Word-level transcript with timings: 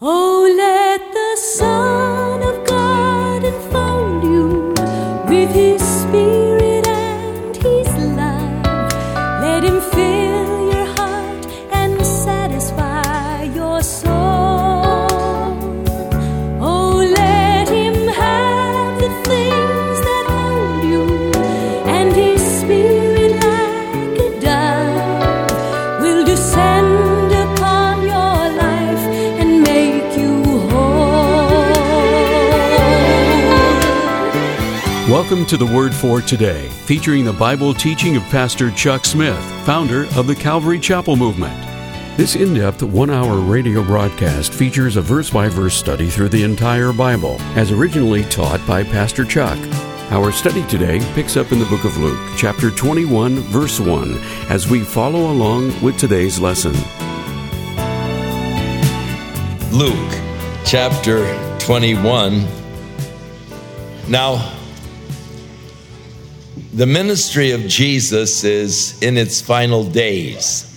Oh, 0.00 0.33
Welcome 35.44 35.58
to 35.58 35.66
the 35.66 35.76
Word 35.76 35.94
for 35.94 36.22
Today, 36.22 36.70
featuring 36.86 37.26
the 37.26 37.32
Bible 37.34 37.74
teaching 37.74 38.16
of 38.16 38.22
Pastor 38.30 38.70
Chuck 38.70 39.04
Smith, 39.04 39.38
founder 39.66 40.06
of 40.16 40.26
the 40.26 40.34
Calvary 40.34 40.80
Chapel 40.80 41.16
Movement. 41.16 41.54
This 42.16 42.34
in 42.34 42.54
depth 42.54 42.82
one 42.82 43.10
hour 43.10 43.40
radio 43.40 43.84
broadcast 43.84 44.54
features 44.54 44.96
a 44.96 45.02
verse 45.02 45.28
by 45.28 45.50
verse 45.50 45.74
study 45.74 46.08
through 46.08 46.30
the 46.30 46.44
entire 46.44 46.94
Bible, 46.94 47.36
as 47.58 47.72
originally 47.72 48.24
taught 48.24 48.66
by 48.66 48.84
Pastor 48.84 49.22
Chuck. 49.26 49.58
Our 50.10 50.32
study 50.32 50.66
today 50.66 51.00
picks 51.12 51.36
up 51.36 51.52
in 51.52 51.58
the 51.58 51.66
book 51.66 51.84
of 51.84 51.98
Luke, 51.98 52.18
chapter 52.38 52.70
21, 52.70 53.34
verse 53.40 53.78
1, 53.78 54.14
as 54.48 54.70
we 54.70 54.80
follow 54.80 55.30
along 55.30 55.78
with 55.82 55.98
today's 55.98 56.40
lesson. 56.40 56.72
Luke 59.70 60.22
chapter 60.64 61.18
21. 61.58 62.46
Now, 64.08 64.62
the 66.74 66.86
ministry 66.86 67.52
of 67.52 67.68
Jesus 67.68 68.42
is 68.42 69.00
in 69.00 69.16
its 69.16 69.40
final 69.40 69.84
days. 69.84 70.70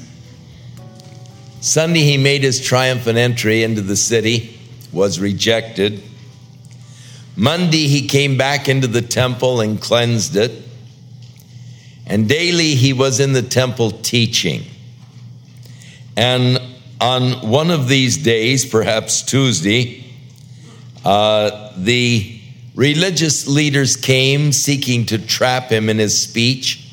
Sunday, 1.60 2.02
he 2.02 2.18
made 2.18 2.44
his 2.44 2.64
triumphant 2.64 3.18
entry 3.18 3.64
into 3.64 3.82
the 3.82 3.96
city, 3.96 4.60
was 4.94 5.20
rejected. 5.20 6.04
Monday, 7.36 7.88
he 7.88 8.08
came 8.08 8.38
back 8.38 8.70
into 8.70 8.86
the 8.86 9.02
temple 9.02 9.60
and 9.60 9.82
cleansed 9.82 10.36
it. 10.36 10.52
And 12.06 12.30
daily, 12.30 12.76
he 12.76 12.94
was 12.94 13.20
in 13.20 13.34
the 13.34 13.42
temple 13.42 13.90
teaching. 13.90 14.66
And 16.16 16.62
on 17.02 17.50
one 17.50 17.72
of 17.72 17.88
these 17.88 18.18
days, 18.18 18.68
perhaps 18.68 19.24
Tuesday, 19.24 20.06
uh, 21.04 21.74
the 21.76 22.37
religious 22.78 23.48
leaders 23.48 23.96
came 23.98 24.52
seeking 24.52 25.08
to 25.08 25.18
trap 25.18 25.72
him 25.72 25.90
in 25.90 25.98
his 25.98 26.22
speech, 26.22 26.88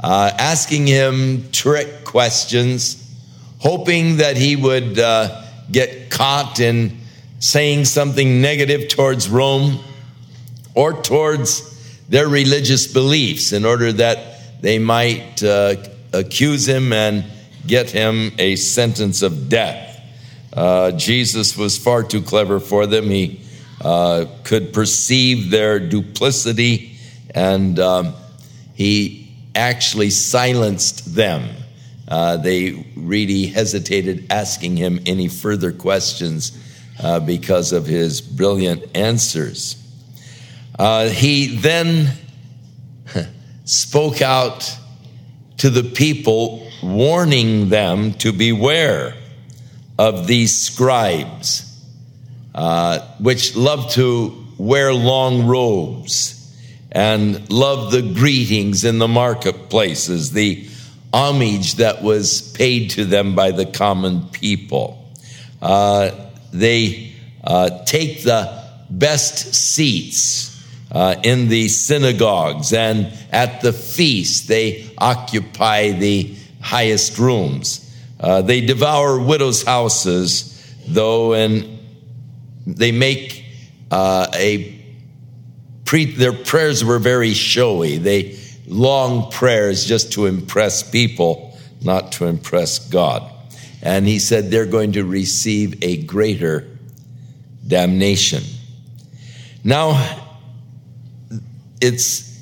uh, 0.00 0.32
asking 0.38 0.86
him 0.86 1.50
trick 1.52 2.02
questions, 2.02 2.98
hoping 3.58 4.16
that 4.16 4.38
he 4.38 4.56
would 4.56 4.98
uh, 4.98 5.44
get 5.70 6.10
caught 6.10 6.58
in 6.60 6.98
saying 7.40 7.84
something 7.84 8.40
negative 8.40 8.88
towards 8.88 9.28
Rome 9.28 9.80
or 10.74 10.94
towards 11.02 11.68
their 12.08 12.26
religious 12.26 12.90
beliefs 12.90 13.52
in 13.52 13.66
order 13.66 13.92
that 13.92 14.62
they 14.62 14.78
might 14.78 15.42
uh, 15.42 15.76
accuse 16.14 16.66
him 16.66 16.90
and 16.90 17.26
get 17.66 17.90
him 17.90 18.32
a 18.38 18.56
sentence 18.56 19.20
of 19.20 19.50
death. 19.50 20.00
Uh, 20.54 20.92
Jesus 20.92 21.54
was 21.54 21.76
far 21.76 22.02
too 22.02 22.22
clever 22.22 22.60
for 22.60 22.86
them. 22.86 23.10
He 23.10 23.41
uh, 23.84 24.26
could 24.44 24.72
perceive 24.72 25.50
their 25.50 25.78
duplicity 25.80 26.96
and 27.34 27.78
um, 27.78 28.14
he 28.74 29.32
actually 29.54 30.10
silenced 30.10 31.14
them. 31.14 31.48
Uh, 32.08 32.36
they 32.36 32.84
really 32.96 33.46
hesitated 33.46 34.26
asking 34.30 34.76
him 34.76 35.00
any 35.06 35.28
further 35.28 35.72
questions 35.72 36.58
uh, 37.02 37.20
because 37.20 37.72
of 37.72 37.86
his 37.86 38.20
brilliant 38.20 38.84
answers. 38.96 39.76
Uh, 40.78 41.08
he 41.08 41.56
then 41.56 42.10
spoke 43.64 44.20
out 44.20 44.76
to 45.58 45.70
the 45.70 45.82
people, 45.82 46.68
warning 46.82 47.68
them 47.68 48.12
to 48.14 48.32
beware 48.32 49.14
of 49.98 50.26
these 50.26 50.58
scribes, 50.58 51.71
uh, 52.54 53.00
which 53.18 53.56
love 53.56 53.90
to 53.92 54.46
wear 54.58 54.92
long 54.92 55.46
robes 55.46 56.38
and 56.90 57.50
love 57.50 57.90
the 57.90 58.02
greetings 58.02 58.84
in 58.84 58.98
the 58.98 59.08
marketplaces, 59.08 60.32
the 60.32 60.66
homage 61.12 61.76
that 61.76 62.02
was 62.02 62.52
paid 62.52 62.90
to 62.90 63.04
them 63.04 63.34
by 63.34 63.50
the 63.50 63.66
common 63.66 64.28
people. 64.28 65.10
Uh, 65.60 66.10
they 66.52 67.12
uh, 67.44 67.84
take 67.84 68.22
the 68.22 68.62
best 68.90 69.54
seats 69.54 70.50
uh, 70.90 71.16
in 71.22 71.48
the 71.48 71.68
synagogues 71.68 72.72
and 72.72 73.12
at 73.32 73.62
the 73.62 73.72
feast, 73.72 74.48
they 74.48 74.90
occupy 74.98 75.90
the 75.90 76.36
highest 76.60 77.18
rooms. 77.18 77.78
Uh, 78.20 78.42
they 78.42 78.60
devour 78.60 79.18
widows' 79.18 79.62
houses, 79.64 80.48
though, 80.86 81.32
and 81.32 81.71
they 82.66 82.92
make 82.92 83.44
uh, 83.90 84.26
a 84.34 84.80
pre- 85.84 86.14
their 86.14 86.32
prayers 86.32 86.84
were 86.84 86.98
very 86.98 87.34
showy. 87.34 87.98
They 87.98 88.38
long 88.66 89.30
prayers 89.30 89.84
just 89.84 90.12
to 90.12 90.26
impress 90.26 90.82
people, 90.82 91.56
not 91.82 92.12
to 92.12 92.26
impress 92.26 92.78
God. 92.78 93.30
And 93.82 94.06
he 94.06 94.18
said 94.18 94.50
they're 94.50 94.66
going 94.66 94.92
to 94.92 95.04
receive 95.04 95.82
a 95.82 96.02
greater 96.04 96.68
damnation. 97.66 98.42
Now, 99.64 100.18
it's 101.80 102.40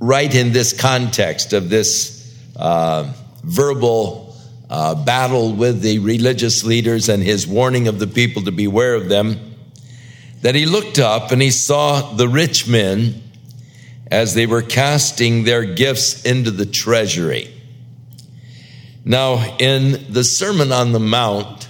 right 0.00 0.34
in 0.34 0.52
this 0.52 0.78
context 0.78 1.52
of 1.52 1.70
this 1.70 2.34
uh, 2.56 3.12
verbal 3.44 4.29
uh, 4.70 4.94
battle 4.94 5.52
with 5.52 5.82
the 5.82 5.98
religious 5.98 6.64
leaders 6.64 7.08
and 7.08 7.22
his 7.22 7.46
warning 7.46 7.88
of 7.88 7.98
the 7.98 8.06
people 8.06 8.42
to 8.42 8.52
beware 8.52 8.94
of 8.94 9.08
them 9.08 9.50
that 10.42 10.54
he 10.54 10.64
looked 10.64 10.98
up 10.98 11.32
and 11.32 11.42
he 11.42 11.50
saw 11.50 12.14
the 12.14 12.28
rich 12.28 12.66
men 12.66 13.22
as 14.10 14.34
they 14.34 14.46
were 14.46 14.62
casting 14.62 15.44
their 15.44 15.64
gifts 15.64 16.22
into 16.24 16.50
the 16.50 16.66
treasury. 16.66 17.52
Now, 19.04 19.56
in 19.58 20.12
the 20.12 20.24
Sermon 20.24 20.72
on 20.72 20.92
the 20.92 21.00
Mount, 21.00 21.68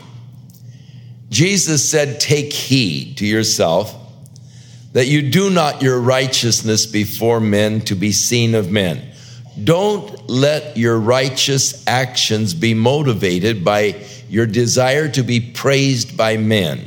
Jesus 1.30 1.88
said, 1.88 2.20
Take 2.20 2.52
heed 2.52 3.18
to 3.18 3.26
yourself 3.26 3.94
that 4.92 5.06
you 5.06 5.30
do 5.30 5.48
not 5.50 5.82
your 5.82 6.00
righteousness 6.00 6.86
before 6.86 7.40
men 7.40 7.80
to 7.82 7.94
be 7.94 8.12
seen 8.12 8.54
of 8.54 8.70
men. 8.70 9.12
Don't 9.62 10.19
let 10.30 10.76
your 10.76 10.98
righteous 10.98 11.84
actions 11.88 12.54
be 12.54 12.72
motivated 12.72 13.64
by 13.64 14.00
your 14.28 14.46
desire 14.46 15.08
to 15.08 15.24
be 15.24 15.40
praised 15.40 16.16
by 16.16 16.36
men, 16.36 16.86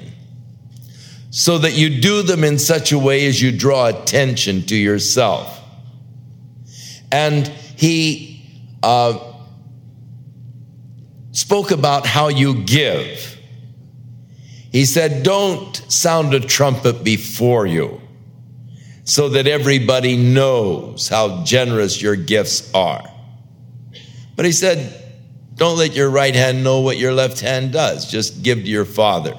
so 1.29 1.57
that 1.57 1.73
you 1.73 1.99
do 2.01 2.21
them 2.21 2.43
in 2.43 2.57
such 2.57 2.91
a 2.93 2.97
way 2.97 3.25
as 3.27 3.41
you 3.41 3.51
draw 3.51 3.87
attention 3.87 4.61
to 4.63 4.75
yourself. 4.75 5.59
And 7.11 7.47
he 7.75 8.41
uh, 8.81 9.19
spoke 11.31 11.71
about 11.71 12.07
how 12.07 12.29
you 12.29 12.63
give. 12.63 13.37
He 14.71 14.85
said, 14.85 15.23
Don't 15.23 15.75
sound 15.91 16.33
a 16.33 16.39
trumpet 16.39 17.03
before 17.03 17.67
you 17.67 18.01
so 19.03 19.29
that 19.29 19.47
everybody 19.47 20.15
knows 20.15 21.09
how 21.09 21.43
generous 21.43 22.01
your 22.01 22.15
gifts 22.15 22.73
are. 22.73 23.12
But 24.35 24.45
he 24.45 24.51
said, 24.51 24.93
Don't 25.55 25.77
let 25.77 25.93
your 25.93 26.09
right 26.09 26.35
hand 26.35 26.63
know 26.63 26.81
what 26.81 26.97
your 26.97 27.13
left 27.13 27.39
hand 27.39 27.73
does. 27.73 28.09
Just 28.09 28.43
give 28.43 28.59
to 28.59 28.65
your 28.65 28.85
father 28.85 29.35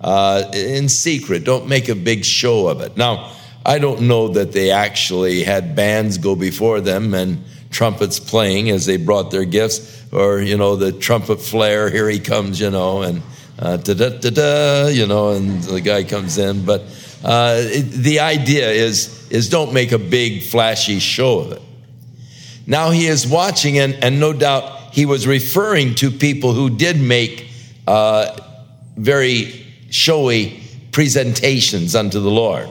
uh, 0.00 0.50
in 0.54 0.88
secret. 0.88 1.44
Don't 1.44 1.68
make 1.68 1.88
a 1.88 1.94
big 1.94 2.24
show 2.24 2.68
of 2.68 2.80
it. 2.80 2.96
Now, 2.96 3.32
I 3.64 3.78
don't 3.78 4.02
know 4.02 4.28
that 4.28 4.52
they 4.52 4.70
actually 4.70 5.42
had 5.42 5.74
bands 5.74 6.18
go 6.18 6.36
before 6.36 6.80
them 6.80 7.14
and 7.14 7.42
trumpets 7.70 8.20
playing 8.20 8.70
as 8.70 8.86
they 8.86 8.96
brought 8.96 9.30
their 9.30 9.44
gifts, 9.44 10.04
or, 10.12 10.40
you 10.40 10.56
know, 10.56 10.76
the 10.76 10.92
trumpet 10.92 11.40
flare, 11.40 11.90
here 11.90 12.08
he 12.08 12.20
comes, 12.20 12.60
you 12.60 12.70
know, 12.70 13.02
and 13.02 13.22
uh, 13.58 13.76
da 13.78 13.94
da 13.94 14.10
da 14.10 14.30
da, 14.30 14.86
you 14.86 15.06
know, 15.06 15.30
and 15.30 15.62
the 15.64 15.80
guy 15.80 16.04
comes 16.04 16.38
in. 16.38 16.64
But 16.64 16.82
uh, 17.24 17.56
it, 17.58 17.90
the 17.90 18.20
idea 18.20 18.70
is 18.70 19.28
is 19.30 19.48
don't 19.48 19.72
make 19.72 19.92
a 19.92 19.98
big 19.98 20.44
flashy 20.44 21.00
show 21.00 21.40
of 21.40 21.52
it. 21.52 21.62
Now 22.66 22.90
he 22.90 23.06
is 23.06 23.26
watching, 23.26 23.78
and, 23.78 23.94
and 24.02 24.18
no 24.18 24.32
doubt 24.32 24.94
he 24.94 25.06
was 25.06 25.26
referring 25.26 25.94
to 25.96 26.10
people 26.10 26.52
who 26.52 26.70
did 26.70 27.00
make 27.00 27.48
uh, 27.86 28.36
very 28.96 29.64
showy 29.90 30.60
presentations 30.90 31.94
unto 31.94 32.20
the 32.20 32.30
Lord. 32.30 32.68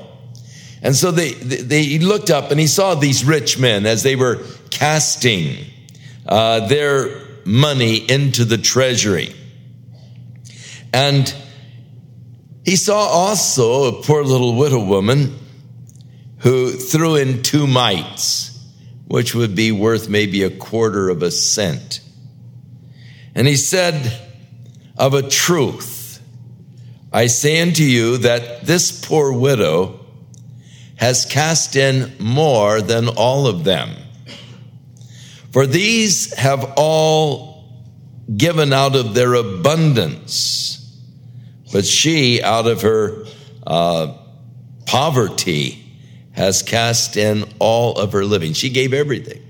And 0.81 0.95
so 0.95 1.12
they, 1.12 1.33
they, 1.33 1.83
he 1.83 2.00
looked 2.00 2.30
up 2.30 2.51
and 2.51 2.59
he 2.59 2.68
saw 2.68 2.95
these 2.95 3.25
rich 3.25 3.57
men 3.57 3.86
as 3.86 4.03
they 4.03 4.15
were 4.15 4.44
casting 4.69 5.57
uh, 6.27 6.68
their 6.68 7.09
money 7.45 7.98
into 7.98 8.45
the 8.45 8.57
treasury. 8.57 9.33
And 10.94 11.33
he 12.63 12.75
saw 12.75 12.98
also 12.98 13.86
a 13.86 14.03
poor 14.03 14.24
little 14.24 14.56
widow 14.56 14.83
woman 14.83 15.38
who 16.39 16.71
threw 16.71 17.15
in 17.15 17.44
two 17.44 17.68
mites, 17.68 18.54
which 19.07 19.35
would 19.35 19.55
be 19.55 19.71
worth 19.71 20.09
maybe 20.09 20.43
a 20.43 20.49
quarter 20.49 21.09
of 21.09 21.23
a 21.23 21.31
cent. 21.31 21.99
And 23.33 23.47
he 23.47 23.55
said, 23.55 24.19
Of 24.97 25.13
a 25.13 25.27
truth, 25.27 26.21
I 27.11 27.27
say 27.27 27.61
unto 27.61 27.83
you 27.83 28.17
that 28.17 28.65
this 28.65 29.05
poor 29.05 29.31
widow 29.31 29.99
has 30.95 31.25
cast 31.25 31.75
in 31.75 32.13
more 32.19 32.81
than 32.81 33.09
all 33.09 33.47
of 33.47 33.63
them. 33.63 33.95
For 35.51 35.67
these 35.67 36.33
have 36.33 36.73
all 36.77 37.63
given 38.35 38.73
out 38.73 38.95
of 38.95 39.13
their 39.13 39.33
abundance 39.35 40.75
but 41.75 41.85
she, 41.85 42.41
out 42.41 42.67
of 42.67 42.83
her 42.83 43.25
uh, 43.67 44.13
poverty, 44.85 45.84
has 46.35 46.61
cast 46.61 47.17
in 47.17 47.45
all 47.59 47.97
of 47.97 48.11
her 48.11 48.25
living. 48.25 48.53
She 48.53 48.69
gave 48.69 48.93
everything. 48.93 49.41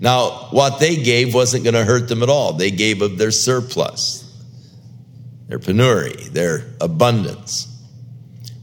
Now, 0.00 0.48
what 0.50 0.80
they 0.80 0.96
gave 0.96 1.32
wasn't 1.32 1.64
going 1.64 1.74
to 1.74 1.84
hurt 1.84 2.08
them 2.08 2.22
at 2.22 2.28
all. 2.28 2.52
They 2.52 2.70
gave 2.70 3.00
of 3.00 3.16
their 3.16 3.30
surplus, 3.30 4.20
their 5.48 5.58
penury, 5.58 6.28
their 6.30 6.64
abundance. 6.80 7.68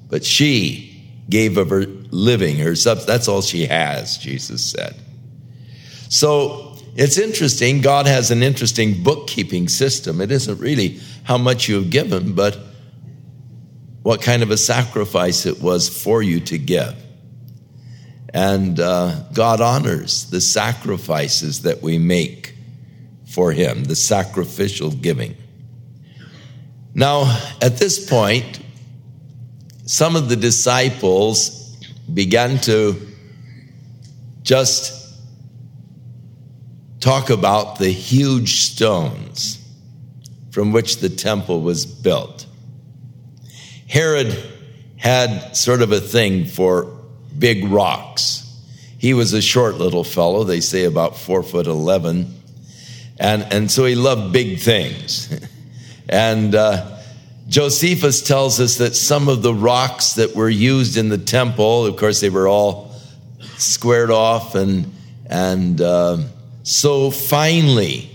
But 0.10 0.26
she 0.26 1.04
gave 1.30 1.58
of 1.58 1.70
her 1.70 1.86
living, 1.86 2.58
her 2.58 2.76
substance. 2.76 3.08
That's 3.08 3.28
all 3.28 3.42
she 3.42 3.66
has, 3.66 4.18
Jesus 4.18 4.64
said. 4.64 4.96
So 6.10 6.76
it's 6.96 7.18
interesting. 7.18 7.80
God 7.80 8.06
has 8.06 8.32
an 8.32 8.44
interesting 8.44 9.02
bookkeeping 9.02 9.70
system. 9.70 10.20
It 10.20 10.32
isn't 10.32 10.60
really 10.60 11.00
how 11.24 11.38
much 11.38 11.70
you 11.70 11.76
have 11.76 11.90
given, 11.90 12.36
but 12.36 12.60
what 14.04 14.22
kind 14.22 14.44
of 14.44 14.52
a 14.52 14.58
sacrifice 14.58 15.46
it 15.46 15.62
was 15.62 15.90
for 15.90 16.22
you 16.24 16.40
to 16.40 16.58
give. 16.58 16.96
And 18.34 18.80
uh, 18.80 19.24
God 19.34 19.62
honors 19.62 20.30
the 20.30 20.42
sacrifices 20.42 21.64
that 21.64 21.82
we 21.82 21.98
make 21.98 22.56
for 23.28 23.52
Him, 23.52 23.84
the 23.84 23.96
sacrificial 23.96 24.92
giving. 24.92 25.36
Now, 26.94 27.40
at 27.62 27.78
this 27.78 28.10
point, 28.10 28.60
some 29.86 30.16
of 30.16 30.30
the 30.30 30.36
disciples 30.36 31.76
began 32.14 32.58
to 32.62 32.96
just 34.44 35.02
talk 37.00 37.30
about 37.30 37.80
the 37.80 37.90
huge 37.90 38.62
stones 38.62 39.58
from 40.52 40.72
which 40.72 40.98
the 40.98 41.10
temple 41.10 41.62
was 41.62 41.86
built. 41.86 42.46
Herod 43.92 44.42
had 44.96 45.58
sort 45.58 45.82
of 45.82 45.92
a 45.92 46.00
thing 46.00 46.46
for 46.46 46.98
big 47.38 47.66
rocks. 47.66 48.48
He 48.98 49.14
was 49.14 49.34
a 49.34 49.42
short 49.42 49.76
little 49.76 50.06
fellow, 50.06 50.46
they 50.46 50.62
say 50.62 50.86
about 50.86 51.18
four 51.18 51.44
foot 51.44 51.68
11. 51.68 52.34
And, 53.20 53.44
and 53.52 53.70
so 53.70 53.84
he 53.84 53.96
loved 53.96 54.32
big 54.32 54.60
things. 54.60 55.30
and 56.10 56.56
uh, 56.56 57.00
Josephus 57.50 58.22
tells 58.22 58.62
us 58.62 58.78
that 58.78 58.96
some 58.96 59.28
of 59.28 59.42
the 59.42 59.54
rocks 59.54 60.14
that 60.14 60.38
were 60.38 60.50
used 60.50 60.96
in 60.96 61.10
the 61.10 61.18
temple, 61.18 61.86
of 61.86 61.98
course, 61.98 62.22
they 62.22 62.30
were 62.30 62.48
all 62.48 62.96
squared 63.58 64.10
off 64.10 64.56
and, 64.56 64.90
and 65.26 65.82
uh, 65.82 66.18
so 66.64 67.12
finely 67.12 68.10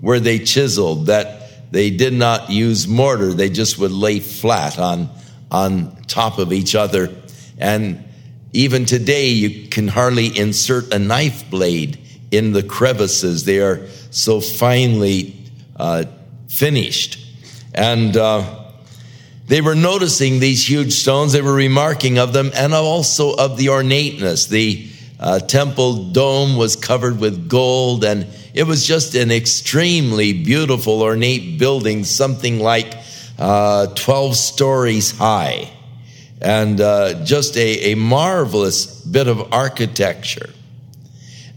were 0.00 0.18
they 0.18 0.40
chiseled 0.40 1.06
that 1.06 1.40
they 1.70 1.90
did 1.90 2.12
not 2.12 2.50
use 2.50 2.88
mortar. 2.88 3.32
They 3.32 3.48
just 3.48 3.78
would 3.78 3.92
lay 3.92 4.18
flat 4.20 4.78
on, 4.78 5.08
on 5.50 5.96
top 6.06 6.38
of 6.38 6.52
each 6.52 6.74
other. 6.74 7.14
And 7.58 8.04
even 8.52 8.84
today, 8.84 9.28
you 9.28 9.68
can 9.68 9.88
hardly 9.88 10.26
insert 10.36 10.92
a 10.92 10.98
knife 10.98 11.48
blade 11.50 11.98
in 12.30 12.52
the 12.52 12.62
crevices. 12.62 13.44
They 13.44 13.60
are 13.60 13.86
so 14.10 14.40
finely 14.40 15.36
uh, 15.76 16.04
finished. 16.48 17.18
And 17.74 18.16
uh, 18.16 18.60
they 19.46 19.60
were 19.60 19.74
noticing 19.74 20.38
these 20.38 20.68
huge 20.68 20.92
stones. 20.92 21.32
They 21.32 21.42
were 21.42 21.54
remarking 21.54 22.18
of 22.18 22.32
them 22.32 22.50
and 22.54 22.72
also 22.72 23.34
of 23.34 23.56
the 23.56 23.70
ornateness. 23.70 24.46
The 24.46 24.88
uh, 25.18 25.40
temple 25.40 26.10
dome 26.12 26.56
was 26.56 26.76
covered 26.76 27.20
with 27.20 27.48
gold 27.48 28.04
and 28.04 28.26
it 28.54 28.64
was 28.64 28.86
just 28.86 29.14
an 29.14 29.30
extremely 29.30 30.32
beautiful, 30.32 31.02
ornate 31.02 31.58
building, 31.58 32.04
something 32.04 32.58
like 32.58 32.94
uh, 33.40 33.86
12 33.94 34.36
stories 34.36 35.16
high, 35.16 35.70
and 36.40 36.80
uh, 36.80 37.24
just 37.24 37.56
a, 37.56 37.92
a, 37.92 37.96
marvelous 37.96 38.86
bit 38.86 39.26
of 39.26 39.52
architecture, 39.52 40.50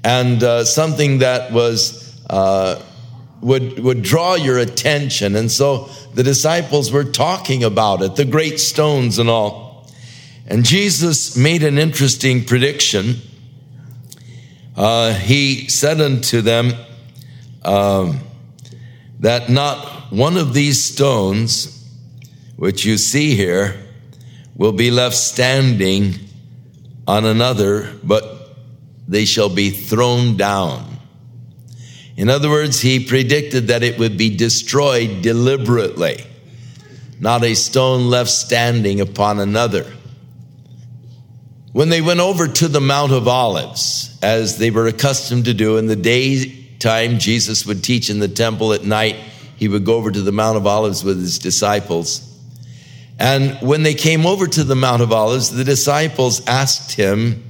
and 0.03 0.41
uh, 0.44 0.65
something 0.65 1.19
that 1.19 1.51
was 1.51 2.19
uh, 2.30 2.81
would 3.41 3.77
would 3.80 4.01
draw 4.01 4.35
your 4.35 4.57
attention. 4.57 5.35
And 5.35 5.51
so 5.51 5.89
the 6.15 6.24
disciples 6.24 6.91
were 6.91 7.03
talking 7.03 7.63
about 7.63 8.01
it, 8.01 8.15
the 8.15 8.25
great 8.25 8.59
stones 8.59 9.19
and 9.19 9.29
all. 9.29 9.91
And 10.47 10.65
Jesus 10.65 11.38
made 11.38 11.63
an 11.63 11.77
interesting 11.77 12.44
prediction 12.44 13.21
uh, 14.75 15.13
he 15.13 15.68
said 15.68 16.01
unto 16.01 16.41
them 16.41 16.74
um, 17.63 18.19
that 19.19 19.50
not 19.50 20.02
one 20.13 20.38
of 20.38 20.54
these 20.54 20.83
stones, 20.83 21.89
which 22.56 22.86
you 22.86 22.98
see 22.98 23.33
here, 23.33 23.75
will 24.56 24.71
be 24.71 24.92
left 24.92 25.15
standing 25.15 26.13
on 27.07 27.25
another, 27.25 27.92
but 28.04 28.56
they 29.07 29.25
shall 29.25 29.50
be 29.50 29.71
thrown 29.71 30.38
down. 30.38 31.00
In 32.15 32.30
other 32.30 32.48
words, 32.48 32.80
he 32.80 33.04
predicted 33.04 33.69
that 33.69 33.81
it 33.81 33.98
would 33.98 34.15
be 34.15 34.38
destroyed 34.38 35.24
deliberately, 35.24 36.24
not 37.19 37.44
a 37.44 37.56
stone 37.56 38.12
left 38.12 38.30
standing 38.30 39.01
upon 39.01 39.39
another. 39.39 39.91
When 41.72 41.89
they 41.89 42.01
went 42.01 42.20
over 42.20 42.48
to 42.48 42.67
the 42.67 42.79
Mount 42.79 43.13
of 43.13 43.27
Olives, 43.27 44.15
as 44.22 44.60
they 44.60 44.70
were 44.70 44.86
accustomed 44.86 45.46
to 45.46 45.55
do 45.55 45.77
in 45.77 45.88
the 45.88 45.96
daytime, 45.96 47.17
Jesus 47.17 47.65
would 47.65 47.84
teach 47.84 48.12
in 48.12 48.20
the 48.20 48.27
temple 48.27 48.74
at 48.74 48.84
night. 48.84 49.15
He 49.55 49.67
would 49.67 49.86
go 49.86 49.95
over 49.95 50.12
to 50.12 50.22
the 50.22 50.31
Mount 50.31 50.57
of 50.57 50.67
Olives 50.67 51.03
with 51.03 51.19
his 51.19 51.39
disciples. 51.39 52.29
And 53.19 53.57
when 53.62 53.83
they 53.83 53.93
came 53.93 54.25
over 54.25 54.48
to 54.48 54.63
the 54.63 54.75
Mount 54.75 55.01
of 55.01 55.12
Olives, 55.12 55.51
the 55.51 55.63
disciples 55.63 56.45
asked 56.48 56.93
him, 56.93 57.43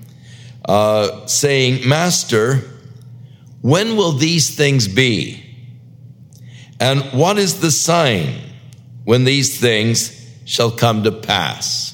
uh, 0.65 1.25
saying, 1.25 1.87
Master, 1.87 2.61
when 3.61 3.95
will 3.95 4.13
these 4.13 4.55
things 4.55 4.87
be? 4.87 5.43
And 6.79 7.01
what 7.13 7.37
is 7.37 7.59
the 7.61 7.71
sign 7.71 8.41
when 9.05 9.23
these 9.23 9.59
things 9.59 10.19
shall 10.45 10.71
come 10.71 11.03
to 11.03 11.11
pass? 11.11 11.91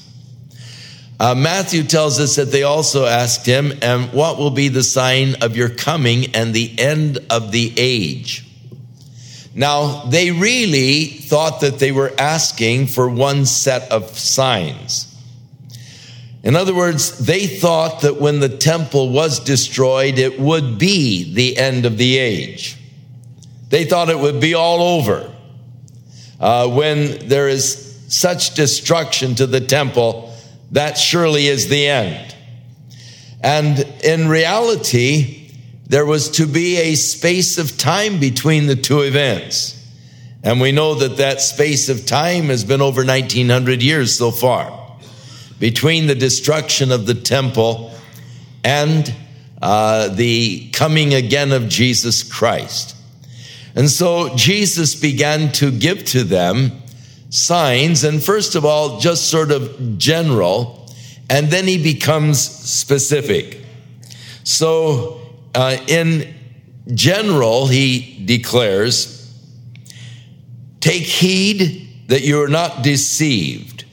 Uh, 1.18 1.34
Matthew 1.34 1.82
tells 1.82 2.18
us 2.18 2.36
that 2.36 2.50
they 2.50 2.62
also 2.62 3.04
asked 3.04 3.44
him, 3.44 3.72
And 3.82 4.12
what 4.12 4.38
will 4.38 4.50
be 4.50 4.68
the 4.68 4.82
sign 4.82 5.42
of 5.42 5.56
your 5.56 5.68
coming 5.68 6.34
and 6.34 6.54
the 6.54 6.78
end 6.78 7.18
of 7.28 7.52
the 7.52 7.72
age? 7.76 8.49
Now, 9.60 10.04
they 10.04 10.30
really 10.30 11.04
thought 11.04 11.60
that 11.60 11.78
they 11.78 11.92
were 11.92 12.10
asking 12.16 12.86
for 12.86 13.10
one 13.10 13.44
set 13.44 13.92
of 13.92 14.18
signs. 14.18 15.14
In 16.42 16.56
other 16.56 16.74
words, 16.74 17.18
they 17.18 17.46
thought 17.46 18.00
that 18.00 18.18
when 18.18 18.40
the 18.40 18.48
temple 18.48 19.10
was 19.10 19.38
destroyed, 19.38 20.18
it 20.18 20.40
would 20.40 20.78
be 20.78 21.34
the 21.34 21.58
end 21.58 21.84
of 21.84 21.98
the 21.98 22.16
age. 22.16 22.78
They 23.68 23.84
thought 23.84 24.08
it 24.08 24.18
would 24.18 24.40
be 24.40 24.54
all 24.54 24.80
over. 24.80 25.30
Uh, 26.40 26.66
when 26.68 27.28
there 27.28 27.46
is 27.46 28.02
such 28.08 28.54
destruction 28.54 29.34
to 29.34 29.46
the 29.46 29.60
temple, 29.60 30.34
that 30.70 30.96
surely 30.96 31.48
is 31.48 31.68
the 31.68 31.86
end. 31.86 32.34
And 33.42 33.78
in 34.02 34.26
reality, 34.26 35.39
there 35.90 36.06
was 36.06 36.30
to 36.30 36.46
be 36.46 36.76
a 36.76 36.94
space 36.94 37.58
of 37.58 37.76
time 37.76 38.20
between 38.20 38.68
the 38.68 38.76
two 38.76 39.00
events. 39.00 39.76
And 40.44 40.60
we 40.60 40.70
know 40.70 40.94
that 40.94 41.16
that 41.16 41.40
space 41.40 41.88
of 41.88 42.06
time 42.06 42.44
has 42.44 42.62
been 42.62 42.80
over 42.80 43.04
1900 43.04 43.82
years 43.82 44.16
so 44.16 44.30
far 44.30 44.96
between 45.58 46.06
the 46.06 46.14
destruction 46.14 46.92
of 46.92 47.06
the 47.06 47.14
temple 47.14 47.92
and 48.62 49.12
uh, 49.60 50.10
the 50.10 50.70
coming 50.70 51.12
again 51.12 51.50
of 51.50 51.68
Jesus 51.68 52.22
Christ. 52.22 52.94
And 53.74 53.90
so 53.90 54.36
Jesus 54.36 54.94
began 54.94 55.50
to 55.54 55.72
give 55.72 56.04
to 56.06 56.22
them 56.22 56.70
signs, 57.30 58.04
and 58.04 58.22
first 58.22 58.54
of 58.54 58.64
all, 58.64 59.00
just 59.00 59.28
sort 59.28 59.50
of 59.50 59.98
general, 59.98 60.88
and 61.28 61.48
then 61.48 61.66
he 61.66 61.82
becomes 61.82 62.40
specific. 62.40 63.64
So, 64.44 65.19
uh, 65.54 65.76
in 65.86 66.34
general, 66.94 67.66
he 67.66 68.24
declares, 68.24 69.16
Take 70.80 71.02
heed 71.02 72.08
that 72.08 72.22
you 72.22 72.42
are 72.42 72.48
not 72.48 72.82
deceived, 72.82 73.84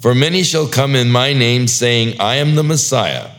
for 0.00 0.14
many 0.14 0.42
shall 0.42 0.68
come 0.68 0.94
in 0.94 1.10
my 1.10 1.32
name, 1.32 1.68
saying, 1.68 2.20
I 2.20 2.36
am 2.36 2.54
the 2.54 2.64
Messiah, 2.64 3.30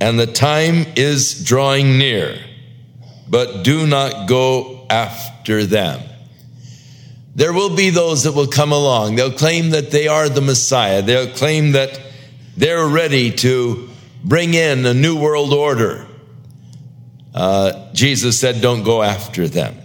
and 0.00 0.18
the 0.18 0.26
time 0.26 0.86
is 0.96 1.42
drawing 1.42 1.98
near, 1.98 2.38
but 3.28 3.64
do 3.64 3.86
not 3.86 4.28
go 4.28 4.86
after 4.90 5.64
them. 5.64 6.00
There 7.34 7.52
will 7.52 7.76
be 7.76 7.90
those 7.90 8.24
that 8.24 8.32
will 8.32 8.48
come 8.48 8.72
along. 8.72 9.14
They'll 9.14 9.30
claim 9.30 9.70
that 9.70 9.92
they 9.92 10.08
are 10.08 10.28
the 10.28 10.40
Messiah. 10.40 11.02
They'll 11.02 11.32
claim 11.32 11.72
that 11.72 12.00
they're 12.56 12.86
ready 12.86 13.30
to 13.30 13.88
bring 14.24 14.54
in 14.54 14.84
a 14.84 14.92
new 14.92 15.16
world 15.16 15.52
order. 15.52 16.07
Uh, 17.34 17.92
Jesus 17.92 18.38
said, 18.38 18.60
Don't 18.60 18.82
go 18.82 19.02
after 19.02 19.48
them. 19.48 19.76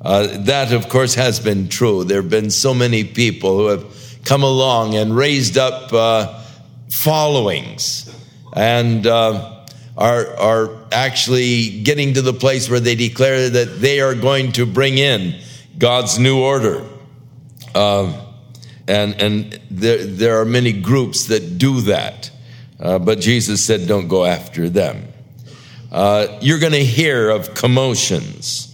Uh, 0.00 0.26
that, 0.44 0.72
of 0.72 0.88
course, 0.88 1.14
has 1.14 1.38
been 1.38 1.68
true. 1.68 2.04
There 2.04 2.22
have 2.22 2.30
been 2.30 2.50
so 2.50 2.74
many 2.74 3.04
people 3.04 3.56
who 3.56 3.66
have 3.66 4.20
come 4.24 4.42
along 4.42 4.94
and 4.94 5.14
raised 5.14 5.56
up 5.56 5.92
uh, 5.92 6.42
followings 6.90 8.12
and 8.54 9.06
uh, 9.06 9.64
are, 9.96 10.36
are 10.36 10.86
actually 10.90 11.82
getting 11.82 12.14
to 12.14 12.22
the 12.22 12.32
place 12.32 12.68
where 12.68 12.80
they 12.80 12.94
declare 12.94 13.48
that 13.48 13.80
they 13.80 14.00
are 14.00 14.14
going 14.14 14.52
to 14.52 14.66
bring 14.66 14.98
in 14.98 15.40
God's 15.78 16.18
new 16.18 16.40
order. 16.40 16.86
Um, 17.74 18.14
and 18.88 19.20
and 19.22 19.60
there, 19.70 20.04
there 20.04 20.40
are 20.40 20.44
many 20.44 20.72
groups 20.72 21.26
that 21.26 21.58
do 21.58 21.82
that. 21.82 22.30
Uh, 22.80 22.98
but 22.98 23.20
Jesus 23.20 23.64
said, 23.64 23.86
don't 23.86 24.08
go 24.08 24.24
after 24.24 24.68
them. 24.68 25.11
Uh, 25.92 26.38
you're 26.40 26.58
going 26.58 26.72
to 26.72 26.84
hear 26.84 27.28
of 27.28 27.52
commotions. 27.52 28.68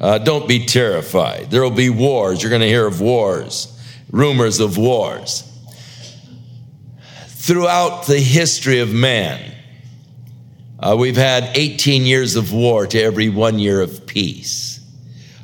Uh, 0.00 0.18
don't 0.18 0.48
be 0.48 0.66
terrified. 0.66 1.48
There 1.48 1.62
will 1.62 1.70
be 1.70 1.88
wars. 1.88 2.42
You're 2.42 2.50
going 2.50 2.62
to 2.62 2.68
hear 2.68 2.84
of 2.84 3.00
wars, 3.00 3.72
rumors 4.10 4.58
of 4.58 4.76
wars. 4.76 5.48
Throughout 7.28 8.06
the 8.06 8.18
history 8.18 8.80
of 8.80 8.92
man, 8.92 9.54
uh, 10.80 10.96
we've 10.98 11.16
had 11.16 11.56
18 11.56 12.06
years 12.06 12.34
of 12.34 12.52
war 12.52 12.88
to 12.88 13.00
every 13.00 13.28
one 13.28 13.60
year 13.60 13.80
of 13.80 14.04
peace. 14.04 14.80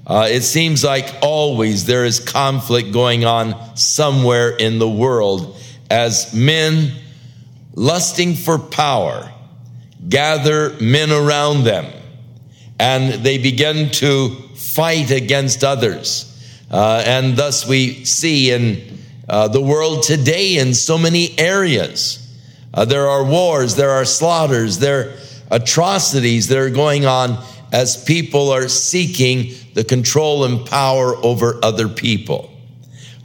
Uh, 0.05 0.27
it 0.29 0.43
seems 0.43 0.83
like 0.83 1.15
always 1.23 1.87
there 1.87 2.05
is 2.05 2.19
conflict 2.19 2.91
going 2.91 3.25
on 3.25 3.77
somewhere 3.77 4.51
in 4.51 4.81
the 4.81 4.89
world 4.89 5.57
as 5.89 6.35
men 6.35 6.91
lusting 7.75 8.35
for 8.35 8.59
power 8.59 9.30
gather 10.09 10.71
men 10.81 11.11
around 11.11 11.65
them 11.65 11.87
and 12.79 13.25
they 13.25 13.39
begin 13.39 13.91
to 13.91 14.31
fight 14.55 15.11
against 15.11 15.63
others. 15.63 16.27
Uh, 16.71 17.03
and 17.05 17.37
thus 17.37 17.67
we 17.67 18.05
see 18.05 18.51
in 18.51 18.99
uh, 19.29 19.49
the 19.49 19.61
world 19.61 20.03
today 20.03 20.57
in 20.57 20.75
so 20.75 20.97
many 20.97 21.39
areas. 21.39 22.17
Uh, 22.73 22.85
there 22.85 23.09
are 23.09 23.25
wars, 23.25 23.77
there 23.77 23.91
are 23.91 24.05
slaughters, 24.05 24.79
there 24.79 25.01
are 25.01 25.13
atrocities 25.51 26.49
that 26.49 26.59
are 26.59 26.71
going 26.71 27.05
on 27.05 27.45
as 27.73 28.03
people 28.05 28.51
are 28.51 28.69
seeking 28.69 29.53
the 29.75 29.85
control 29.85 30.45
and 30.45 30.67
power 30.67 31.15
over 31.17 31.59
other 31.63 31.89
people. 31.89 32.51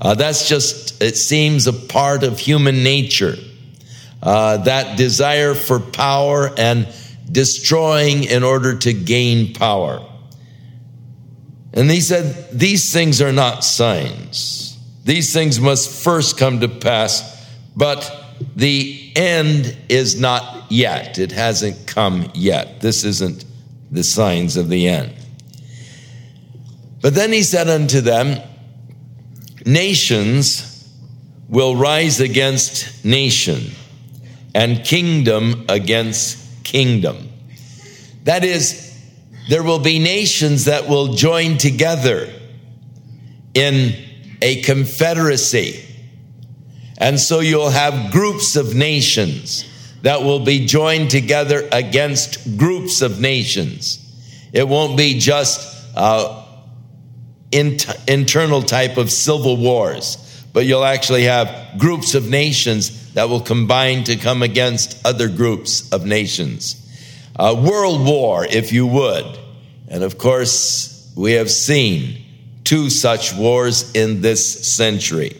Uh, 0.01 0.13
that's 0.13 0.49
just, 0.49 1.01
it 1.01 1.15
seems, 1.15 1.67
a 1.67 1.73
part 1.73 2.23
of 2.23 2.39
human 2.39 2.83
nature. 2.83 3.35
Uh, 4.25 4.57
that 4.57 4.97
desire 4.97 5.53
for 5.53 5.79
power 5.79 6.51
and 6.57 6.87
destroying 7.31 8.23
in 8.23 8.43
order 8.43 8.75
to 8.75 8.91
gain 8.91 9.53
power. 9.53 10.03
And 11.73 11.91
he 11.91 12.01
said, 12.01 12.49
These 12.51 12.91
things 12.91 13.21
are 13.21 13.31
not 13.31 13.63
signs. 13.63 14.77
These 15.03 15.31
things 15.31 15.59
must 15.59 16.03
first 16.03 16.37
come 16.37 16.61
to 16.61 16.67
pass, 16.67 17.47
but 17.75 18.11
the 18.55 19.11
end 19.15 19.77
is 19.89 20.19
not 20.19 20.71
yet. 20.71 21.19
It 21.19 21.31
hasn't 21.31 21.85
come 21.85 22.31
yet. 22.33 22.81
This 22.81 23.03
isn't 23.03 23.45
the 23.91 24.03
signs 24.03 24.57
of 24.57 24.69
the 24.69 24.87
end. 24.87 25.13
But 27.01 27.13
then 27.13 27.31
he 27.31 27.43
said 27.43 27.69
unto 27.69 28.01
them, 28.01 28.41
Nations 29.65 30.71
will 31.47 31.75
rise 31.75 32.19
against 32.19 33.05
nation, 33.05 33.71
and 34.55 34.85
kingdom 34.85 35.65
against 35.67 36.63
kingdom. 36.63 37.29
That 38.23 38.45
is, 38.45 38.97
there 39.49 39.61
will 39.61 39.79
be 39.79 39.99
nations 39.99 40.65
that 40.65 40.87
will 40.87 41.13
join 41.13 41.57
together 41.57 42.31
in 43.53 43.93
a 44.41 44.61
confederacy. 44.61 45.83
And 46.97 47.19
so 47.19 47.41
you'll 47.41 47.69
have 47.69 48.13
groups 48.13 48.55
of 48.55 48.73
nations 48.73 49.65
that 50.03 50.21
will 50.21 50.39
be 50.39 50.65
joined 50.65 51.11
together 51.11 51.67
against 51.73 52.57
groups 52.57 53.01
of 53.01 53.19
nations. 53.19 53.99
It 54.53 54.69
won't 54.69 54.95
be 54.95 55.19
just 55.19 55.85
uh, 55.97 56.45
in, 57.51 57.77
internal 58.07 58.61
type 58.61 58.95
of 58.95 59.11
civil 59.11 59.57
wars, 59.57 60.45
but 60.53 60.65
you'll 60.65 60.85
actually 60.85 61.23
have 61.23 61.77
groups 61.77 62.15
of 62.15 62.29
nations 62.29 63.01
that 63.15 63.29
will 63.29 63.41
combine 63.41 64.03
to 64.03 64.17
come 64.17 64.43
against 64.43 65.03
other 65.05 65.29
groups 65.29 65.91
of 65.91 66.05
nations 66.05 66.81
a 67.37 67.53
world 67.53 68.05
war, 68.05 68.45
if 68.45 68.71
you 68.71 68.87
would. 68.87 69.25
And 69.89 70.03
of 70.03 70.17
course, 70.17 71.11
we 71.17 71.33
have 71.33 71.51
seen 71.51 72.23
two 72.63 72.89
such 72.89 73.33
wars 73.33 73.91
in 73.93 74.21
this 74.21 74.65
century. 74.73 75.35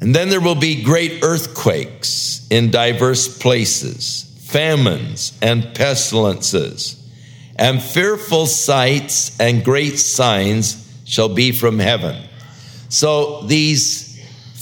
And 0.00 0.14
then 0.14 0.28
there 0.28 0.40
will 0.40 0.54
be 0.54 0.82
great 0.82 1.24
earthquakes 1.24 2.46
in 2.50 2.70
diverse 2.70 3.36
places, 3.38 4.32
famines 4.44 5.36
and 5.42 5.74
pestilences, 5.74 7.02
and 7.56 7.82
fearful 7.82 8.46
sights 8.46 9.38
and 9.40 9.64
great 9.64 9.98
signs 9.98 10.84
shall 11.04 11.28
be 11.28 11.50
from 11.50 11.80
heaven. 11.80 12.28
So 12.90 13.42
these 13.42 14.05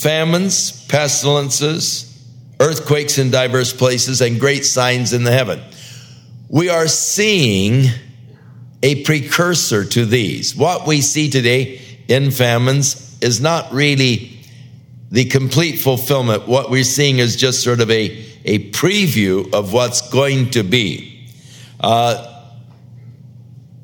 famines, 0.05 0.85
pestilences, 0.89 2.23
earthquakes 2.61 3.17
in 3.17 3.31
diverse 3.31 3.73
places, 3.73 4.21
and 4.21 4.39
great 4.39 4.67
signs 4.67 5.15
in 5.15 5.25
the 5.25 5.33
heaven. 5.33 5.59
We 6.51 6.69
are 6.69 6.89
seeing 6.89 7.87
a 8.83 9.03
precursor 9.05 9.83
to 9.83 10.05
these. 10.05 10.55
What 10.55 10.87
we 10.87 11.01
see 11.01 11.31
today 11.31 11.81
in 12.07 12.33
famines 12.33 13.17
is 13.23 13.41
not 13.41 13.73
really 13.73 14.41
the 15.11 15.25
complete 15.25 15.79
fulfillment. 15.79 16.47
What 16.47 16.69
we're 16.69 16.85
seeing 16.85 17.19
is 17.19 17.35
just 17.35 17.63
sort 17.63 17.81
of 17.81 17.91
a, 17.91 18.27
a 18.45 18.71
preview 18.73 19.55
of 19.55 19.73
what's 19.73 20.11
going 20.11 20.51
to 20.51 20.63
be. 20.65 21.31
Uh, 21.81 22.43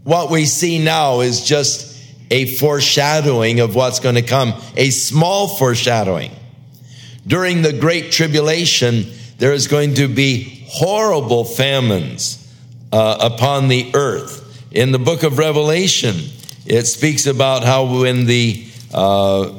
what 0.04 0.30
we 0.30 0.44
see 0.44 0.84
now 0.84 1.20
is 1.20 1.42
just 1.42 1.89
a 2.30 2.46
foreshadowing 2.46 3.60
of 3.60 3.74
what's 3.74 4.00
going 4.00 4.14
to 4.14 4.22
come, 4.22 4.54
a 4.76 4.90
small 4.90 5.48
foreshadowing. 5.48 6.30
During 7.26 7.62
the 7.62 7.72
Great 7.72 8.12
Tribulation, 8.12 9.06
there 9.38 9.52
is 9.52 9.66
going 9.66 9.94
to 9.94 10.08
be 10.08 10.64
horrible 10.68 11.44
famines 11.44 12.36
uh, 12.92 13.18
upon 13.20 13.68
the 13.68 13.90
earth. 13.94 14.46
In 14.72 14.92
the 14.92 14.98
book 14.98 15.22
of 15.22 15.38
Revelation, 15.38 16.16
it 16.64 16.86
speaks 16.86 17.26
about 17.26 17.64
how 17.64 18.00
when 18.00 18.26
the 18.26 18.64
uh, 18.94 19.52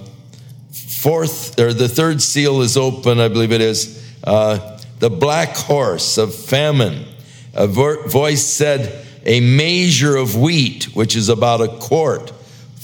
fourth 0.71 1.59
or 1.59 1.73
the 1.73 1.89
third 1.89 2.21
seal 2.21 2.61
is 2.61 2.77
open, 2.77 3.19
I 3.19 3.27
believe 3.27 3.51
it 3.51 3.61
is, 3.61 4.01
uh, 4.23 4.79
the 4.99 5.09
black 5.09 5.55
horse 5.55 6.17
of 6.17 6.33
famine, 6.33 7.05
a 7.53 7.67
vo- 7.67 8.07
voice 8.07 8.45
said, 8.45 9.05
a 9.25 9.39
measure 9.39 10.15
of 10.15 10.35
wheat, 10.35 10.95
which 10.95 11.15
is 11.15 11.27
about 11.27 11.61
a 11.61 11.67
quart, 11.67 12.31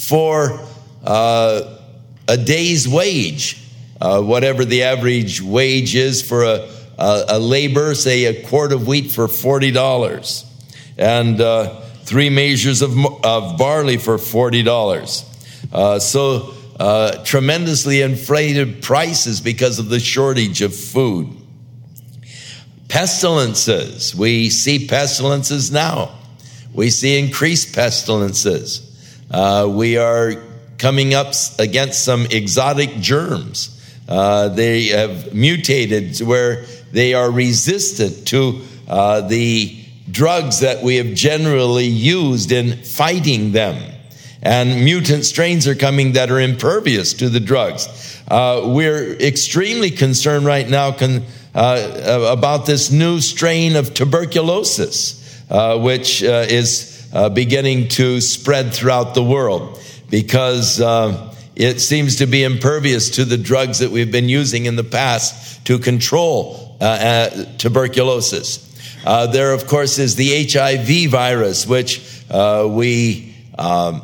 for 0.07 0.59
uh, 1.03 1.77
a 2.27 2.37
day's 2.37 2.87
wage 2.87 3.67
uh, 3.99 4.21
whatever 4.21 4.63
the 4.63 4.83
average 4.83 5.41
wage 5.41 5.95
is 5.95 6.21
for 6.21 6.43
a, 6.43 6.69
a, 6.97 7.25
a, 7.29 7.39
labor, 7.39 7.95
say 7.95 8.25
a 8.25 8.47
quart 8.47 8.71
of 8.71 8.87
wheat 8.87 9.11
for 9.11 9.27
$40, 9.27 10.45
and 10.97 11.41
uh, 11.41 11.81
three 12.03 12.29
measures 12.29 12.81
of, 12.81 12.95
of 13.25 13.57
barley 13.57 13.97
for 13.97 14.17
$40. 14.17 15.25
Uh, 15.73 15.99
so, 15.99 16.53
uh, 16.79 17.23
tremendously 17.23 18.01
inflated 18.01 18.83
prices 18.83 19.41
because 19.41 19.79
of 19.79 19.89
the 19.89 19.99
shortage 19.99 20.61
of 20.61 20.75
food. 20.75 21.27
Pestilences. 22.87 24.15
We 24.15 24.51
see 24.51 24.87
pestilences 24.87 25.71
now. 25.71 26.19
We 26.71 26.91
see 26.91 27.17
increased 27.17 27.73
pestilences. 27.73 28.86
Uh, 29.29 29.67
we 29.69 29.97
are 29.97 30.33
coming 30.77 31.13
up 31.13 31.33
against 31.59 32.03
some 32.03 32.25
exotic 32.27 32.97
germs. 32.99 33.73
Uh, 34.07 34.47
they 34.49 34.85
have 34.85 35.33
mutated 35.33 36.19
where 36.19 36.65
they 36.91 37.13
are 37.13 37.29
resistant 37.29 38.27
to 38.27 38.61
uh, 38.87 39.21
the 39.21 39.77
drugs 40.09 40.61
that 40.61 40.81
we 40.81 40.95
have 40.95 41.13
generally 41.13 41.87
used 41.87 42.51
in 42.51 42.77
fighting 42.83 43.51
them. 43.51 43.93
And 44.41 44.85
mutant 44.85 45.25
strains 45.25 45.67
are 45.67 45.75
coming 45.75 46.13
that 46.13 46.31
are 46.31 46.39
impervious 46.39 47.13
to 47.15 47.27
the 47.27 47.39
drugs. 47.39 47.87
Uh, 48.27 48.61
we're 48.65 49.13
extremely 49.13 49.91
concerned 49.91 50.45
right 50.45 50.69
now 50.69 50.91
con- 50.91 51.23
uh, 51.53 52.29
about 52.31 52.65
this 52.65 52.91
new 52.91 53.19
strain 53.19 53.75
of 53.75 53.93
tuberculosis, 53.93 55.41
uh, 55.49 55.77
which 55.79 56.23
uh, 56.23 56.45
is 56.47 56.96
uh, 57.13 57.29
beginning 57.29 57.87
to 57.89 58.21
spread 58.21 58.73
throughout 58.73 59.13
the 59.15 59.23
world 59.23 59.79
because 60.09 60.79
it 61.55 61.79
seems 61.81 62.17
to 62.17 62.25
be 62.25 62.43
impervious 62.43 63.09
to 63.11 63.25
the 63.25 63.37
drugs 63.37 63.79
that 63.79 63.91
we've 63.91 64.11
been 64.11 64.29
using 64.29 64.65
in 64.65 64.75
the 64.75 64.83
past 64.83 65.65
to 65.65 65.79
control 65.79 66.77
tuberculosis. 67.57 68.67
Uh, 69.07 69.25
there, 69.27 69.53
of 69.53 69.67
course, 69.67 69.99
is 69.99 70.17
the 70.17 70.45
HIV 70.51 71.09
virus, 71.09 71.65
which 71.65 72.25
uh, 72.29 72.67
we 72.69 73.33
um, 73.57 74.01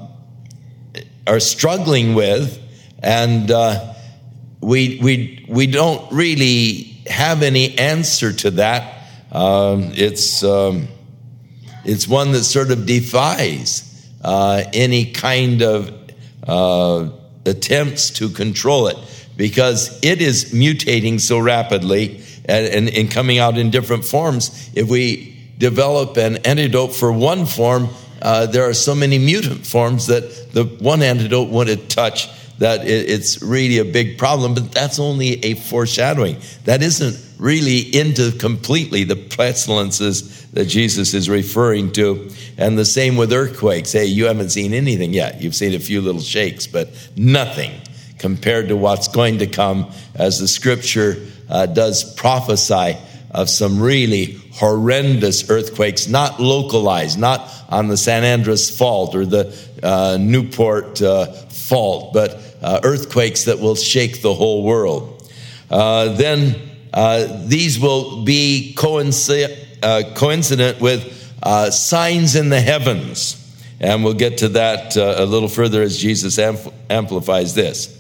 are 1.28 1.42
struggling 1.42 2.16
with, 2.16 2.58
and 3.00 3.52
uh, 3.52 3.96
we, 4.62 5.00
we, 5.04 5.46
we 5.50 5.68
don't 5.68 6.10
really 6.14 6.84
have 7.08 7.44
any 7.44 7.78
answer 7.78 8.32
to 8.32 8.52
that. 8.52 9.04
Um, 9.32 9.92
it's, 9.94 10.42
um, 10.42 10.88
it's 11.86 12.08
one 12.08 12.32
that 12.32 12.44
sort 12.44 12.72
of 12.72 12.86
defies 12.86 13.90
uh, 14.24 14.64
any 14.74 15.12
kind 15.12 15.62
of 15.62 15.94
uh, 16.48 17.10
attempts 17.46 18.10
to 18.12 18.30
control 18.30 18.88
it 18.88 18.98
because 19.36 20.00
it 20.04 20.22
is 20.22 20.54
mutating 20.54 21.20
so 21.20 21.40
rapidly 21.40 22.22
and, 22.46 22.68
and, 22.68 22.90
and 22.90 23.12
coming 23.12 23.40
out 23.40 23.58
in 23.58 23.70
different 23.70 24.06
forms. 24.06 24.72
If 24.76 24.90
we 24.90 25.38
develop 25.58 26.18
an 26.18 26.38
antidote 26.38 26.94
for 26.96 27.12
one 27.12 27.46
form, 27.46 27.90
uh, 28.22 28.46
there 28.46 28.68
are 28.70 28.74
so 28.74 28.96
many 28.96 29.18
mutant 29.18 29.66
forms 29.66 30.08
that 30.08 30.54
the 30.54 30.64
one 30.64 31.02
antidote 31.02 31.50
wouldn't 31.50 31.90
touch 31.90 32.30
that 32.60 32.86
it, 32.86 33.10
it's 33.10 33.42
really 33.42 33.80
a 33.80 33.86
big 33.86 34.18
problem, 34.18 34.54
but 34.54 34.72
that's 34.72 35.00
only 35.00 35.44
a 35.44 35.56
foreshadowing. 35.56 36.38
That 36.66 36.82
isn't 36.82 37.18
really 37.40 37.80
into 37.80 38.32
completely 38.38 39.04
the 39.04 39.16
pestilences 39.16 40.46
that 40.52 40.66
Jesus 40.66 41.14
is 41.14 41.30
referring 41.30 41.92
to. 41.94 42.30
And 42.58 42.78
the 42.78 42.86
same 42.86 43.18
with 43.18 43.34
earthquakes. 43.34 43.92
Hey, 43.92 44.06
you 44.06 44.26
haven't 44.26 44.52
seen 44.52 44.74
anything 44.74 45.14
yet. 45.14 45.42
You've 45.42 45.56
seen 45.56 45.74
a 45.74 45.80
few 45.80 46.02
little 46.02 46.22
shakes, 46.22 46.68
but 46.68 46.90
nothing 47.18 47.72
compared 48.18 48.70
to 48.70 48.78
what's 48.78 49.10
going 49.10 49.40
to 49.40 49.48
come 49.48 49.92
as 50.16 50.40
the 50.40 50.48
scripture 50.48 51.26
uh, 51.50 51.66
does 51.66 52.14
prophesy 52.16 52.98
of 53.32 53.50
some 53.50 53.82
really 53.82 54.40
horrendous 54.54 55.50
earthquakes, 55.50 56.08
not 56.08 56.40
localized, 56.40 57.20
not 57.20 57.50
on 57.70 57.88
the 57.88 57.98
San 57.98 58.24
Andreas 58.24 58.76
Fault 58.76 59.16
or 59.16 59.26
the 59.26 59.46
uh, 59.84 60.18
Newport 60.20 61.02
uh, 61.02 61.32
Fault, 61.50 62.14
but 62.14 62.40
uh, 62.62 62.80
earthquakes 62.84 63.46
that 63.46 63.60
will 63.60 63.76
shake 63.76 64.22
the 64.22 64.34
whole 64.34 64.64
world. 64.64 65.30
Uh, 65.70 66.14
then 66.16 66.56
these 67.48 67.80
will 67.80 68.24
be 68.24 68.74
coincident, 68.78 69.54
coincident 70.16 70.80
with 70.80 71.12
signs 71.74 72.36
in 72.36 72.50
the 72.50 72.62
heavens. 72.62 73.40
And 73.80 74.04
we'll 74.04 74.14
get 74.14 74.38
to 74.38 74.50
that 74.50 74.96
a 74.96 75.26
little 75.26 75.50
further 75.50 75.82
as 75.82 75.98
Jesus 75.98 76.40
amplifies 76.90 77.54
this. 77.54 78.00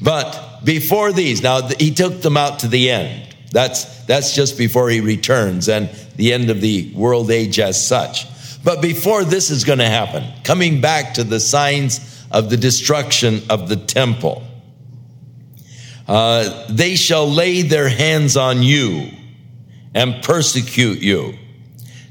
But 0.00 0.60
before 0.64 1.12
these, 1.12 1.42
now 1.42 1.68
he 1.68 1.92
took 1.92 2.22
them 2.22 2.36
out 2.36 2.60
to 2.60 2.68
the 2.68 2.90
end. 2.90 3.34
That's, 3.50 4.04
that's 4.04 4.34
just 4.34 4.56
before 4.56 4.88
he 4.90 5.00
returns 5.00 5.68
and 5.68 5.90
the 6.16 6.32
end 6.32 6.50
of 6.50 6.60
the 6.60 6.92
world 6.94 7.30
age 7.30 7.58
as 7.58 7.84
such. 7.84 8.26
But 8.64 8.82
before 8.82 9.24
this 9.24 9.50
is 9.50 9.64
going 9.64 9.78
to 9.78 9.88
happen, 9.88 10.24
coming 10.44 10.80
back 10.80 11.14
to 11.14 11.24
the 11.24 11.40
signs 11.40 12.26
of 12.30 12.50
the 12.50 12.56
destruction 12.56 13.42
of 13.48 13.68
the 13.68 13.76
temple, 13.76 14.42
uh, 16.06 16.66
they 16.68 16.96
shall 16.96 17.30
lay 17.30 17.62
their 17.62 17.88
hands 17.88 18.36
on 18.36 18.62
you 18.62 19.10
and 19.94 20.22
persecute 20.22 21.00
you, 21.00 21.34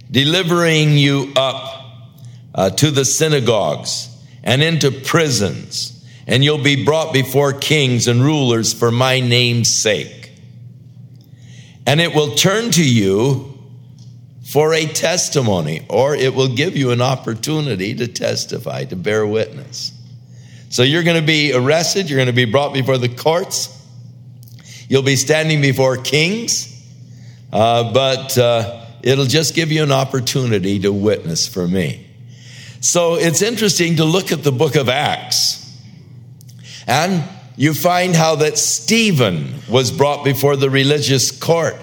delivering 0.10 0.98
you 0.98 1.32
up 1.36 1.86
uh, 2.56 2.70
to 2.72 2.92
the 2.92 3.06
synagogues 3.06 4.10
and 4.44 4.64
into 4.64 4.92
prisons 4.92 5.98
and 6.28 6.44
you'll 6.44 6.62
be 6.62 6.84
brought 6.84 7.14
before 7.14 7.54
kings 7.54 8.08
and 8.08 8.22
rulers 8.22 8.74
for 8.74 8.92
my 8.92 9.22
name's 9.22 9.74
sake. 9.74 10.34
And 11.86 12.02
it 12.02 12.14
will 12.14 12.36
turn 12.36 12.70
to 12.72 12.84
you 12.84 13.57
for 14.48 14.74
a 14.74 14.86
testimony, 14.86 15.86
or 15.90 16.16
it 16.16 16.34
will 16.34 16.48
give 16.56 16.78
you 16.78 16.92
an 16.92 17.02
opportunity 17.02 17.94
to 17.94 18.08
testify, 18.08 18.86
to 18.86 18.96
bear 18.96 19.28
witness. 19.28 19.92
So 20.70 20.84
you're 20.84 21.04
going 21.04 21.20
to 21.20 21.28
be 21.28 21.52
arrested, 21.52 22.10
you're 22.10 22.18
going 22.18 22.28
to 22.28 22.34
be 22.34 22.46
brought 22.46 22.74
before 22.74 22.98
the 22.98 23.10
courts, 23.10 23.68
you'll 24.88 25.04
be 25.04 25.18
standing 25.18 25.60
before 25.62 25.98
kings, 25.98 26.82
uh, 27.52 27.92
but 27.92 28.38
uh, 28.38 28.86
it'll 29.04 29.26
just 29.26 29.54
give 29.54 29.70
you 29.70 29.84
an 29.84 29.92
opportunity 29.92 30.80
to 30.80 30.94
witness 30.94 31.46
for 31.46 31.68
me. 31.68 32.08
So 32.80 33.16
it's 33.16 33.42
interesting 33.42 33.98
to 33.98 34.06
look 34.06 34.32
at 34.32 34.44
the 34.44 34.54
book 34.54 34.78
of 34.78 34.88
Acts 34.88 35.78
and 36.88 37.22
you 37.58 37.74
find 37.74 38.16
how 38.16 38.36
that 38.36 38.58
Stephen 38.58 39.56
was 39.68 39.92
brought 39.92 40.24
before 40.24 40.56
the 40.56 40.70
religious 40.70 41.38
court. 41.38 41.76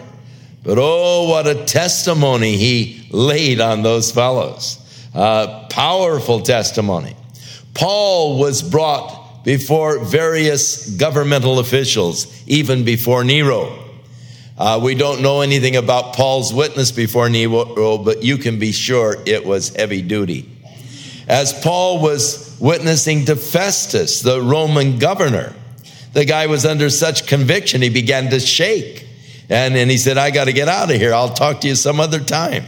But 0.65 0.79
oh, 0.81 1.29
what 1.29 1.47
a 1.47 1.65
testimony 1.65 2.57
he 2.57 3.07
laid 3.11 3.61
on 3.61 3.83
those 3.83 4.11
fellows. 4.11 4.81
Uh, 5.15 5.69
powerful 5.69 6.41
testimony. 6.41 7.15
Paul 7.75 8.39
was 8.39 8.63
brought 8.63 9.45
before 9.45 9.99
various 9.99 10.89
governmental 10.97 11.59
officials, 11.59 12.27
even 12.47 12.85
before 12.85 13.25
Nero. 13.25 13.79
Uh, 14.57 14.81
we 14.83 14.95
don't 14.95 15.21
know 15.21 15.43
anything 15.43 15.77
about 15.77 16.15
Paul's 16.15 16.55
witness 16.55 16.93
before 16.93 17.29
Nero, 17.29 17.99
but 17.99 18.23
you 18.23 18.39
can 18.39 18.59
be 18.59 18.73
sure 18.73 19.17
it 19.27 19.45
was 19.45 19.75
heavy 19.77 20.01
duty. 20.01 20.49
As 21.29 21.53
Paul 21.53 22.01
was 22.01 22.57
witnessing 22.59 23.27
to 23.27 23.37
Festus, 23.37 24.23
the 24.23 24.41
Roman 24.41 24.99
governor. 24.99 25.53
The 26.13 26.25
guy 26.25 26.47
was 26.47 26.65
under 26.65 26.89
such 26.89 27.27
conviction, 27.27 27.83
he 27.83 27.91
began 27.91 28.31
to 28.31 28.41
shake. 28.41 29.04
And, 29.49 29.77
and 29.77 29.91
he 29.91 29.99
said, 29.99 30.17
I 30.17 30.31
got 30.31 30.45
to 30.45 30.53
get 30.53 30.69
out 30.69 30.91
of 30.91 30.97
here. 30.97 31.13
I'll 31.13 31.35
talk 31.35 31.61
to 31.63 31.69
you 31.69 31.75
some 31.75 32.01
other 32.01 32.21
time. 32.21 32.65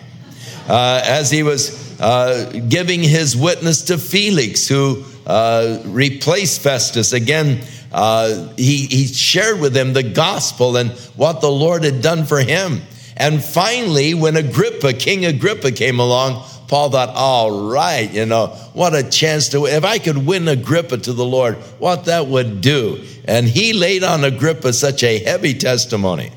Uh, 0.69 1.01
as 1.05 1.31
he 1.31 1.43
was 1.43 1.99
uh, 2.01 2.61
giving 2.69 3.03
his 3.03 3.37
witness 3.37 3.83
to 3.83 3.99
Felix, 3.99 4.69
who 4.69 5.05
uh, 5.27 5.81
replaced 5.87 6.61
Festus, 6.61 7.13
again, 7.13 7.63
uh, 7.93 8.53
he, 8.57 8.87
he 8.87 9.07
shared 9.07 9.61
with 9.61 9.77
him 9.77 9.93
the 9.93 10.03
gospel 10.03 10.77
and 10.77 10.91
what 11.17 11.41
the 11.41 11.51
Lord 11.51 11.85
had 11.85 12.03
done 12.03 12.27
for 12.27 12.41
him. 12.41 12.83
And 13.17 13.43
finally, 13.43 14.13
when 14.13 14.37
Agrippa, 14.37 14.93
King 14.93 15.25
Agrippa, 15.25 15.73
came 15.73 16.01
along, 16.01 16.45
Paul 16.69 16.91
thought, 16.91 17.11
all 17.11 17.71
right, 17.71 18.13
you 18.13 18.27
know, 18.27 18.49
what 18.75 18.95
a 18.95 19.09
chance 19.09 19.51
to, 19.51 19.67
if 19.67 19.85
I 19.85 19.99
could 19.99 20.27
win 20.27 20.49
Agrippa 20.49 20.99
to 20.99 21.13
the 21.13 21.25
Lord, 21.25 21.55
what 21.79 22.07
that 22.07 22.27
would 22.27 22.61
do. 22.61 23.03
And 23.25 23.47
he 23.47 23.73
laid 23.73 24.05
on 24.05 24.25
Agrippa 24.25 24.73
such 24.73 25.03
a 25.03 25.19
heavy 25.19 25.55
testimony. 25.55 26.33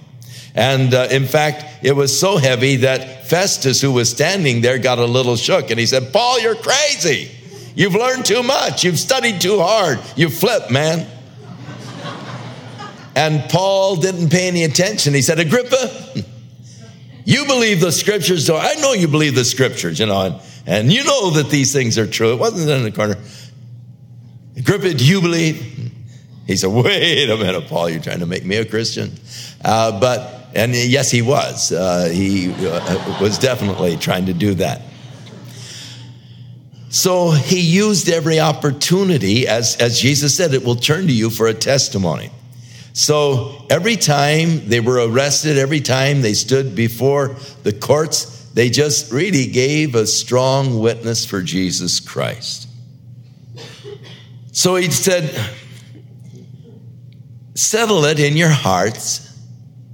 And 0.55 0.93
uh, 0.93 1.07
in 1.11 1.25
fact, 1.25 1.65
it 1.83 1.95
was 1.95 2.17
so 2.17 2.37
heavy 2.37 2.77
that 2.77 3.27
Festus, 3.27 3.81
who 3.81 3.91
was 3.91 4.09
standing 4.09 4.61
there, 4.61 4.79
got 4.79 4.97
a 4.97 5.05
little 5.05 5.35
shook. 5.35 5.69
And 5.69 5.79
he 5.79 5.85
said, 5.85 6.11
Paul, 6.11 6.39
you're 6.39 6.55
crazy. 6.55 7.31
You've 7.75 7.95
learned 7.95 8.25
too 8.25 8.43
much. 8.43 8.83
You've 8.83 8.99
studied 8.99 9.39
too 9.39 9.59
hard. 9.59 9.99
You 10.15 10.29
flip, 10.29 10.71
man. 10.71 11.07
and 13.15 13.49
Paul 13.49 13.97
didn't 13.97 14.29
pay 14.29 14.47
any 14.47 14.63
attention. 14.63 15.13
He 15.13 15.21
said, 15.21 15.39
Agrippa, 15.39 16.25
you 17.25 17.45
believe 17.45 17.79
the 17.79 17.91
scriptures, 17.91 18.45
so 18.45 18.57
I 18.57 18.73
know 18.75 18.93
you 18.93 19.07
believe 19.07 19.35
the 19.35 19.45
scriptures, 19.45 19.99
you 19.99 20.07
know, 20.07 20.21
and, 20.21 20.35
and 20.65 20.91
you 20.91 21.03
know 21.03 21.29
that 21.31 21.49
these 21.49 21.71
things 21.71 21.97
are 21.97 22.07
true. 22.07 22.33
It 22.33 22.39
wasn't 22.39 22.69
in 22.69 22.83
the 22.83 22.91
corner. 22.91 23.17
Agrippa, 24.57 24.95
do 24.95 25.05
you 25.05 25.21
believe? 25.21 25.91
He 26.47 26.57
said, 26.57 26.71
wait 26.71 27.29
a 27.29 27.37
minute, 27.37 27.67
Paul, 27.67 27.91
you're 27.91 28.01
trying 28.01 28.21
to 28.21 28.25
make 28.25 28.43
me 28.43 28.55
a 28.55 28.65
Christian. 28.65 29.11
Uh, 29.63 29.99
but, 29.99 30.38
and 30.53 30.75
yes, 30.75 31.11
he 31.11 31.21
was. 31.21 31.71
Uh, 31.71 32.09
he 32.11 32.51
uh, 32.51 33.19
was 33.21 33.37
definitely 33.37 33.97
trying 33.97 34.25
to 34.27 34.33
do 34.33 34.55
that. 34.55 34.81
So 36.89 37.29
he 37.29 37.59
used 37.59 38.09
every 38.09 38.39
opportunity, 38.39 39.47
as, 39.47 39.75
as 39.75 39.99
Jesus 39.99 40.35
said, 40.35 40.53
it 40.55 40.63
will 40.63 40.75
turn 40.75 41.05
to 41.05 41.13
you 41.13 41.29
for 41.29 41.47
a 41.47 41.53
testimony. 41.53 42.31
So 42.93 43.65
every 43.69 43.95
time 43.95 44.67
they 44.67 44.79
were 44.79 45.07
arrested, 45.07 45.59
every 45.59 45.81
time 45.81 46.23
they 46.23 46.33
stood 46.33 46.75
before 46.75 47.35
the 47.61 47.71
courts, 47.71 48.45
they 48.55 48.71
just 48.71 49.11
really 49.11 49.45
gave 49.45 49.93
a 49.93 50.07
strong 50.07 50.79
witness 50.79 51.25
for 51.25 51.43
Jesus 51.43 51.99
Christ. 51.99 52.67
So 54.51 54.75
he 54.75 54.89
said, 54.89 55.31
settle 57.53 58.03
it 58.05 58.19
in 58.19 58.35
your 58.35 58.49
hearts 58.49 59.28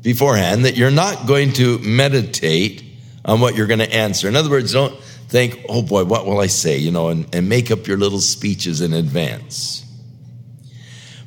beforehand 0.06 0.66
that 0.66 0.78
you're 0.78 0.92
not 0.92 1.26
going 1.26 1.52
to 1.52 1.80
meditate 1.80 2.84
on 3.26 3.40
what 3.42 3.56
you're 3.56 3.66
going 3.66 3.80
to 3.80 3.92
answer. 3.92 4.28
In 4.28 4.36
other 4.36 4.52
words, 4.52 4.72
don't 4.72 4.96
think, 5.02 5.66
oh 5.68 5.82
boy, 5.82 6.06
what 6.06 6.28
will 6.28 6.40
I 6.40 6.46
say? 6.46 6.78
You 6.78 6.92
know, 6.92 7.10
and, 7.10 7.34
and 7.34 7.50
make 7.50 7.72
up 7.72 7.88
your 7.88 7.98
little 7.98 8.20
speeches 8.20 8.82
in 8.82 8.94
advance. 8.94 9.84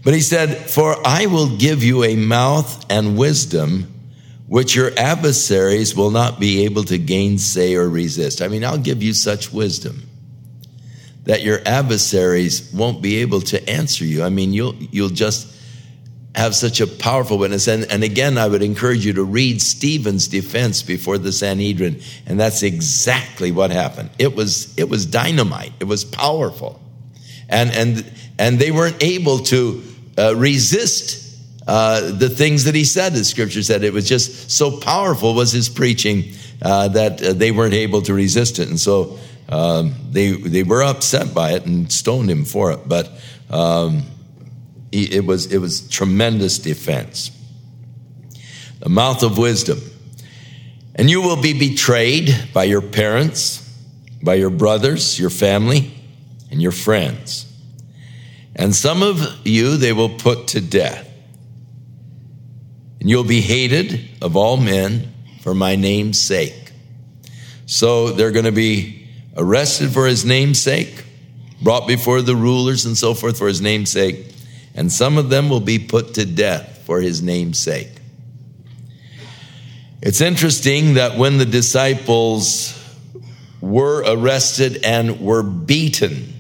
But 0.05 0.15
he 0.15 0.21
said, 0.21 0.71
For 0.71 0.95
I 1.05 1.27
will 1.27 1.57
give 1.57 1.83
you 1.83 2.05
a 2.05 2.15
mouth 2.15 2.87
and 2.89 3.19
wisdom 3.19 3.93
which 4.47 4.77
your 4.77 4.93
adversaries 4.97 5.97
will 5.97 6.13
not 6.13 6.39
be 6.39 6.65
able 6.65 6.85
to 6.85 6.99
gainsay 6.99 7.75
or 7.75 7.89
resist. 7.89 8.41
I 8.41 8.47
mean, 8.47 8.65
I'll 8.65 8.79
give 8.79 9.03
you 9.03 9.13
such 9.13 9.53
wisdom 9.53 10.09
that 11.25 11.43
your 11.43 11.59
adversaries 11.67 12.73
won't 12.73 13.03
be 13.03 13.17
able 13.17 13.41
to 13.41 13.69
answer 13.69 14.05
you. 14.05 14.23
I 14.23 14.29
mean, 14.29 14.53
you'll, 14.53 14.77
you'll 14.77 15.09
just 15.09 15.58
have 16.39 16.55
such 16.55 16.81
a 16.81 16.87
powerful 16.87 17.37
witness. 17.37 17.67
And, 17.67 17.85
and 17.91 18.05
again, 18.05 18.39
I 18.39 18.47
would 18.47 18.63
encourage 18.63 19.05
you 19.05 19.13
to 19.15 19.25
read 19.25 19.61
Stephen's 19.61 20.29
defense 20.29 20.85
before 20.85 21.19
the 21.19 21.33
Sanhedrin. 21.33 22.01
And 22.27 22.39
that's 22.39 22.63
exactly 22.63 23.51
what 23.51 23.73
happened. 23.73 24.11
It 24.21 24.37
was, 24.37 24.73
it 24.79 24.89
was 24.89 25.05
dynamite. 25.05 25.73
It 25.81 25.85
was 25.85 26.05
powerful. 26.05 26.81
And, 27.49 27.71
and, 27.73 28.13
and 28.39 28.61
they 28.61 28.71
weren't 28.71 29.03
able 29.03 29.41
to 29.41 29.83
uh, 30.17 30.37
resist 30.37 31.37
uh, 31.67 32.13
the 32.13 32.29
things 32.29 32.65
that 32.65 32.75
he 32.77 32.85
said, 32.85 33.15
the 33.15 33.25
scripture 33.25 33.65
said. 33.65 33.83
It 33.83 33.93
was 33.93 34.09
just 34.09 34.53
so 34.53 34.79
powerful 34.79 35.35
was 35.35 35.51
his 35.51 35.69
preaching 35.69 36.35
uh, 36.63 36.87
that 36.89 37.21
uh, 37.21 37.33
they 37.33 37.51
weren't 37.51 37.75
able 37.75 38.03
to 38.03 38.15
resist 38.15 38.61
it. 38.61 38.69
And 38.69 38.79
so 38.79 39.19
um, 39.49 39.93
they, 40.13 40.31
they 40.31 40.63
were 40.63 40.85
upset 40.85 41.35
by 41.35 41.55
it 41.55 41.67
and 41.67 41.91
stoned 41.91 42.31
him 42.31 42.45
for 42.45 42.71
it. 42.71 42.89
But 42.89 43.11
um, 43.51 44.05
it, 44.93 45.25
was, 45.25 45.53
it 45.53 45.59
was 45.59 45.89
tremendous 45.89 46.59
defense. 46.59 47.31
The 48.81 48.89
mouth 48.89 49.23
of 49.23 49.39
wisdom. 49.39 49.81
And 50.95 51.11
you 51.11 51.23
will 51.23 51.41
be 51.41 51.53
betrayed 51.53 52.49
by 52.53 52.65
your 52.65 52.83
parents, 52.83 53.65
by 54.23 54.35
your 54.35 54.51
brothers, 54.51 55.19
your 55.19 55.31
family, 55.31 55.93
and 56.51 56.61
your 56.61 56.73
friends. 56.73 57.45
And 58.57 58.75
some 58.75 59.03
of 59.03 59.47
you 59.47 59.77
they 59.77 59.93
will 59.93 60.09
put 60.09 60.49
to 60.49 60.61
death 60.61 61.09
and 63.01 63.09
you'll 63.09 63.25
be 63.25 63.41
hated 63.41 64.01
of 64.21 64.37
all 64.37 64.57
men 64.57 65.13
for 65.41 65.55
my 65.55 65.77
name's 65.77 66.21
sake. 66.21 66.73
So 67.67 68.11
they're 68.11 68.33
going 68.33 68.45
to 68.45 68.53
be 68.53 69.09
arrested 69.37 69.91
for 69.91 70.07
his 70.07 70.25
name's 70.25 70.61
sake, 70.61 71.05
brought 71.63 71.87
before 71.87 72.23
the 72.23 72.35
rulers 72.35 72.87
and 72.87 72.97
so 72.97 73.15
forth 73.15 73.39
for 73.39 73.47
his 73.47 73.61
name's 73.61 73.91
sake, 73.91 74.35
and 74.75 74.91
some 74.91 75.19
of 75.19 75.31
them 75.31 75.49
will 75.49 75.61
be 75.61 75.79
put 75.79 76.15
to 76.15 76.25
death 76.25 76.83
for 76.85 77.01
his 77.01 77.23
name's 77.23 77.59
sake. 77.59 77.91
It's 80.01 80.21
interesting 80.21 80.95
that 80.95 81.19
when 81.19 81.39
the 81.39 81.47
disciples 81.47 82.75
were 83.61 84.05
arrested 84.07 84.85
and 84.85 85.21
were 85.21 85.43
beaten, 85.43 86.39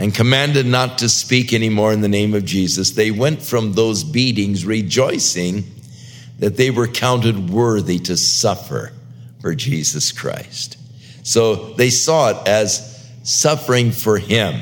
and 0.00 0.14
commanded 0.14 0.64
not 0.64 0.96
to 0.98 1.10
speak 1.10 1.52
anymore 1.52 1.92
in 1.92 2.00
the 2.00 2.08
name 2.08 2.32
of 2.32 2.42
Jesus, 2.44 2.92
they 2.92 3.10
went 3.10 3.42
from 3.42 3.74
those 3.74 4.02
beatings 4.02 4.64
rejoicing 4.64 5.64
that 6.38 6.56
they 6.56 6.70
were 6.70 6.88
counted 6.88 7.50
worthy 7.50 7.98
to 7.98 8.16
suffer 8.16 8.92
for 9.42 9.54
Jesus 9.54 10.10
Christ. 10.10 10.78
So 11.22 11.74
they 11.74 11.90
saw 11.90 12.30
it 12.30 12.48
as 12.48 13.06
suffering 13.24 13.90
for 13.90 14.16
Him. 14.16 14.58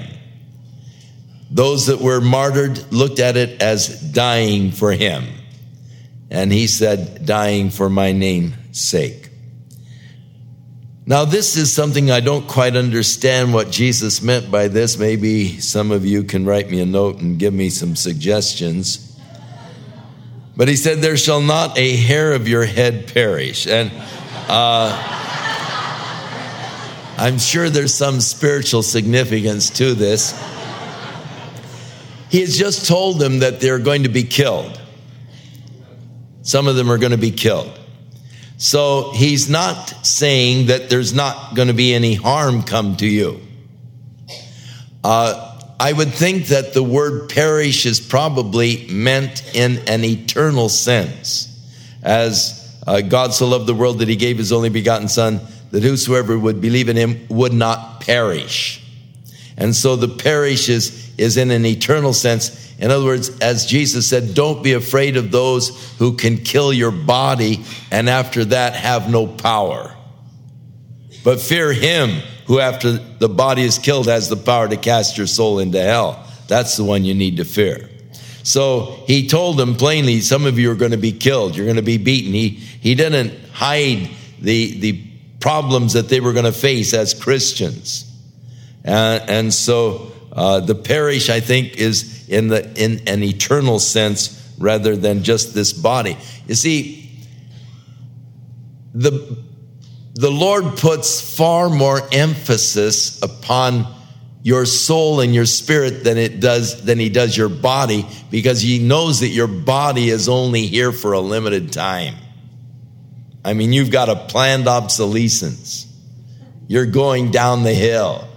Those 1.50 1.86
that 1.86 2.00
were 2.00 2.20
martyred 2.20 2.92
looked 2.92 3.20
at 3.20 3.36
it 3.36 3.62
as 3.62 4.00
dying 4.12 4.70
for 4.70 4.92
Him. 4.92 5.24
And 6.30 6.52
He 6.52 6.66
said, 6.66 7.24
dying 7.24 7.70
for 7.70 7.88
my 7.88 8.12
name's 8.12 8.54
sake. 8.72 9.28
Now, 11.08 11.24
this 11.24 11.56
is 11.56 11.72
something 11.72 12.10
I 12.10 12.20
don't 12.20 12.46
quite 12.46 12.76
understand 12.76 13.54
what 13.54 13.70
Jesus 13.70 14.20
meant 14.20 14.50
by 14.50 14.68
this. 14.68 14.98
Maybe 14.98 15.58
some 15.58 15.90
of 15.90 16.04
you 16.04 16.22
can 16.22 16.44
write 16.44 16.70
me 16.70 16.82
a 16.82 16.86
note 16.86 17.20
and 17.20 17.38
give 17.38 17.54
me 17.54 17.70
some 17.70 17.96
suggestions. 17.96 19.18
But 20.54 20.68
he 20.68 20.76
said, 20.76 20.98
There 20.98 21.16
shall 21.16 21.40
not 21.40 21.78
a 21.78 21.96
hair 21.96 22.32
of 22.32 22.46
your 22.46 22.66
head 22.66 23.10
perish. 23.14 23.66
And 23.66 23.90
uh, 24.48 24.92
I'm 27.16 27.38
sure 27.38 27.70
there's 27.70 27.94
some 27.94 28.20
spiritual 28.20 28.82
significance 28.82 29.70
to 29.78 29.94
this. 29.94 30.32
He 32.30 32.40
has 32.40 32.56
just 32.56 32.86
told 32.86 33.18
them 33.18 33.40
that 33.40 33.60
they're 33.60 33.78
going 33.78 34.02
to 34.02 34.08
be 34.08 34.24
killed. 34.24 34.80
Some 36.42 36.66
of 36.66 36.76
them 36.76 36.90
are 36.90 36.98
going 36.98 37.12
to 37.12 37.18
be 37.18 37.30
killed. 37.30 37.78
So 38.58 39.12
he's 39.14 39.48
not 39.48 40.04
saying 40.04 40.66
that 40.66 40.90
there's 40.90 41.14
not 41.14 41.54
going 41.54 41.68
to 41.68 41.74
be 41.74 41.94
any 41.94 42.14
harm 42.14 42.62
come 42.62 42.96
to 42.96 43.06
you. 43.06 43.40
Uh, 45.04 45.44
I 45.80 45.92
would 45.92 46.12
think 46.12 46.46
that 46.46 46.74
the 46.74 46.82
word 46.82 47.28
perish 47.28 47.86
is 47.86 48.00
probably 48.00 48.88
meant 48.88 49.54
in 49.54 49.78
an 49.86 50.04
eternal 50.04 50.68
sense, 50.68 51.46
as 52.02 52.80
uh, 52.84 53.00
God 53.00 53.32
so 53.32 53.46
loved 53.46 53.66
the 53.68 53.74
world 53.74 54.00
that 54.00 54.08
he 54.08 54.16
gave 54.16 54.38
his 54.38 54.52
only 54.52 54.70
begotten 54.70 55.06
Son, 55.06 55.40
that 55.70 55.84
whosoever 55.84 56.36
would 56.36 56.60
believe 56.60 56.88
in 56.88 56.96
him 56.96 57.26
would 57.28 57.52
not 57.52 58.00
perish. 58.00 58.82
And 59.56 59.74
so 59.74 59.94
the 59.94 60.08
perish 60.08 60.68
is, 60.68 61.07
is 61.18 61.36
in 61.36 61.50
an 61.50 61.66
eternal 61.66 62.12
sense. 62.12 62.74
In 62.78 62.90
other 62.90 63.04
words, 63.04 63.38
as 63.40 63.66
Jesus 63.66 64.08
said, 64.08 64.34
don't 64.34 64.62
be 64.62 64.72
afraid 64.72 65.16
of 65.16 65.30
those 65.30 65.92
who 65.98 66.16
can 66.16 66.38
kill 66.38 66.72
your 66.72 66.92
body 66.92 67.64
and 67.90 68.08
after 68.08 68.44
that 68.46 68.74
have 68.74 69.10
no 69.10 69.26
power. 69.26 69.94
But 71.24 71.40
fear 71.40 71.72
him 71.72 72.22
who, 72.46 72.60
after 72.60 72.92
the 72.92 73.28
body 73.28 73.62
is 73.62 73.78
killed, 73.78 74.06
has 74.06 74.28
the 74.28 74.36
power 74.36 74.68
to 74.68 74.76
cast 74.76 75.18
your 75.18 75.26
soul 75.26 75.58
into 75.58 75.82
hell. 75.82 76.24
That's 76.46 76.76
the 76.76 76.84
one 76.84 77.04
you 77.04 77.14
need 77.14 77.36
to 77.38 77.44
fear. 77.44 77.90
So 78.42 79.02
he 79.06 79.28
told 79.28 79.58
them 79.58 79.74
plainly, 79.74 80.20
some 80.20 80.46
of 80.46 80.58
you 80.58 80.70
are 80.70 80.76
going 80.76 80.92
to 80.92 80.96
be 80.96 81.12
killed. 81.12 81.54
You're 81.54 81.66
going 81.66 81.76
to 81.76 81.82
be 81.82 81.98
beaten. 81.98 82.32
He, 82.32 82.48
he 82.48 82.94
didn't 82.94 83.34
hide 83.52 84.08
the, 84.40 84.80
the 84.80 85.04
problems 85.40 85.92
that 85.92 86.08
they 86.08 86.20
were 86.20 86.32
going 86.32 86.46
to 86.46 86.52
face 86.52 86.94
as 86.94 87.12
Christians. 87.12 88.10
Uh, 88.86 89.20
and 89.28 89.52
so 89.52 90.12
uh, 90.38 90.60
the 90.60 90.76
perish, 90.76 91.30
I 91.30 91.40
think, 91.40 91.78
is 91.78 92.28
in 92.28 92.46
the 92.46 92.62
in 92.80 93.08
an 93.08 93.24
eternal 93.24 93.80
sense 93.80 94.40
rather 94.56 94.94
than 94.94 95.24
just 95.24 95.52
this 95.52 95.72
body. 95.72 96.16
You 96.46 96.54
see, 96.54 97.10
the 98.94 99.36
the 100.14 100.30
Lord 100.30 100.78
puts 100.78 101.36
far 101.36 101.68
more 101.68 102.00
emphasis 102.12 103.20
upon 103.20 103.92
your 104.44 104.64
soul 104.64 105.18
and 105.18 105.34
your 105.34 105.44
spirit 105.44 106.04
than 106.04 106.16
it 106.16 106.38
does 106.38 106.84
than 106.84 107.00
he 107.00 107.08
does 107.08 107.36
your 107.36 107.48
body 107.48 108.06
because 108.30 108.60
he 108.60 108.78
knows 108.78 109.18
that 109.20 109.30
your 109.30 109.48
body 109.48 110.08
is 110.08 110.28
only 110.28 110.68
here 110.68 110.92
for 110.92 111.14
a 111.14 111.20
limited 111.20 111.72
time. 111.72 112.14
I 113.44 113.54
mean, 113.54 113.72
you've 113.72 113.90
got 113.90 114.08
a 114.08 114.14
planned 114.14 114.68
obsolescence. 114.68 115.92
You're 116.68 116.86
going 116.86 117.32
down 117.32 117.64
the 117.64 117.74
hill 117.74 118.27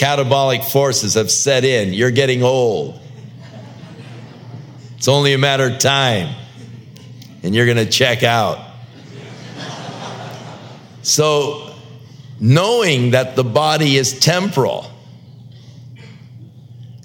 catabolic 0.00 0.64
forces 0.64 1.12
have 1.14 1.30
set 1.30 1.62
in. 1.62 1.92
You're 1.92 2.10
getting 2.10 2.42
old. 2.42 2.98
It's 4.96 5.08
only 5.08 5.34
a 5.34 5.38
matter 5.38 5.66
of 5.66 5.78
time, 5.78 6.34
and 7.42 7.54
you're 7.54 7.66
going 7.66 7.76
to 7.76 7.90
check 7.90 8.22
out. 8.22 8.58
So, 11.02 11.74
knowing 12.38 13.10
that 13.10 13.36
the 13.36 13.44
body 13.44 13.96
is 13.96 14.18
temporal, 14.18 14.90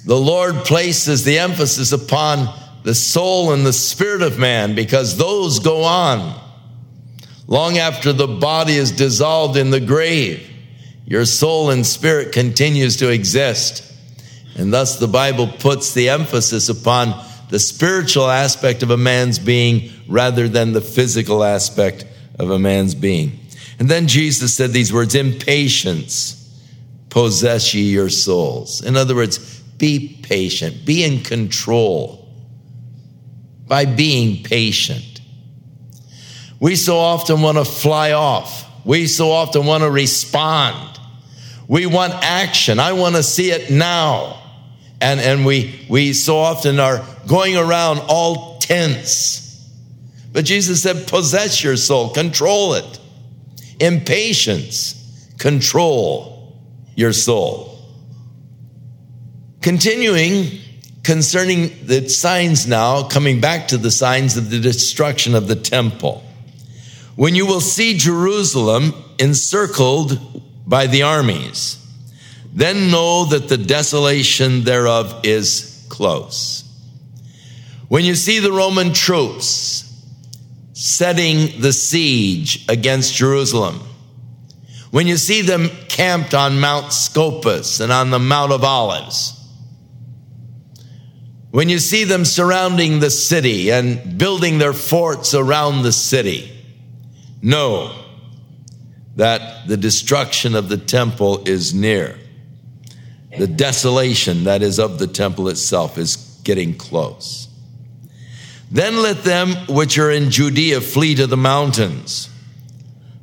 the 0.06 0.18
Lord 0.18 0.56
places 0.64 1.26
the 1.26 1.40
emphasis 1.40 1.92
upon 1.92 2.48
the 2.84 2.96
soul 2.96 3.52
and 3.52 3.66
the 3.66 3.74
spirit 3.74 4.22
of 4.22 4.40
man 4.40 4.74
because 4.74 5.18
those 5.18 5.60
go 5.60 5.84
on 5.84 6.40
long 7.48 7.78
after 7.78 8.14
the 8.14 8.28
body 8.28 8.76
is 8.76 8.92
dissolved 8.92 9.58
in 9.58 9.70
the 9.70 9.80
grave 9.80 10.55
your 11.06 11.26
soul 11.26 11.70
and 11.70 11.86
spirit 11.86 12.32
continues 12.32 12.98
to 12.98 13.10
exist. 13.10 13.84
And 14.58 14.74
thus 14.74 14.98
the 14.98 15.08
Bible 15.08 15.48
puts 15.48 15.94
the 15.94 16.10
emphasis 16.10 16.70
upon 16.70 17.14
the 17.50 17.60
spiritual 17.60 18.30
aspect 18.30 18.84
of 18.84 18.90
a 18.90 18.98
man's 18.98 19.38
being 19.38 19.92
rather 20.08 20.48
than 20.48 20.74
the 20.74 20.82
physical 20.82 21.44
aspect 21.44 22.06
of 22.40 22.50
a 22.50 22.60
man's 22.60 22.96
being. 22.96 23.40
And 23.78 23.90
then 23.90 24.08
Jesus 24.08 24.56
said 24.56 24.72
these 24.72 24.92
words, 24.92 25.16
impatience 25.16 26.42
possess 27.10 27.74
ye 27.74 27.84
your 27.84 28.10
souls. 28.10 28.82
In 28.84 28.98
other 28.98 29.16
words, 29.16 29.62
be 29.78 30.20
patient, 30.24 30.86
be 30.86 31.04
in 31.04 31.22
control 31.22 32.28
by 33.68 33.86
being 33.86 34.44
patient. 34.44 35.22
We 36.60 36.76
so 36.76 36.98
often 36.98 37.42
want 37.42 37.58
to 37.58 37.66
fly 37.66 38.14
off. 38.14 38.70
We 38.86 39.08
so 39.08 39.32
often 39.32 39.66
want 39.66 39.84
to 39.84 39.90
respond. 39.90 40.95
We 41.68 41.86
want 41.86 42.14
action. 42.14 42.80
I 42.80 42.94
want 42.94 43.16
to 43.16 43.24
see 43.24 43.52
it 43.52 43.70
now. 43.72 44.42
and, 45.02 45.20
and 45.20 45.46
we, 45.46 45.86
we 45.90 46.14
so 46.14 46.38
often 46.38 46.80
are 46.80 47.06
going 47.28 47.58
around 47.58 48.00
all 48.08 48.60
tense. 48.60 49.42
But 50.32 50.46
Jesus 50.46 50.82
said, 50.82 51.08
possess 51.08 51.64
your 51.64 51.78
soul, 51.78 52.10
control 52.10 52.74
it. 52.74 53.00
Impatience, 53.80 55.32
control 55.38 56.58
your 56.96 57.14
soul. 57.14 57.78
Continuing 59.62 60.60
concerning 61.04 61.86
the 61.86 62.10
signs 62.10 62.68
now, 62.68 63.04
coming 63.04 63.40
back 63.40 63.68
to 63.68 63.78
the 63.78 63.92
signs 63.92 64.38
of 64.38 64.50
the 64.50 64.60
destruction 64.60 65.36
of 65.36 65.48
the 65.48 65.56
temple. 65.56 66.24
When 67.16 67.36
you 67.36 67.46
will 67.46 67.62
see 67.62 67.98
Jerusalem 67.98 68.94
encircled 69.20 70.42
by 70.68 70.88
the 70.88 71.04
armies, 71.04 71.78
then 72.54 72.90
know 72.90 73.26
that 73.26 73.50
the 73.50 73.58
desolation 73.58 74.64
thereof 74.64 75.22
is 75.24 75.86
close. 75.90 76.64
When 77.88 78.04
you 78.04 78.16
see 78.16 78.40
the 78.40 78.52
Roman 78.52 78.94
troops 78.94 79.84
setting 80.74 81.62
the 81.62 81.74
siege 81.74 82.66
against 82.68 83.14
Jerusalem, 83.14 83.80
when 84.92 85.08
you 85.08 85.18
see 85.18 85.42
them 85.42 85.70
camped 85.90 86.34
on 86.34 86.60
Mount 86.60 86.94
Scopus 86.94 87.80
and 87.80 87.92
on 87.92 88.10
the 88.10 88.20
Mount 88.20 88.52
of 88.52 88.64
Olives, 88.64 89.34
when 91.52 91.70
you 91.70 91.80
see 91.80 92.04
them 92.04 92.26
surrounding 92.26 93.00
the 93.00 93.10
city 93.10 93.72
and 93.72 94.18
building 94.18 94.58
their 94.58 94.74
forts 94.74 95.34
around 95.34 95.84
the 95.84 95.92
city, 95.92 96.52
know 97.42 98.05
that 99.16 99.68
the 99.68 99.78
destruction 99.78 100.56
of 100.56 100.70
the 100.70 100.78
temple 100.78 101.48
is 101.48 101.74
near. 101.74 102.18
The 103.38 103.48
desolation 103.48 104.46
that 104.46 104.62
is 104.62 104.80
of 104.80 105.00
the 105.00 105.08
temple 105.08 105.50
itself 105.50 105.98
is 105.98 106.16
getting 106.44 106.76
close. 106.76 107.48
Then 108.72 108.98
let 109.02 109.24
them 109.24 109.56
which 109.68 109.98
are 109.98 110.12
in 110.12 110.32
Judea 110.32 110.82
flee 110.82 111.16
to 111.16 111.28
the 111.28 111.38
mountains. 111.38 112.30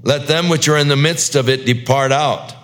Let 0.03 0.27
them 0.27 0.49
which 0.49 0.69
are 0.69 0.77
in 0.77 0.89
the 0.89 0.97
midst 0.97 1.35
of 1.35 1.49
it 1.49 1.65
depart 1.67 2.13
out. 2.13 2.55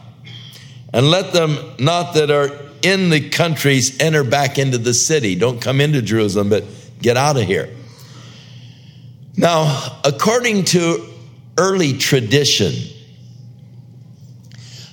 And 0.93 1.11
let 1.11 1.33
them 1.33 1.59
not 1.79 2.15
that 2.15 2.31
are 2.31 2.51
in 2.83 3.11
the 3.11 3.29
countries 3.29 4.01
enter 4.01 4.25
back 4.25 4.59
into 4.59 4.79
the 4.79 4.95
city. 4.95 5.35
Don't 5.35 5.61
come 5.61 5.81
into 5.81 6.03
Jerusalem, 6.03 6.49
but 6.49 6.65
get 7.01 7.17
out 7.17 7.37
of 7.37 7.45
here. 7.45 7.69
Now, 9.37 10.01
according 10.05 10.65
to 10.67 11.07
early 11.57 11.97
tradition, 11.97 12.75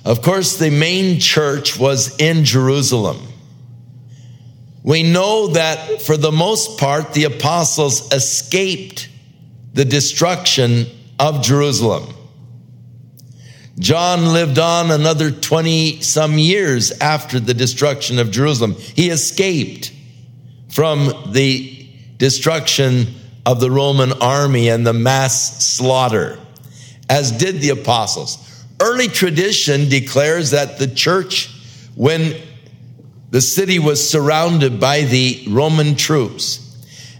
of 0.06 0.22
course, 0.22 0.56
the 0.56 0.70
main 0.70 1.18
church 1.18 1.78
was 1.78 2.16
in 2.18 2.44
Jerusalem. 2.44 3.26
We 4.84 5.02
know 5.02 5.48
that 5.48 6.00
for 6.02 6.16
the 6.16 6.30
most 6.30 6.78
part, 6.78 7.12
the 7.12 7.24
apostles 7.24 8.12
escaped 8.12 9.08
the 9.72 9.84
destruction 9.84 10.86
of 11.18 11.42
Jerusalem. 11.42 12.14
John 13.80 14.32
lived 14.32 14.60
on 14.60 14.92
another 14.92 15.32
20 15.32 16.02
some 16.02 16.38
years 16.38 16.92
after 16.92 17.40
the 17.40 17.52
destruction 17.52 18.20
of 18.20 18.30
Jerusalem. 18.30 18.74
He 18.74 19.10
escaped 19.10 19.92
from 20.68 21.32
the 21.32 21.88
destruction 22.16 23.08
of 23.44 23.58
the 23.58 23.72
Roman 23.72 24.12
army 24.12 24.68
and 24.68 24.86
the 24.86 24.92
mass 24.92 25.66
slaughter, 25.66 26.38
as 27.10 27.32
did 27.32 27.60
the 27.60 27.70
apostles. 27.70 28.45
Early 28.78 29.08
tradition 29.08 29.88
declares 29.88 30.50
that 30.50 30.78
the 30.78 30.86
church, 30.86 31.50
when 31.94 32.34
the 33.30 33.40
city 33.40 33.78
was 33.78 34.08
surrounded 34.08 34.78
by 34.78 35.02
the 35.02 35.44
Roman 35.48 35.94
troops, 35.94 36.62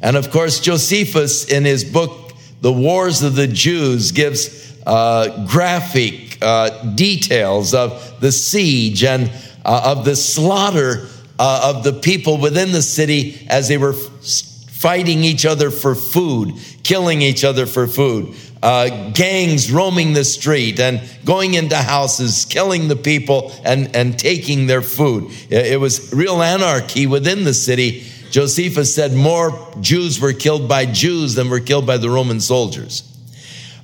and 0.03 0.16
of 0.16 0.31
course, 0.31 0.61
Josephus 0.61 1.51
in 1.51 1.64
his 1.64 1.83
book, 1.83 2.35
The 2.61 2.73
Wars 2.73 3.23
of 3.23 3.37
the 3.37 3.47
Jews, 3.47 4.12
gives 4.12 4.77
uh, 4.87 5.47
graphic 5.47 6.38
uh, 6.42 6.92
details 6.95 7.73
of 7.73 8.21
the 8.21 8.33
siege 8.33 9.03
and 9.03 9.33
uh, 9.64 9.95
of 9.97 10.05
the 10.05 10.14
slaughter 10.14 11.09
uh, 11.38 11.73
of 11.75 11.85
the 11.85 11.95
people 11.95 12.37
within 12.37 12.73
the 12.73 12.83
city 12.83 13.47
as 13.49 13.69
they 13.69 13.79
were 13.79 13.95
fighting 13.95 15.25
each 15.25 15.47
other 15.47 15.71
for 15.71 15.95
food, 15.95 16.55
killing 16.83 17.23
each 17.23 17.45
other 17.45 17.64
for 17.64 17.87
food 17.87 18.35
uh, 18.62 19.11
gangs 19.11 19.71
roaming 19.71 20.12
the 20.12 20.25
street 20.25 20.81
and 20.81 21.01
going 21.25 21.55
into 21.55 21.77
houses, 21.77 22.45
killing 22.45 22.88
the 22.88 22.97
people 22.97 23.53
and, 23.64 23.95
and 23.95 24.19
taking 24.19 24.66
their 24.66 24.83
food. 24.83 25.31
It 25.51 25.79
was 25.81 26.12
real 26.12 26.42
anarchy 26.42 27.07
within 27.07 27.45
the 27.45 27.55
city. 27.55 28.07
Josephus 28.31 28.95
said 28.95 29.12
more 29.12 29.73
Jews 29.81 30.21
were 30.21 30.33
killed 30.33 30.69
by 30.69 30.87
Jews 30.87 31.35
than 31.35 31.49
were 31.49 31.61
killed 31.61 31.87
by 31.87 31.99
the 31.99 32.11
Roman 32.11 32.40
soldiers. 32.40 33.03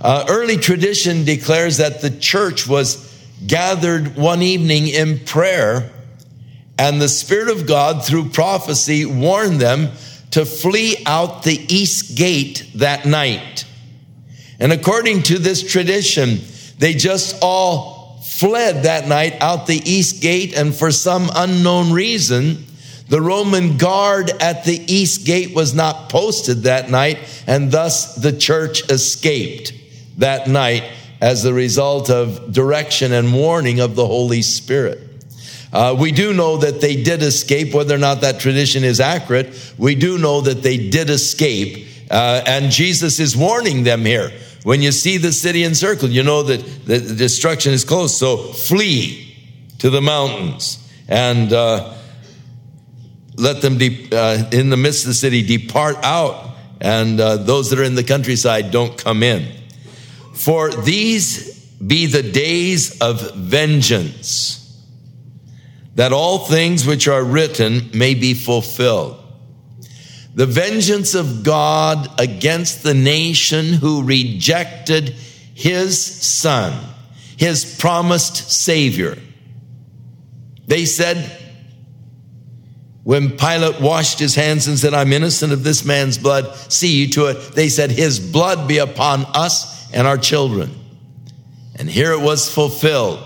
Uh, 0.00 0.24
early 0.28 0.56
tradition 0.56 1.24
declares 1.24 1.76
that 1.76 2.00
the 2.00 2.10
church 2.10 2.66
was 2.66 3.08
gathered 3.46 4.16
one 4.16 4.42
evening 4.42 4.88
in 4.88 5.20
prayer, 5.20 5.90
and 6.78 7.00
the 7.00 7.08
Spirit 7.08 7.50
of 7.50 7.66
God, 7.66 8.04
through 8.04 8.30
prophecy, 8.30 9.04
warned 9.04 9.60
them 9.60 9.90
to 10.32 10.44
flee 10.44 10.96
out 11.06 11.44
the 11.44 11.60
east 11.72 12.16
gate 12.16 12.68
that 12.74 13.04
night. 13.04 13.64
And 14.62 14.72
according 14.72 15.24
to 15.24 15.40
this 15.40 15.60
tradition, 15.60 16.38
they 16.78 16.94
just 16.94 17.36
all 17.42 18.20
fled 18.22 18.84
that 18.84 19.08
night 19.08 19.34
out 19.40 19.66
the 19.66 19.82
east 19.84 20.22
gate, 20.22 20.56
and 20.56 20.72
for 20.72 20.92
some 20.92 21.28
unknown 21.34 21.92
reason, 21.92 22.64
the 23.08 23.20
Roman 23.20 23.76
guard 23.76 24.30
at 24.40 24.64
the 24.64 24.80
east 24.86 25.26
gate 25.26 25.52
was 25.52 25.74
not 25.74 26.10
posted 26.10 26.58
that 26.58 26.90
night, 26.90 27.18
and 27.48 27.72
thus 27.72 28.14
the 28.14 28.32
church 28.32 28.88
escaped 28.88 29.72
that 30.18 30.46
night 30.46 30.84
as 31.20 31.44
a 31.44 31.52
result 31.52 32.08
of 32.08 32.52
direction 32.52 33.10
and 33.10 33.34
warning 33.34 33.80
of 33.80 33.96
the 33.96 34.06
Holy 34.06 34.42
Spirit. 34.42 35.00
Uh, 35.72 35.96
we 35.98 36.12
do 36.12 36.32
know 36.32 36.58
that 36.58 36.80
they 36.80 37.02
did 37.02 37.20
escape, 37.24 37.74
whether 37.74 37.96
or 37.96 37.98
not 37.98 38.20
that 38.20 38.38
tradition 38.38 38.84
is 38.84 39.00
accurate. 39.00 39.74
We 39.76 39.96
do 39.96 40.18
know 40.18 40.40
that 40.42 40.62
they 40.62 40.88
did 40.88 41.10
escape, 41.10 41.88
uh, 42.12 42.42
and 42.46 42.70
Jesus 42.70 43.18
is 43.18 43.36
warning 43.36 43.82
them 43.82 44.04
here. 44.04 44.30
When 44.64 44.80
you 44.80 44.92
see 44.92 45.16
the 45.16 45.32
city 45.32 45.64
encircled, 45.64 46.12
you 46.12 46.22
know 46.22 46.42
that 46.44 46.86
the 46.86 47.00
destruction 47.00 47.72
is 47.72 47.84
close. 47.84 48.16
So 48.16 48.36
flee 48.36 49.36
to 49.78 49.90
the 49.90 50.00
mountains 50.00 50.78
and 51.08 51.52
uh, 51.52 51.94
let 53.36 53.60
them, 53.60 53.78
de- 53.78 54.08
uh, 54.12 54.50
in 54.52 54.70
the 54.70 54.76
midst 54.76 55.04
of 55.04 55.08
the 55.08 55.14
city, 55.14 55.42
depart 55.42 55.96
out. 56.02 56.50
And 56.80 57.20
uh, 57.20 57.36
those 57.36 57.70
that 57.70 57.78
are 57.78 57.84
in 57.84 57.94
the 57.94 58.04
countryside 58.04 58.70
don't 58.70 58.96
come 58.96 59.22
in. 59.22 59.46
For 60.32 60.70
these 60.70 61.60
be 61.78 62.06
the 62.06 62.22
days 62.22 63.00
of 63.00 63.34
vengeance, 63.34 64.58
that 65.94 66.12
all 66.12 66.38
things 66.38 66.86
which 66.86 67.08
are 67.08 67.22
written 67.22 67.90
may 67.92 68.14
be 68.14 68.34
fulfilled 68.34 69.21
the 70.34 70.46
vengeance 70.46 71.14
of 71.14 71.42
God 71.42 72.08
against 72.18 72.82
the 72.82 72.94
nation 72.94 73.74
who 73.74 74.02
rejected 74.02 75.10
his 75.54 76.02
son, 76.02 76.72
his 77.36 77.76
promised 77.78 78.50
savior. 78.50 79.18
They 80.66 80.86
said, 80.86 81.38
when 83.04 83.36
Pilate 83.36 83.80
washed 83.80 84.18
his 84.18 84.34
hands 84.34 84.68
and 84.68 84.78
said, 84.78 84.94
I'm 84.94 85.12
innocent 85.12 85.52
of 85.52 85.64
this 85.64 85.84
man's 85.84 86.16
blood, 86.18 86.54
see 86.72 87.00
you 87.00 87.08
to 87.10 87.26
it. 87.26 87.34
They 87.54 87.68
said, 87.68 87.90
His 87.90 88.20
blood 88.20 88.68
be 88.68 88.78
upon 88.78 89.24
us 89.34 89.92
and 89.92 90.06
our 90.06 90.16
children. 90.16 90.70
And 91.74 91.90
here 91.90 92.12
it 92.12 92.20
was 92.20 92.48
fulfilled. 92.48 93.18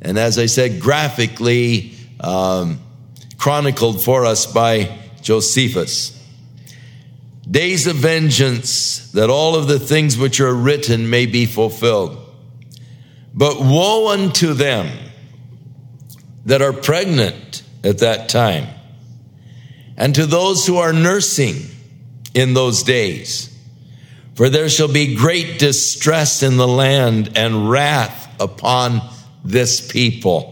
And 0.00 0.18
as 0.18 0.38
I 0.38 0.46
said, 0.46 0.80
graphically 0.80 1.92
um, 2.18 2.80
chronicled 3.36 4.02
for 4.02 4.24
us 4.24 4.46
by 4.46 4.98
Josephus 5.20 6.23
days 7.50 7.86
of 7.86 7.96
vengeance, 7.96 9.10
that 9.12 9.30
all 9.30 9.54
of 9.54 9.68
the 9.68 9.78
things 9.78 10.16
which 10.16 10.40
are 10.40 10.54
written 10.54 11.10
may 11.10 11.26
be 11.26 11.46
fulfilled. 11.46 12.18
But 13.34 13.60
woe 13.60 14.12
unto 14.12 14.54
them 14.54 14.88
that 16.46 16.62
are 16.62 16.72
pregnant 16.72 17.62
at 17.82 17.98
that 17.98 18.28
time, 18.28 18.68
and 19.96 20.14
to 20.14 20.26
those 20.26 20.66
who 20.66 20.78
are 20.78 20.92
nursing 20.92 21.56
in 22.34 22.54
those 22.54 22.82
days. 22.82 23.50
For 24.34 24.48
there 24.48 24.68
shall 24.68 24.92
be 24.92 25.14
great 25.14 25.58
distress 25.60 26.42
in 26.42 26.56
the 26.56 26.66
land 26.66 27.32
and 27.36 27.70
wrath 27.70 28.34
upon 28.40 29.00
this 29.44 29.86
people. 29.86 30.50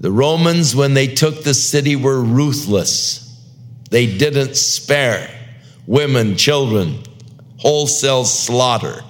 The 0.00 0.12
Romans, 0.12 0.76
when 0.76 0.92
they 0.92 1.06
took 1.06 1.42
the 1.42 1.54
city, 1.54 1.96
were 1.96 2.20
ruthless. 2.20 3.25
They 3.90 4.18
didn't 4.18 4.56
spare 4.56 5.30
women, 5.86 6.36
children, 6.36 7.02
wholesale 7.58 8.24
slaughter. 8.24 9.02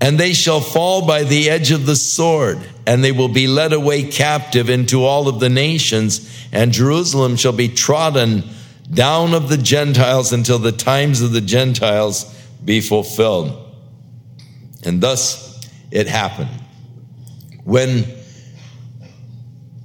And 0.00 0.18
they 0.18 0.32
shall 0.32 0.60
fall 0.60 1.06
by 1.06 1.24
the 1.24 1.50
edge 1.50 1.72
of 1.72 1.84
the 1.86 1.96
sword, 1.96 2.58
and 2.86 3.04
they 3.04 3.12
will 3.12 3.28
be 3.28 3.46
led 3.46 3.72
away 3.72 4.04
captive 4.04 4.70
into 4.70 5.04
all 5.04 5.28
of 5.28 5.40
the 5.40 5.50
nations, 5.50 6.48
and 6.52 6.72
Jerusalem 6.72 7.36
shall 7.36 7.52
be 7.52 7.68
trodden 7.68 8.44
down 8.92 9.34
of 9.34 9.48
the 9.48 9.58
Gentiles 9.58 10.32
until 10.32 10.58
the 10.58 10.72
times 10.72 11.20
of 11.20 11.32
the 11.32 11.40
Gentiles 11.40 12.24
be 12.64 12.80
fulfilled. 12.80 13.56
And 14.84 15.00
thus 15.00 15.60
it 15.90 16.06
happened. 16.06 16.50
When 17.64 18.06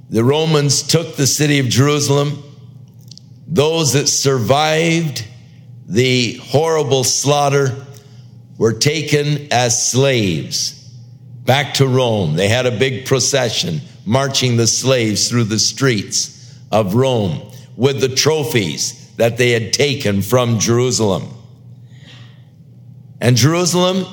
the 0.09 0.23
Romans 0.23 0.81
took 0.81 1.17
the 1.17 1.27
city 1.27 1.59
of 1.59 1.67
Jerusalem, 1.67 2.41
those 3.47 3.93
that 3.93 4.07
survived 4.07 5.25
the 5.87 6.35
horrible 6.37 7.03
slaughter 7.03 7.85
were 8.57 8.73
taken 8.73 9.51
as 9.51 9.91
slaves 9.91 10.75
back 11.45 11.75
to 11.75 11.87
Rome. 11.87 12.35
They 12.35 12.47
had 12.47 12.65
a 12.65 12.77
big 12.77 13.05
procession 13.05 13.81
marching 14.05 14.57
the 14.57 14.67
slaves 14.67 15.29
through 15.29 15.45
the 15.45 15.59
streets 15.59 16.57
of 16.71 16.95
Rome 16.95 17.51
with 17.75 18.01
the 18.01 18.09
trophies 18.09 19.13
that 19.17 19.37
they 19.37 19.51
had 19.51 19.73
taken 19.73 20.21
from 20.21 20.59
Jerusalem. 20.59 21.29
And 23.21 23.37
Jerusalem, 23.37 24.05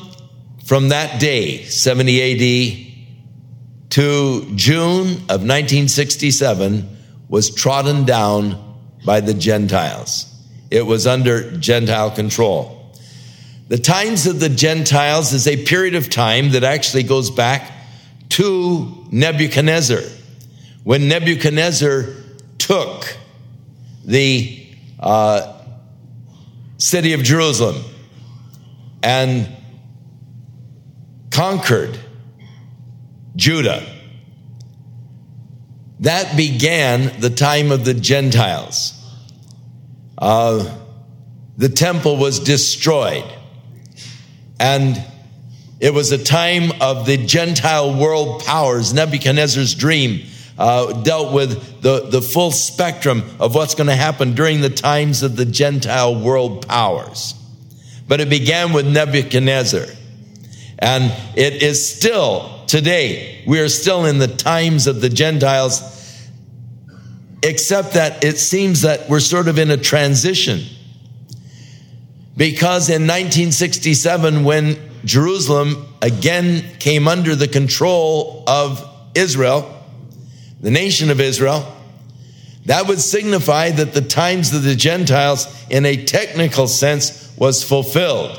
from 0.64 0.90
that 0.90 1.20
day, 1.20 1.64
70 1.64 2.22
AD, 2.22 3.90
to 3.90 4.54
June 4.54 5.06
of 5.28 5.42
1967, 5.42 6.96
was 7.28 7.54
trodden 7.54 8.04
down 8.04 8.71
by 9.04 9.20
the 9.20 9.34
Gentiles. 9.34 10.26
It 10.70 10.86
was 10.86 11.06
under 11.06 11.56
Gentile 11.58 12.10
control. 12.10 12.92
The 13.68 13.78
times 13.78 14.26
of 14.26 14.40
the 14.40 14.48
Gentiles 14.48 15.32
is 15.32 15.46
a 15.46 15.64
period 15.64 15.94
of 15.94 16.10
time 16.10 16.50
that 16.50 16.64
actually 16.64 17.04
goes 17.04 17.30
back 17.30 17.70
to 18.30 19.06
Nebuchadnezzar. 19.10 20.02
When 20.84 21.08
Nebuchadnezzar 21.08 22.06
took 22.58 23.16
the 24.04 24.66
uh, 24.98 25.60
city 26.78 27.12
of 27.12 27.22
Jerusalem 27.22 27.82
and 29.02 29.48
conquered 31.30 31.98
Judah. 33.36 33.84
That 36.02 36.36
began 36.36 37.20
the 37.20 37.30
time 37.30 37.70
of 37.70 37.84
the 37.84 37.94
Gentiles. 37.94 38.92
Uh, 40.18 40.78
the 41.56 41.68
temple 41.68 42.16
was 42.16 42.40
destroyed. 42.40 43.24
And 44.58 45.00
it 45.78 45.94
was 45.94 46.10
a 46.10 46.22
time 46.22 46.72
of 46.80 47.06
the 47.06 47.16
Gentile 47.16 47.96
world 47.96 48.44
powers. 48.44 48.92
Nebuchadnezzar's 48.92 49.76
dream 49.76 50.26
uh, 50.58 51.02
dealt 51.02 51.32
with 51.32 51.82
the, 51.82 52.08
the 52.08 52.20
full 52.20 52.50
spectrum 52.50 53.22
of 53.38 53.54
what's 53.54 53.76
going 53.76 53.86
to 53.86 53.94
happen 53.94 54.34
during 54.34 54.60
the 54.60 54.70
times 54.70 55.22
of 55.22 55.36
the 55.36 55.44
Gentile 55.44 56.20
world 56.20 56.66
powers. 56.66 57.34
But 58.08 58.20
it 58.20 58.28
began 58.28 58.72
with 58.72 58.88
Nebuchadnezzar. 58.88 59.86
And 60.80 61.12
it 61.36 61.62
is 61.62 61.94
still 61.96 62.64
today, 62.66 63.44
we 63.46 63.60
are 63.60 63.68
still 63.68 64.04
in 64.04 64.18
the 64.18 64.26
times 64.26 64.86
of 64.86 65.00
the 65.00 65.08
Gentiles, 65.08 65.91
except 67.42 67.94
that 67.94 68.24
it 68.24 68.38
seems 68.38 68.82
that 68.82 69.08
we're 69.08 69.20
sort 69.20 69.48
of 69.48 69.58
in 69.58 69.70
a 69.70 69.76
transition 69.76 70.60
because 72.36 72.88
in 72.88 73.02
1967, 73.02 74.44
when 74.44 74.76
Jerusalem 75.04 75.86
again 76.00 76.64
came 76.78 77.06
under 77.06 77.34
the 77.34 77.48
control 77.48 78.44
of 78.46 78.88
Israel, 79.14 79.82
the 80.60 80.70
nation 80.70 81.10
of 81.10 81.20
Israel, 81.20 81.76
that 82.66 82.86
would 82.86 83.00
signify 83.00 83.70
that 83.72 83.92
the 83.92 84.00
times 84.00 84.54
of 84.54 84.62
the 84.62 84.76
Gentiles, 84.76 85.46
in 85.68 85.84
a 85.84 86.04
technical 86.04 86.68
sense, 86.68 87.32
was 87.36 87.62
fulfilled. 87.62 88.38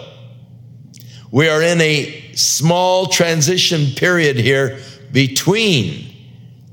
We 1.29 1.49
are 1.49 1.61
in 1.61 1.81
a 1.81 2.31
small 2.35 3.07
transition 3.07 3.87
period 3.95 4.37
here 4.37 4.79
between 5.11 6.13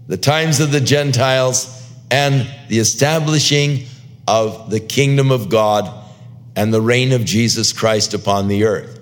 the 0.06 0.16
times 0.16 0.60
of 0.60 0.70
the 0.70 0.80
Gentiles 0.80 1.79
and 2.10 2.48
the 2.68 2.78
establishing 2.78 3.86
of 4.26 4.70
the 4.70 4.80
kingdom 4.80 5.30
of 5.30 5.48
God 5.48 5.92
and 6.56 6.74
the 6.74 6.80
reign 6.80 7.12
of 7.12 7.24
Jesus 7.24 7.72
Christ 7.72 8.14
upon 8.14 8.48
the 8.48 8.64
earth. 8.64 8.98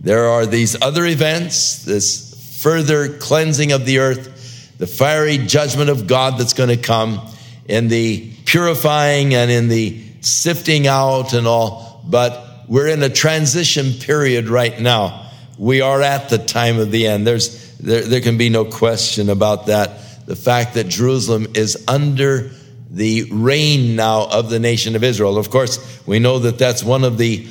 There 0.00 0.26
are 0.26 0.46
these 0.46 0.80
other 0.82 1.06
events, 1.06 1.84
this 1.84 2.60
further 2.60 3.18
cleansing 3.18 3.72
of 3.72 3.86
the 3.86 3.98
earth, 3.98 4.76
the 4.78 4.86
fiery 4.86 5.38
judgment 5.38 5.90
of 5.90 6.06
God 6.06 6.38
that's 6.38 6.54
going 6.54 6.70
to 6.70 6.76
come, 6.76 7.20
in 7.66 7.88
the 7.88 8.32
purifying 8.44 9.34
and 9.34 9.50
in 9.50 9.68
the 9.68 10.02
sifting 10.20 10.86
out 10.86 11.32
and 11.32 11.46
all. 11.46 12.02
But 12.04 12.64
we're 12.68 12.88
in 12.88 13.02
a 13.02 13.08
transition 13.08 13.92
period 13.92 14.48
right 14.48 14.78
now. 14.80 15.30
We 15.58 15.80
are 15.80 16.02
at 16.02 16.28
the 16.28 16.38
time 16.38 16.78
of 16.78 16.90
the 16.90 17.06
end. 17.06 17.26
There's, 17.26 17.76
there, 17.78 18.02
there 18.02 18.20
can 18.20 18.38
be 18.38 18.48
no 18.48 18.64
question 18.64 19.30
about 19.30 19.66
that. 19.66 20.01
The 20.32 20.36
fact 20.36 20.72
that 20.76 20.88
Jerusalem 20.88 21.48
is 21.52 21.84
under 21.86 22.52
the 22.90 23.24
reign 23.30 23.96
now 23.96 24.26
of 24.30 24.48
the 24.48 24.58
nation 24.58 24.96
of 24.96 25.04
Israel. 25.04 25.36
Of 25.36 25.50
course, 25.50 26.00
we 26.06 26.20
know 26.20 26.38
that 26.38 26.56
that's 26.56 26.82
one 26.82 27.04
of 27.04 27.18
the 27.18 27.46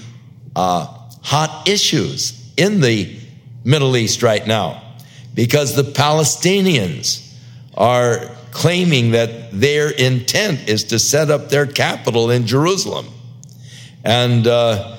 uh, 0.55 0.87
hot 1.21 1.69
issues 1.69 2.51
in 2.57 2.81
the 2.81 3.15
Middle 3.63 3.95
East 3.95 4.23
right 4.23 4.47
now 4.47 4.81
because 5.35 5.75
the 5.75 5.83
Palestinians 5.83 7.31
are 7.77 8.31
claiming 8.49 9.11
that 9.11 9.51
their 9.51 9.91
intent 9.91 10.67
is 10.67 10.85
to 10.85 10.97
set 10.97 11.29
up 11.29 11.49
their 11.49 11.67
capital 11.67 12.31
in 12.31 12.47
Jerusalem. 12.47 13.05
And 14.03 14.47
uh, 14.47 14.97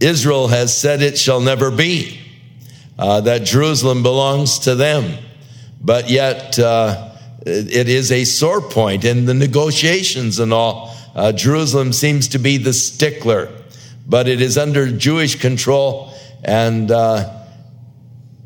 Israel 0.00 0.48
has 0.48 0.76
said 0.76 1.00
it 1.00 1.16
shall 1.16 1.40
never 1.40 1.70
be, 1.70 2.20
uh, 2.98 3.22
that 3.22 3.44
Jerusalem 3.44 4.02
belongs 4.02 4.58
to 4.58 4.74
them. 4.74 5.16
But 5.80 6.10
yet, 6.10 6.58
uh, 6.58 7.08
it 7.44 7.88
is 7.88 8.12
a 8.12 8.24
sore 8.24 8.60
point 8.60 9.04
in 9.04 9.24
the 9.26 9.34
negotiations 9.34 10.38
and 10.38 10.52
all. 10.52 10.94
Uh, 11.14 11.32
Jerusalem 11.32 11.92
seems 11.92 12.28
to 12.28 12.38
be 12.38 12.56
the 12.56 12.72
stickler, 12.72 13.48
but 14.06 14.28
it 14.28 14.40
is 14.40 14.56
under 14.56 14.90
Jewish 14.90 15.40
control, 15.40 16.12
and 16.42 16.90
uh, 16.90 17.42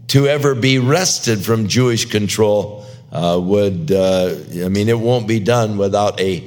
to 0.09 0.27
ever 0.27 0.55
be 0.55 0.79
wrested 0.79 1.45
from 1.45 1.69
Jewish 1.69 2.07
control 2.07 2.85
uh, 3.13 3.39
would, 3.43 3.91
uh, 3.93 4.35
I 4.65 4.69
mean, 4.69 4.89
it 4.89 4.99
won't 4.99 5.29
be 5.29 5.41
done 5.41 5.79
without 5.79 6.21
a 6.21 6.41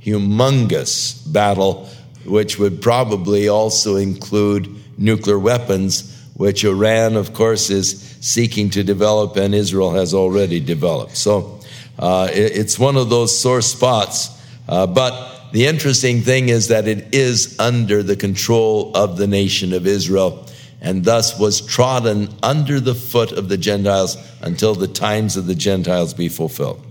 humongous 0.00 1.32
battle, 1.32 1.88
which 2.24 2.58
would 2.58 2.80
probably 2.80 3.48
also 3.48 3.96
include 3.96 4.68
nuclear 4.98 5.38
weapons, 5.38 6.12
which 6.34 6.64
Iran, 6.64 7.16
of 7.16 7.32
course, 7.34 7.70
is 7.70 8.16
seeking 8.20 8.70
to 8.70 8.82
develop, 8.82 9.36
and 9.36 9.54
Israel 9.54 9.92
has 9.92 10.14
already 10.14 10.60
developed. 10.60 11.16
So, 11.16 11.55
uh, 11.98 12.28
it, 12.32 12.56
it's 12.56 12.78
one 12.78 12.96
of 12.96 13.10
those 13.10 13.38
sore 13.38 13.62
spots. 13.62 14.30
Uh, 14.68 14.86
but 14.86 15.52
the 15.52 15.66
interesting 15.66 16.20
thing 16.20 16.48
is 16.48 16.68
that 16.68 16.88
it 16.88 17.14
is 17.14 17.58
under 17.58 18.02
the 18.02 18.16
control 18.16 18.92
of 18.96 19.16
the 19.16 19.26
nation 19.26 19.72
of 19.72 19.86
Israel 19.86 20.46
and 20.80 21.04
thus 21.04 21.38
was 21.38 21.60
trodden 21.60 22.28
under 22.42 22.78
the 22.80 22.94
foot 22.94 23.32
of 23.32 23.48
the 23.48 23.56
Gentiles 23.56 24.16
until 24.40 24.74
the 24.74 24.88
times 24.88 25.36
of 25.36 25.46
the 25.46 25.54
Gentiles 25.54 26.14
be 26.14 26.28
fulfilled. 26.28 26.84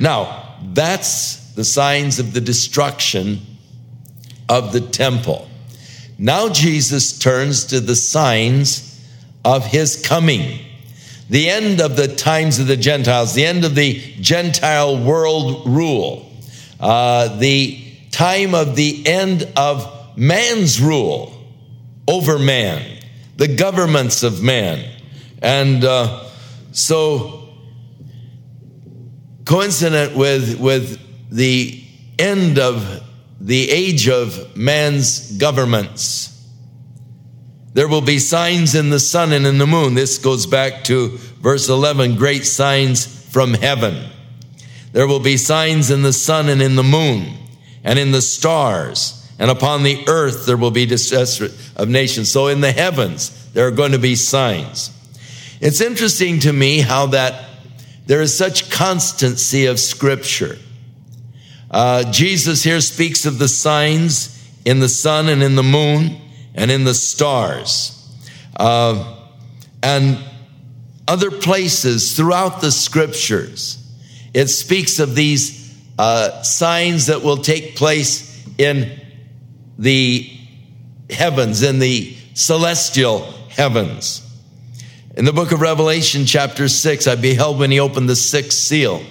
Now, 0.00 0.56
that's 0.72 1.52
the 1.52 1.64
signs 1.64 2.18
of 2.18 2.32
the 2.32 2.40
destruction 2.40 3.40
of 4.48 4.72
the 4.72 4.80
temple. 4.80 5.48
Now, 6.18 6.48
Jesus 6.48 7.18
turns 7.18 7.66
to 7.66 7.80
the 7.80 7.96
signs 7.96 9.00
of 9.44 9.66
his 9.66 10.04
coming 10.04 10.58
the 11.28 11.50
end 11.50 11.80
of 11.80 11.96
the 11.96 12.08
times 12.08 12.58
of 12.58 12.66
the 12.66 12.76
Gentiles, 12.76 13.34
the 13.34 13.44
end 13.44 13.64
of 13.64 13.74
the 13.74 14.00
Gentile 14.20 15.02
world 15.02 15.66
rule, 15.66 16.30
uh, 16.80 17.36
the 17.38 17.84
time 18.10 18.54
of 18.54 18.76
the 18.76 19.06
end 19.06 19.46
of 19.56 20.16
man's 20.16 20.80
rule 20.80 21.32
over 22.06 22.38
man, 22.38 22.82
the 23.36 23.48
governments 23.48 24.22
of 24.22 24.42
man. 24.42 24.84
And 25.42 25.84
uh, 25.84 26.24
so, 26.72 27.48
coincident 29.44 30.16
with, 30.16 30.58
with 30.58 30.98
the 31.30 31.84
end 32.18 32.58
of 32.58 33.02
the 33.40 33.70
age 33.70 34.08
of 34.08 34.56
man's 34.56 35.32
governments, 35.32 36.37
there 37.74 37.88
will 37.88 38.00
be 38.00 38.18
signs 38.18 38.74
in 38.74 38.90
the 38.90 39.00
sun 39.00 39.32
and 39.32 39.46
in 39.46 39.58
the 39.58 39.66
moon. 39.66 39.94
This 39.94 40.18
goes 40.18 40.46
back 40.46 40.84
to 40.84 41.08
verse 41.40 41.68
11 41.68 42.16
great 42.16 42.46
signs 42.46 43.06
from 43.30 43.54
heaven. 43.54 44.10
There 44.92 45.06
will 45.06 45.20
be 45.20 45.36
signs 45.36 45.90
in 45.90 46.02
the 46.02 46.12
sun 46.12 46.48
and 46.48 46.62
in 46.62 46.76
the 46.76 46.82
moon 46.82 47.34
and 47.84 47.98
in 47.98 48.10
the 48.10 48.22
stars. 48.22 49.14
And 49.38 49.50
upon 49.50 49.82
the 49.82 50.04
earth 50.08 50.46
there 50.46 50.56
will 50.56 50.70
be 50.70 50.86
distress 50.86 51.40
of 51.76 51.88
nations. 51.88 52.32
So 52.32 52.48
in 52.48 52.60
the 52.60 52.72
heavens, 52.72 53.52
there 53.52 53.66
are 53.66 53.72
going 53.72 53.92
to 53.92 53.98
be 53.98 54.16
signs. 54.16 54.90
It's 55.60 55.80
interesting 55.80 56.40
to 56.40 56.52
me 56.52 56.80
how 56.80 57.06
that 57.06 57.44
there 58.06 58.22
is 58.22 58.36
such 58.36 58.70
constancy 58.70 59.66
of 59.66 59.78
scripture. 59.78 60.56
Uh, 61.70 62.10
Jesus 62.10 62.62
here 62.62 62.80
speaks 62.80 63.26
of 63.26 63.38
the 63.38 63.48
signs 63.48 64.34
in 64.64 64.80
the 64.80 64.88
sun 64.88 65.28
and 65.28 65.42
in 65.42 65.54
the 65.54 65.62
moon 65.62 66.16
and 66.58 66.72
in 66.72 66.84
the 66.84 66.92
stars. 66.92 67.94
Uh, 68.56 69.16
and 69.82 70.18
other 71.06 71.30
places 71.30 72.16
throughout 72.16 72.60
the 72.60 72.72
scriptures, 72.72 73.78
it 74.34 74.48
speaks 74.48 74.98
of 74.98 75.14
these 75.14 75.74
uh, 75.98 76.42
signs 76.42 77.06
that 77.06 77.22
will 77.22 77.36
take 77.36 77.76
place 77.76 78.44
in 78.58 79.00
the 79.78 80.30
heavens, 81.08 81.62
in 81.62 81.78
the 81.78 82.14
celestial 82.34 83.20
heavens. 83.50 84.24
In 85.16 85.24
the 85.24 85.32
book 85.32 85.52
of 85.52 85.60
Revelation, 85.60 86.26
chapter 86.26 86.68
6, 86.68 87.06
I 87.06 87.14
beheld 87.14 87.60
when 87.60 87.70
he 87.70 87.78
opened 87.78 88.08
the 88.08 88.16
sixth 88.16 88.58
seal, 88.58 89.02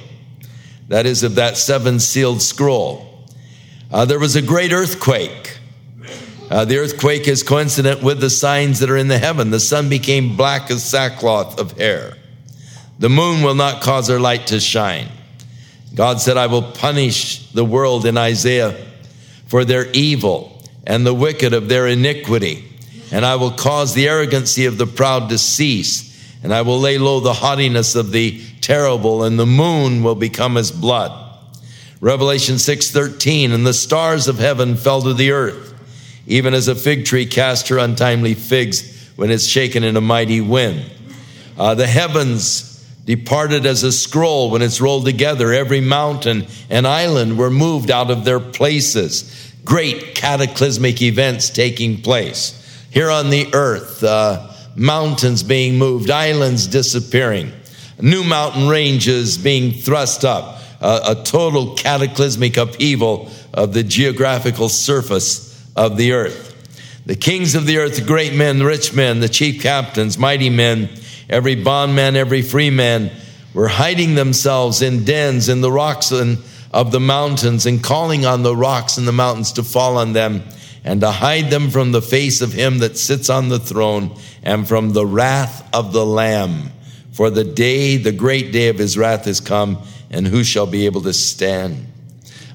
that 0.89 1.05
is, 1.05 1.23
of 1.23 1.35
that 1.35 1.55
seven 1.55 1.99
sealed 1.99 2.41
scroll. 2.41 3.25
Uh, 3.89 4.03
there 4.03 4.19
was 4.19 4.35
a 4.35 4.41
great 4.41 4.73
earthquake. 4.73 5.56
Uh, 6.49 6.63
the 6.63 6.77
earthquake 6.77 7.27
is 7.27 7.43
coincident 7.43 8.01
with 8.01 8.19
the 8.21 8.29
signs 8.29 8.79
that 8.79 8.89
are 8.89 8.97
in 8.97 9.09
the 9.09 9.17
heaven. 9.17 9.51
The 9.51 9.59
sun 9.59 9.89
became 9.89 10.37
black 10.37 10.71
as 10.71 10.83
sackcloth 10.83 11.59
of 11.59 11.73
hair. 11.73 12.13
The 12.99 13.09
moon 13.09 13.43
will 13.43 13.55
not 13.55 13.81
cause 13.81 14.07
her 14.07 14.19
light 14.19 14.47
to 14.47 14.59
shine. 14.59 15.09
God 15.93 16.21
said, 16.21 16.37
I 16.37 16.47
will 16.47 16.61
punish 16.61 17.51
the 17.51 17.65
world 17.65 18.05
in 18.05 18.17
Isaiah 18.17 18.75
for 19.47 19.65
their 19.65 19.89
evil 19.91 20.61
and 20.85 21.05
the 21.05 21.13
wicked 21.13 21.53
of 21.53 21.69
their 21.69 21.87
iniquity. 21.87 22.63
And 23.11 23.25
I 23.25 23.35
will 23.35 23.51
cause 23.51 23.93
the 23.93 24.07
arrogancy 24.07 24.65
of 24.65 24.77
the 24.77 24.87
proud 24.87 25.29
to 25.29 25.37
cease. 25.37 26.07
And 26.43 26.53
I 26.53 26.61
will 26.61 26.79
lay 26.79 26.97
low 26.97 27.19
the 27.19 27.33
haughtiness 27.33 27.95
of 27.95 28.11
the 28.11 28.41
terrible, 28.61 29.23
and 29.23 29.39
the 29.39 29.45
moon 29.45 30.03
will 30.03 30.15
become 30.15 30.55
as 30.57 30.71
blood. 30.71 31.11
Revelation 31.99 32.55
6:13, 32.55 33.51
and 33.51 33.65
the 33.65 33.73
stars 33.73 34.27
of 34.27 34.37
heaven 34.37 34.75
fell 34.75 35.01
to 35.01 35.13
the 35.13 35.31
earth, 35.31 35.66
even 36.27 36.53
as 36.53 36.67
a 36.67 36.75
fig 36.75 37.05
tree 37.05 37.25
cast 37.25 37.69
her 37.69 37.79
untimely 37.79 38.33
figs 38.33 39.11
when 39.15 39.31
it's 39.31 39.45
shaken 39.45 39.83
in 39.83 39.95
a 39.95 40.01
mighty 40.01 40.41
wind. 40.41 40.85
Uh, 41.57 41.73
the 41.73 41.87
heavens 41.87 42.85
departed 43.05 43.65
as 43.65 43.83
a 43.83 43.91
scroll 43.91 44.51
when 44.51 44.61
it's 44.61 44.81
rolled 44.81 45.05
together. 45.05 45.53
Every 45.53 45.79
mountain 45.79 46.45
and 46.69 46.85
island 46.85 47.37
were 47.37 47.49
moved 47.49 47.89
out 47.89 48.11
of 48.11 48.25
their 48.25 48.41
places. 48.41 49.53
Great 49.63 50.15
cataclysmic 50.15 51.01
events 51.01 51.49
taking 51.49 52.01
place. 52.01 52.53
Here 52.91 53.09
on 53.09 53.29
the 53.29 53.49
earth, 53.53 54.03
uh, 54.03 54.51
mountains 54.75 55.43
being 55.43 55.77
moved, 55.77 56.11
islands 56.11 56.67
disappearing, 56.67 57.53
new 58.01 58.23
mountain 58.23 58.67
ranges 58.67 59.37
being 59.37 59.71
thrust 59.71 60.25
up, 60.25 60.61
uh, 60.81 61.15
a 61.17 61.23
total 61.23 61.75
cataclysmic 61.75 62.57
upheaval 62.57 63.31
of 63.53 63.73
the 63.73 63.83
geographical 63.83 64.67
surface 64.67 65.46
of 65.77 65.95
the 65.95 66.11
earth. 66.11 66.43
The 67.05 67.15
kings 67.15 67.55
of 67.55 67.65
the 67.65 67.77
earth, 67.77 67.95
the 67.95 68.01
great 68.01 68.33
men, 68.33 68.59
the 68.59 68.65
rich 68.65 68.93
men, 68.93 69.21
the 69.21 69.29
chief 69.29 69.61
captains, 69.61 70.17
mighty 70.17 70.49
men, 70.49 70.89
Every 71.29 71.55
bondman, 71.55 72.15
every 72.15 72.41
free 72.41 72.69
man 72.69 73.11
were 73.53 73.67
hiding 73.67 74.15
themselves 74.15 74.81
in 74.81 75.03
dens 75.03 75.49
in 75.49 75.61
the 75.61 75.71
rocks 75.71 76.11
and 76.11 76.37
of 76.71 76.91
the 76.91 76.99
mountains 76.99 77.65
and 77.65 77.83
calling 77.83 78.25
on 78.25 78.43
the 78.43 78.55
rocks 78.55 78.97
and 78.97 79.07
the 79.07 79.13
mountains 79.13 79.53
to 79.53 79.63
fall 79.63 79.97
on 79.97 80.13
them 80.13 80.43
and 80.83 81.01
to 81.01 81.11
hide 81.11 81.49
them 81.49 81.69
from 81.69 81.91
the 81.91 82.01
face 82.01 82.41
of 82.41 82.53
him 82.53 82.79
that 82.79 82.97
sits 82.97 83.29
on 83.29 83.49
the 83.49 83.59
throne 83.59 84.15
and 84.43 84.67
from 84.67 84.93
the 84.93 85.05
wrath 85.05 85.67
of 85.73 85.91
the 85.91 86.05
Lamb. 86.05 86.71
For 87.11 87.29
the 87.29 87.43
day, 87.43 87.97
the 87.97 88.11
great 88.11 88.51
day 88.51 88.69
of 88.69 88.77
his 88.77 88.97
wrath 88.97 89.27
is 89.27 89.41
come, 89.41 89.81
and 90.11 90.27
who 90.27 90.43
shall 90.43 90.67
be 90.67 90.85
able 90.85 91.01
to 91.01 91.13
stand? 91.13 91.87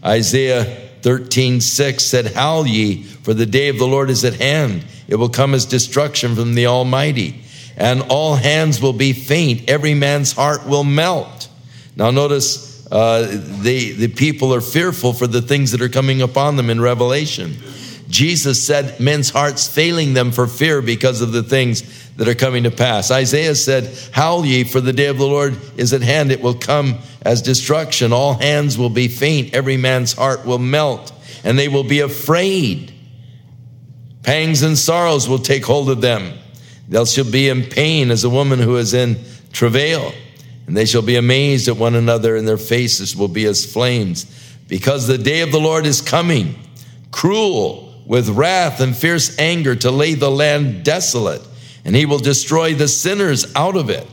Isaiah 0.05 0.82
13, 1.03 1.61
6 1.61 2.05
said, 2.05 2.35
Howl 2.35 2.67
ye, 2.67 3.03
for 3.03 3.35
the 3.35 3.47
day 3.47 3.69
of 3.69 3.79
the 3.79 3.87
Lord 3.87 4.11
is 4.11 4.25
at 4.25 4.35
hand. 4.35 4.85
It 5.09 5.17
will 5.17 5.29
come 5.29 5.55
as 5.55 5.67
destruction 5.67 6.35
from 6.35 6.55
the 6.55 6.67
Almighty 6.67 7.43
and 7.77 8.03
all 8.03 8.35
hands 8.35 8.81
will 8.81 8.93
be 8.93 9.13
faint. 9.13 9.69
Every 9.69 9.95
man's 9.95 10.33
heart 10.33 10.67
will 10.67 10.85
melt. 10.85 11.49
Now, 11.97 12.11
notice 12.11 12.87
uh, 12.91 13.23
the, 13.63 13.93
the 13.93 14.09
people 14.09 14.55
are 14.55 14.61
fearful 14.61 15.13
for 15.13 15.27
the 15.27 15.43
things 15.43 15.73
that 15.73 15.81
are 15.81 15.89
coming 15.89 16.23
upon 16.23 16.57
them 16.57 16.71
in 16.71 16.81
Revelation. 16.81 17.57
Jesus 18.09 18.63
said, 18.63 19.01
men's 19.01 19.31
hearts 19.31 19.67
failing 19.67 20.13
them 20.13 20.33
for 20.33 20.47
fear 20.47 20.83
because 20.83 21.23
of 21.23 21.33
the 21.33 21.43
things 21.43 22.02
that 22.17 22.29
are 22.29 22.35
coming 22.35 22.65
to 22.65 22.71
pass. 22.71 23.11
Isaiah 23.11 23.55
said, 23.55 23.97
Howl 24.13 24.45
ye, 24.45 24.65
for 24.65 24.81
the 24.81 24.93
day 24.93 25.07
of 25.07 25.19
the 25.19 25.27
Lord 25.27 25.57
is 25.77 25.93
at 25.93 26.03
hand. 26.03 26.31
It 26.31 26.43
will 26.43 26.55
come 26.55 26.99
as 27.23 27.43
destruction. 27.43 28.13
All 28.13 28.35
hands 28.35 28.77
will 28.77 28.91
be 28.91 29.09
faint. 29.09 29.55
Every 29.55 29.77
man's 29.77 30.13
heart 30.13 30.45
will 30.45 30.59
melt, 30.59 31.13
and 31.43 31.59
they 31.59 31.69
will 31.69 31.85
be 31.85 32.01
afraid. 32.01 32.93
Pangs 34.23 34.63
and 34.63 34.77
sorrows 34.79 35.29
will 35.29 35.39
take 35.39 35.65
hold 35.65 35.91
of 35.91 36.01
them. 36.01 36.39
They 36.89 37.05
shall 37.07 37.31
be 37.31 37.49
in 37.49 37.65
pain 37.65 38.11
as 38.11 38.25
a 38.25 38.31
woman 38.31 38.59
who 38.59 38.77
is 38.77 38.93
in 38.93 39.19
travail, 39.53 40.13
and 40.67 40.77
they 40.77 40.85
shall 40.85 41.03
be 41.03 41.17
amazed 41.17 41.69
at 41.69 41.77
one 41.77 41.95
another, 41.95 42.37
and 42.37 42.47
their 42.47 42.59
faces 42.59 43.17
will 43.17 43.29
be 43.29 43.47
as 43.47 43.71
flames, 43.71 44.27
because 44.69 45.07
the 45.07 45.19
day 45.19 45.41
of 45.41 45.53
the 45.53 45.61
Lord 45.61 45.87
is 45.87 46.01
coming, 46.01 46.59
cruel 47.11 47.95
with 48.07 48.29
wrath 48.29 48.81
and 48.81 48.97
fierce 48.97 49.39
anger 49.39 49.75
to 49.77 49.91
lay 49.91 50.15
the 50.15 50.31
land 50.31 50.85
desolate, 50.85 51.43
and 51.85 51.97
he 51.97 52.07
will 52.07 52.19
destroy 52.19 52.75
the 52.75 52.89
sinners 52.89 53.53
out 53.55 53.77
of 53.77 53.91
it. 53.91 54.07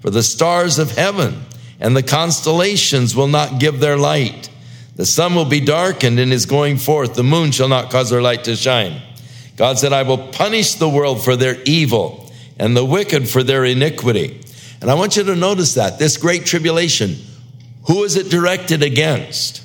For 0.00 0.10
the 0.10 0.22
stars 0.22 0.78
of 0.78 0.90
heaven 0.90 1.42
and 1.80 1.96
the 1.96 2.02
constellations 2.02 3.16
will 3.16 3.28
not 3.28 3.58
give 3.58 3.80
their 3.80 3.96
light. 3.96 4.50
The 4.96 5.06
sun 5.06 5.34
will 5.34 5.44
be 5.44 5.60
darkened 5.60 6.20
in 6.20 6.30
his 6.30 6.46
going 6.46 6.76
forth. 6.76 7.14
The 7.14 7.24
moon 7.24 7.50
shall 7.50 7.68
not 7.68 7.90
cause 7.90 8.10
her 8.10 8.22
light 8.22 8.44
to 8.44 8.54
shine. 8.54 9.02
God 9.56 9.78
said, 9.78 9.92
I 9.92 10.02
will 10.02 10.18
punish 10.18 10.74
the 10.74 10.88
world 10.88 11.24
for 11.24 11.36
their 11.36 11.60
evil 11.64 12.32
and 12.58 12.76
the 12.76 12.84
wicked 12.84 13.28
for 13.28 13.42
their 13.42 13.64
iniquity. 13.64 14.40
And 14.80 14.90
I 14.90 14.94
want 14.94 15.16
you 15.16 15.24
to 15.24 15.36
notice 15.36 15.74
that 15.74 15.98
this 15.98 16.16
great 16.16 16.44
tribulation, 16.44 17.16
who 17.86 18.04
is 18.04 18.16
it 18.16 18.30
directed 18.30 18.82
against? 18.82 19.62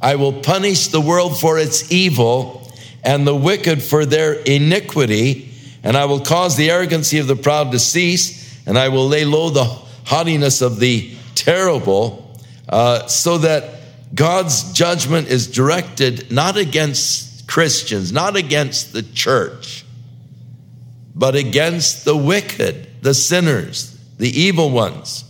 I 0.00 0.16
will 0.16 0.32
punish 0.32 0.88
the 0.88 1.00
world 1.00 1.38
for 1.38 1.58
its 1.58 1.90
evil 1.92 2.68
and 3.04 3.26
the 3.26 3.36
wicked 3.36 3.82
for 3.82 4.04
their 4.04 4.34
iniquity, 4.34 5.51
and 5.82 5.96
I 5.96 6.04
will 6.04 6.20
cause 6.20 6.56
the 6.56 6.70
arrogancy 6.70 7.18
of 7.18 7.26
the 7.26 7.36
proud 7.36 7.72
to 7.72 7.78
cease, 7.78 8.64
and 8.66 8.78
I 8.78 8.88
will 8.88 9.08
lay 9.08 9.24
low 9.24 9.50
the 9.50 9.64
haughtiness 9.64 10.62
of 10.62 10.78
the 10.78 11.14
terrible, 11.34 12.38
uh, 12.68 13.06
so 13.06 13.38
that 13.38 13.80
God's 14.14 14.72
judgment 14.72 15.28
is 15.28 15.46
directed 15.46 16.30
not 16.30 16.56
against 16.56 17.48
Christians, 17.48 18.12
not 18.12 18.36
against 18.36 18.92
the 18.92 19.02
church, 19.02 19.84
but 21.14 21.34
against 21.34 22.04
the 22.04 22.16
wicked, 22.16 23.02
the 23.02 23.14
sinners, 23.14 23.98
the 24.18 24.28
evil 24.28 24.70
ones. 24.70 25.24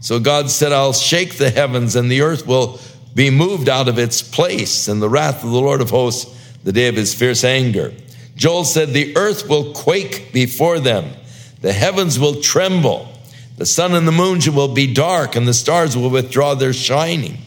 So 0.00 0.20
God 0.20 0.50
said, 0.50 0.72
I'll 0.72 0.92
shake 0.92 1.34
the 1.34 1.50
heavens 1.50 1.96
and 1.96 2.10
the 2.10 2.22
earth 2.22 2.46
will 2.46 2.80
be 3.14 3.30
moved 3.30 3.68
out 3.68 3.88
of 3.88 3.98
its 3.98 4.22
place 4.22 4.88
and 4.88 5.02
the 5.02 5.08
wrath 5.08 5.42
of 5.42 5.50
the 5.50 5.60
Lord 5.60 5.80
of 5.80 5.90
hosts, 5.90 6.34
the 6.64 6.72
day 6.72 6.88
of 6.88 6.96
his 6.96 7.14
fierce 7.14 7.44
anger. 7.44 7.92
Joel 8.38 8.64
said, 8.64 8.90
The 8.90 9.16
earth 9.16 9.48
will 9.48 9.72
quake 9.72 10.32
before 10.32 10.78
them, 10.78 11.12
the 11.60 11.72
heavens 11.72 12.18
will 12.18 12.40
tremble, 12.40 13.12
the 13.56 13.66
sun 13.66 13.94
and 13.94 14.06
the 14.06 14.12
moon 14.12 14.40
will 14.54 14.72
be 14.72 14.94
dark, 14.94 15.34
and 15.34 15.46
the 15.46 15.52
stars 15.52 15.96
will 15.96 16.08
withdraw 16.08 16.54
their 16.54 16.72
shining. 16.72 17.38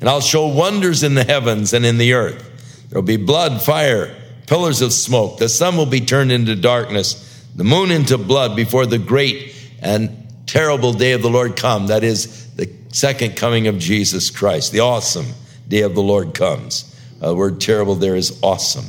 And 0.00 0.08
I'll 0.08 0.20
show 0.20 0.46
wonders 0.46 1.02
in 1.02 1.14
the 1.14 1.24
heavens 1.24 1.72
and 1.72 1.86
in 1.86 1.96
the 1.96 2.12
earth. 2.12 2.86
There'll 2.90 3.02
be 3.02 3.16
blood, 3.16 3.62
fire, 3.62 4.14
pillars 4.46 4.82
of 4.82 4.92
smoke. 4.92 5.38
The 5.38 5.48
sun 5.48 5.78
will 5.78 5.86
be 5.86 6.02
turned 6.02 6.30
into 6.30 6.54
darkness, 6.54 7.42
the 7.56 7.64
moon 7.64 7.90
into 7.90 8.18
blood 8.18 8.54
before 8.54 8.84
the 8.84 8.98
great 8.98 9.56
and 9.80 10.28
terrible 10.46 10.92
day 10.92 11.12
of 11.12 11.22
the 11.22 11.30
Lord 11.30 11.56
come. 11.56 11.86
That 11.86 12.04
is 12.04 12.54
the 12.54 12.70
second 12.92 13.36
coming 13.36 13.66
of 13.66 13.78
Jesus 13.78 14.28
Christ. 14.28 14.72
The 14.72 14.80
awesome 14.80 15.26
day 15.68 15.80
of 15.80 15.94
the 15.94 16.02
Lord 16.02 16.34
comes. 16.34 16.94
Uh, 17.22 17.28
the 17.28 17.34
word 17.34 17.62
terrible 17.62 17.94
there 17.94 18.16
is 18.16 18.38
awesome. 18.42 18.84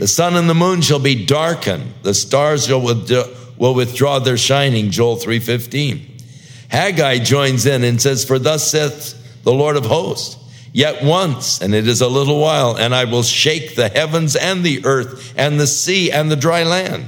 The 0.00 0.08
sun 0.08 0.34
and 0.34 0.48
the 0.48 0.54
moon 0.54 0.80
shall 0.80 0.98
be 0.98 1.26
darkened. 1.26 1.92
The 2.04 2.14
stars 2.14 2.68
shall 2.68 2.80
will 2.80 3.74
withdraw 3.74 4.18
their 4.18 4.38
shining. 4.38 4.90
Joel 4.90 5.18
3.15. 5.18 6.22
Haggai 6.70 7.18
joins 7.18 7.66
in 7.66 7.84
and 7.84 8.00
says, 8.00 8.24
For 8.24 8.38
thus 8.38 8.70
saith 8.70 9.42
the 9.42 9.52
Lord 9.52 9.76
of 9.76 9.84
hosts, 9.84 10.38
Yet 10.72 11.04
once, 11.04 11.60
and 11.60 11.74
it 11.74 11.86
is 11.86 12.00
a 12.00 12.08
little 12.08 12.40
while, 12.40 12.78
and 12.78 12.94
I 12.94 13.04
will 13.04 13.22
shake 13.22 13.76
the 13.76 13.90
heavens 13.90 14.36
and 14.36 14.64
the 14.64 14.86
earth 14.86 15.34
and 15.36 15.60
the 15.60 15.66
sea 15.66 16.10
and 16.10 16.30
the 16.30 16.36
dry 16.36 16.62
land. 16.62 17.04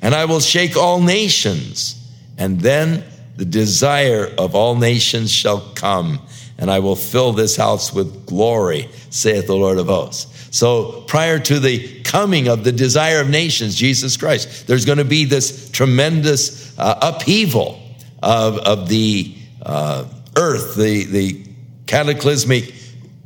And 0.00 0.14
I 0.14 0.26
will 0.26 0.38
shake 0.38 0.76
all 0.76 1.00
nations. 1.00 2.00
And 2.38 2.60
then 2.60 3.02
the 3.36 3.44
desire 3.44 4.32
of 4.38 4.54
all 4.54 4.76
nations 4.76 5.32
shall 5.32 5.72
come, 5.74 6.20
and 6.56 6.70
I 6.70 6.78
will 6.78 6.94
fill 6.94 7.32
this 7.32 7.56
house 7.56 7.92
with 7.92 8.26
glory, 8.26 8.90
saith 9.10 9.48
the 9.48 9.56
Lord 9.56 9.78
of 9.78 9.88
hosts. 9.88 10.31
So 10.52 11.00
prior 11.08 11.38
to 11.38 11.58
the 11.58 12.02
coming 12.02 12.46
of 12.46 12.62
the 12.62 12.72
desire 12.72 13.22
of 13.22 13.30
nations, 13.30 13.74
Jesus 13.74 14.18
Christ, 14.18 14.66
there's 14.66 14.84
going 14.84 14.98
to 14.98 15.04
be 15.04 15.24
this 15.24 15.70
tremendous 15.70 16.78
uh, 16.78 16.98
upheaval 17.00 17.80
of, 18.22 18.58
of 18.58 18.88
the 18.90 19.34
uh, 19.64 20.04
earth, 20.36 20.76
the, 20.76 21.04
the 21.04 21.46
cataclysmic 21.86 22.74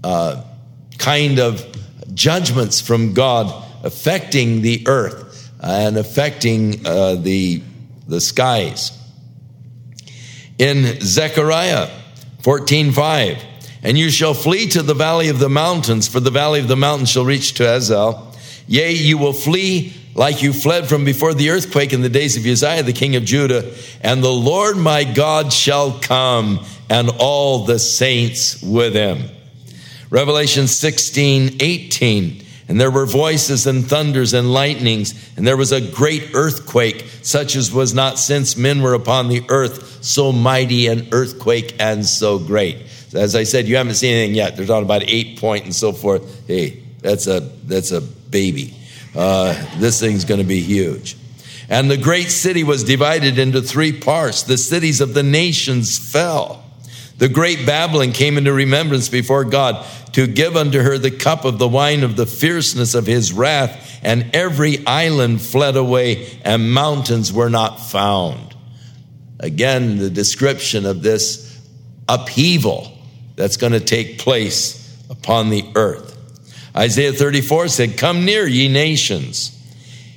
uh, 0.04 0.44
kind 0.98 1.40
of 1.40 1.66
judgments 2.14 2.80
from 2.80 3.12
God 3.12 3.64
affecting 3.82 4.62
the 4.62 4.86
earth 4.86 5.50
and 5.60 5.96
affecting 5.96 6.86
uh, 6.86 7.16
the, 7.16 7.60
the 8.06 8.20
skies. 8.20 8.96
In 10.58 11.00
Zechariah 11.00 11.90
14 12.42 12.92
5, 12.92 13.42
and 13.86 13.96
you 13.96 14.10
shall 14.10 14.34
flee 14.34 14.66
to 14.66 14.82
the 14.82 14.94
valley 14.94 15.28
of 15.28 15.38
the 15.38 15.48
mountains, 15.48 16.08
for 16.08 16.18
the 16.18 16.32
valley 16.32 16.58
of 16.58 16.66
the 16.66 16.74
mountains 16.74 17.08
shall 17.08 17.24
reach 17.24 17.54
to 17.54 17.62
Ezel. 17.62 18.34
Yea, 18.66 18.90
you 18.90 19.16
will 19.16 19.32
flee 19.32 19.94
like 20.16 20.42
you 20.42 20.52
fled 20.52 20.88
from 20.88 21.04
before 21.04 21.34
the 21.34 21.50
earthquake 21.50 21.92
in 21.92 22.02
the 22.02 22.08
days 22.08 22.36
of 22.36 22.44
Uzziah, 22.44 22.82
the 22.82 22.92
king 22.92 23.14
of 23.14 23.24
Judah. 23.24 23.72
And 24.00 24.24
the 24.24 24.32
Lord 24.32 24.76
my 24.76 25.04
God 25.04 25.52
shall 25.52 26.00
come, 26.00 26.64
and 26.90 27.10
all 27.20 27.64
the 27.64 27.78
saints 27.78 28.60
with 28.60 28.94
him. 28.94 29.22
Revelation 30.10 30.66
16, 30.66 31.58
18. 31.60 32.44
And 32.66 32.80
there 32.80 32.90
were 32.90 33.06
voices 33.06 33.68
and 33.68 33.86
thunders 33.86 34.34
and 34.34 34.52
lightnings, 34.52 35.14
and 35.36 35.46
there 35.46 35.56
was 35.56 35.70
a 35.70 35.80
great 35.80 36.30
earthquake, 36.34 37.08
such 37.22 37.54
as 37.54 37.72
was 37.72 37.94
not 37.94 38.18
since 38.18 38.56
men 38.56 38.82
were 38.82 38.94
upon 38.94 39.28
the 39.28 39.44
earth, 39.48 40.02
so 40.04 40.32
mighty 40.32 40.88
an 40.88 41.06
earthquake 41.12 41.76
and 41.78 42.04
so 42.04 42.40
great. 42.40 42.78
As 43.14 43.36
I 43.36 43.44
said, 43.44 43.66
you 43.68 43.76
haven't 43.76 43.94
seen 43.94 44.14
anything 44.14 44.34
yet. 44.34 44.56
They're 44.56 44.66
talking 44.66 44.84
about 44.84 45.04
eight 45.06 45.38
point 45.38 45.64
and 45.64 45.74
so 45.74 45.92
forth. 45.92 46.46
Hey, 46.46 46.82
that's 47.00 47.26
a 47.26 47.40
that's 47.40 47.92
a 47.92 48.00
baby. 48.00 48.74
Uh, 49.14 49.54
this 49.78 50.00
thing's 50.00 50.24
going 50.24 50.40
to 50.40 50.46
be 50.46 50.60
huge. 50.60 51.16
And 51.68 51.90
the 51.90 51.96
great 51.96 52.30
city 52.30 52.62
was 52.62 52.84
divided 52.84 53.38
into 53.38 53.60
three 53.62 53.92
parts. 53.92 54.42
The 54.42 54.58
cities 54.58 55.00
of 55.00 55.14
the 55.14 55.22
nations 55.22 55.98
fell. 55.98 56.64
The 57.18 57.28
great 57.28 57.64
Babylon 57.64 58.12
came 58.12 58.36
into 58.36 58.52
remembrance 58.52 59.08
before 59.08 59.44
God 59.44 59.84
to 60.12 60.26
give 60.26 60.54
unto 60.54 60.80
her 60.80 60.98
the 60.98 61.10
cup 61.10 61.44
of 61.44 61.58
the 61.58 61.66
wine 61.66 62.02
of 62.02 62.16
the 62.16 62.26
fierceness 62.26 62.94
of 62.94 63.06
his 63.06 63.32
wrath, 63.32 64.00
and 64.02 64.34
every 64.34 64.86
island 64.86 65.40
fled 65.40 65.76
away, 65.76 66.40
and 66.44 66.72
mountains 66.72 67.32
were 67.32 67.50
not 67.50 67.80
found. 67.80 68.54
Again, 69.40 69.98
the 69.98 70.10
description 70.10 70.86
of 70.86 71.02
this 71.02 71.58
upheaval 72.08 72.95
that's 73.36 73.56
going 73.56 73.72
to 73.72 73.80
take 73.80 74.18
place 74.18 74.82
upon 75.08 75.50
the 75.50 75.64
earth. 75.74 76.14
Isaiah 76.76 77.12
34 77.12 77.68
said, 77.68 77.96
Come 77.96 78.24
near, 78.24 78.46
ye 78.46 78.68
nations. 78.68 79.52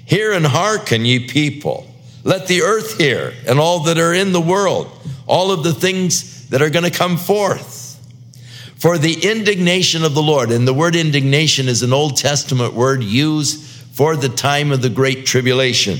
Hear 0.06 0.34
and 0.34 0.46
hearken, 0.46 1.06
ye 1.06 1.28
people. 1.28 1.86
Let 2.24 2.48
the 2.48 2.64
earth 2.64 2.98
hear, 2.98 3.34
and 3.48 3.60
all 3.60 3.82
that 3.84 3.98
are 3.98 4.14
in 4.14 4.34
the 4.34 4.42
world, 4.42 4.90
all 5.28 5.52
of 5.52 5.64
the 5.64 5.74
things 5.74 6.50
that 6.50 6.62
are 6.62 6.70
going 6.70 6.90
to 6.90 6.98
come 6.98 7.18
forth. 7.18 7.86
For 8.76 8.98
the 8.98 9.30
indignation 9.30 10.04
of 10.04 10.16
the 10.16 10.22
Lord, 10.22 10.52
and 10.52 10.68
the 10.68 10.74
word 10.74 10.96
indignation 10.96 11.68
is 11.68 11.84
an 11.84 11.94
Old 11.94 12.18
Testament 12.18 12.74
word 12.74 13.04
used 13.04 13.62
for 13.94 14.16
the 14.16 14.30
time 14.30 14.72
of 14.72 14.82
the 14.82 14.90
Great 14.90 15.26
Tribulation. 15.26 16.00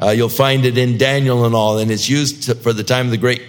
Uh, 0.00 0.10
you'll 0.10 0.28
find 0.28 0.66
it 0.66 0.76
in 0.76 0.98
Daniel 0.98 1.46
and 1.46 1.54
all, 1.54 1.78
and 1.78 1.90
it's 1.90 2.08
used 2.08 2.54
for 2.58 2.72
the 2.72 2.84
time 2.84 3.06
of 3.06 3.10
the 3.10 3.16
Great 3.16 3.42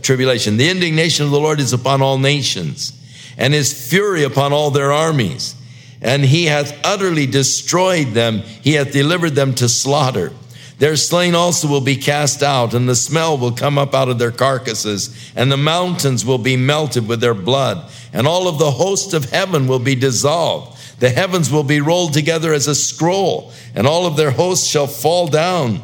Tribulation. 0.00 0.56
The 0.56 0.70
indignation 0.70 1.24
of 1.24 1.30
the 1.30 1.40
Lord 1.40 1.60
is 1.60 1.72
upon 1.72 2.02
all 2.02 2.18
nations, 2.18 2.92
and 3.36 3.54
his 3.54 3.88
fury 3.88 4.24
upon 4.24 4.52
all 4.52 4.70
their 4.70 4.92
armies. 4.92 5.54
And 6.02 6.24
he 6.24 6.46
hath 6.46 6.78
utterly 6.84 7.26
destroyed 7.26 8.08
them, 8.08 8.40
he 8.40 8.72
hath 8.72 8.92
delivered 8.92 9.34
them 9.34 9.54
to 9.54 9.68
slaughter. 9.68 10.32
Their 10.78 10.96
slain 10.96 11.34
also 11.34 11.68
will 11.68 11.80
be 11.80 11.96
cast 11.96 12.42
out, 12.42 12.74
and 12.74 12.88
the 12.88 12.96
smell 12.96 13.38
will 13.38 13.52
come 13.52 13.78
up 13.78 13.94
out 13.94 14.08
of 14.08 14.18
their 14.18 14.32
carcasses, 14.32 15.32
and 15.36 15.50
the 15.50 15.56
mountains 15.56 16.24
will 16.24 16.38
be 16.38 16.56
melted 16.56 17.06
with 17.06 17.20
their 17.20 17.34
blood, 17.34 17.90
and 18.12 18.26
all 18.26 18.48
of 18.48 18.58
the 18.58 18.72
host 18.72 19.14
of 19.14 19.30
heaven 19.30 19.68
will 19.68 19.78
be 19.78 19.94
dissolved. 19.94 20.76
The 21.00 21.10
heavens 21.10 21.50
will 21.50 21.62
be 21.62 21.80
rolled 21.80 22.12
together 22.12 22.52
as 22.52 22.66
a 22.66 22.74
scroll, 22.74 23.52
and 23.74 23.86
all 23.86 24.06
of 24.06 24.16
their 24.16 24.32
hosts 24.32 24.66
shall 24.66 24.88
fall 24.88 25.28
down 25.28 25.80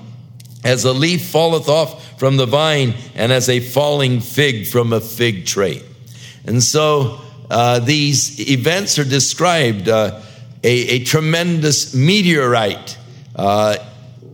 as 0.65 0.85
a 0.85 0.93
leaf 0.93 1.27
falleth 1.27 1.69
off 1.69 2.19
from 2.19 2.37
the 2.37 2.47
vine, 2.47 2.95
and 3.15 3.33
as 3.33 3.49
a 3.49 3.61
falling 3.61 4.21
fig 4.21 4.67
from 4.67 4.93
a 4.93 5.01
fig 5.01 5.47
tree. 5.47 5.83
And 6.45 6.63
so 6.63 7.21
uh, 7.51 7.81
these 7.81 8.51
events 8.51 8.99
are 8.99 9.05
described 9.05 9.89
uh, 9.89 10.21
a, 10.63 10.71
a, 10.89 11.05
tremendous 11.05 11.95
meteorite. 11.95 12.99
Uh, 13.35 13.77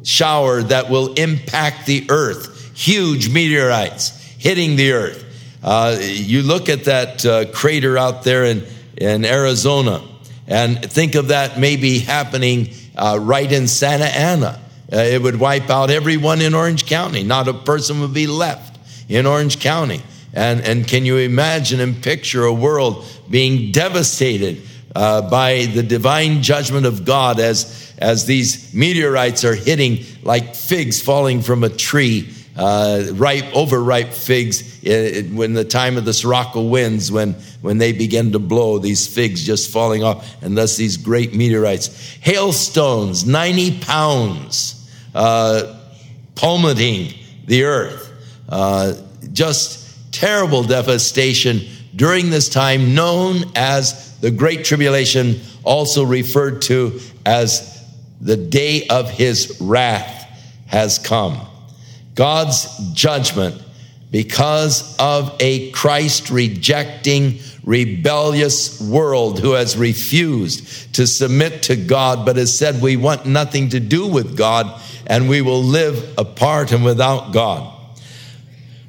shower 0.07 0.63
that 0.63 0.89
will 0.89 1.13
impact 1.15 1.87
the 1.87 2.07
earth. 2.09 2.73
Huge 2.77 3.29
meteorites 3.29 4.11
hitting 4.39 4.77
the 4.77 4.93
earth. 4.93 5.25
Uh, 5.63 5.99
you 6.01 6.43
look 6.43 6.69
at 6.69 6.85
that 6.85 7.27
uh, 7.27 7.47
crater 7.53 7.99
out 7.99 8.23
there 8.23 8.45
in, 8.45 8.65
in 8.97 9.25
Arizona 9.25 10.01
and 10.47 10.81
think 10.81 11.17
of 11.17 11.29
that 11.29 11.59
maybe 11.59 11.99
happening 11.99 12.69
uh, 12.97 13.19
right 13.21 13.51
in 13.51 13.67
Santa 13.67 14.05
Ana. 14.05 14.61
Uh, 14.93 14.99
it 14.99 15.21
would 15.21 15.39
wipe 15.41 15.69
out 15.69 15.91
everyone 15.91 16.41
in 16.41 16.55
Orange 16.55 16.87
County. 16.87 17.25
Not 17.25 17.49
a 17.49 17.55
person 17.55 18.01
would 18.01 18.15
be 18.15 18.27
left 18.27 18.79
in 19.09 19.27
Orange 19.27 19.59
County. 19.59 20.03
And, 20.33 20.61
and 20.61 20.87
can 20.87 21.05
you 21.05 21.17
imagine 21.17 21.81
and 21.81 22.01
picture 22.03 22.45
a 22.45 22.53
world 22.53 23.05
being 23.29 23.73
devastated 23.73 24.63
uh, 24.95 25.29
by 25.29 25.67
the 25.67 25.83
divine 25.83 26.43
judgment 26.43 26.87
of 26.87 27.05
God 27.05 27.41
as, 27.41 27.95
as 27.99 28.27
these 28.27 28.73
meteorites 28.75 29.45
are 29.45 29.55
hitting 29.55 30.05
like 30.23 30.55
figs 30.55 31.03
falling 31.03 31.43
from 31.43 31.65
a 31.65 31.69
tree, 31.69 32.33
uh, 32.57 33.05
ripe, 33.13 33.45
overripe 33.55 34.13
figs 34.13 34.85
uh, 34.87 35.23
when 35.33 35.53
the 35.53 35.65
time 35.65 35.97
of 35.97 36.05
the 36.05 36.15
Sirocco 36.15 36.63
winds, 36.63 37.11
when, 37.11 37.35
when 37.61 37.79
they 37.79 37.93
begin 37.93 38.33
to 38.33 38.39
blow, 38.39 38.79
these 38.79 39.07
figs 39.07 39.45
just 39.45 39.71
falling 39.71 40.03
off, 40.03 40.43
and 40.43 40.57
thus 40.57 40.77
these 40.77 40.97
great 40.97 41.35
meteorites. 41.35 42.15
Hailstones, 42.21 43.27
90 43.27 43.81
pounds, 43.81 44.76
uh, 45.17 45.77
the 47.47 47.65
earth. 47.65 48.13
Uh, 48.49 48.95
just 49.33 50.13
terrible 50.13 50.63
devastation 50.63 51.61
during 51.95 52.31
this 52.31 52.49
time, 52.49 52.95
known 52.95 53.45
as 53.55 54.19
the 54.21 54.31
Great 54.31 54.65
Tribulation, 54.65 55.41
also 55.65 56.05
referred 56.05 56.63
to 56.63 57.01
as 57.25 57.85
the 58.21 58.37
day 58.37 58.87
of 58.89 59.11
his 59.11 59.59
wrath, 59.61 60.25
has 60.67 60.99
come. 60.99 61.41
God's 62.15 62.67
judgment 62.93 63.63
because 64.11 64.97
of 64.99 65.37
a 65.41 65.71
Christ 65.73 66.31
rejecting, 66.31 67.39
rebellious 67.65 68.81
world 68.81 69.41
who 69.41 69.53
has 69.53 69.77
refused 69.77 70.95
to 70.95 71.07
submit 71.07 71.65
to 71.65 71.77
God, 71.77 72.25
but 72.25 72.37
has 72.37 72.57
said, 72.57 72.81
We 72.81 72.97
want 72.97 73.27
nothing 73.27 73.71
to 73.71 73.81
do 73.81 74.07
with 74.07 74.37
God 74.37 74.81
and 75.07 75.29
we 75.29 75.41
will 75.41 75.63
live 75.63 76.19
apart 76.19 76.73
and 76.73 76.85
without 76.85 77.33
God. 77.33 77.73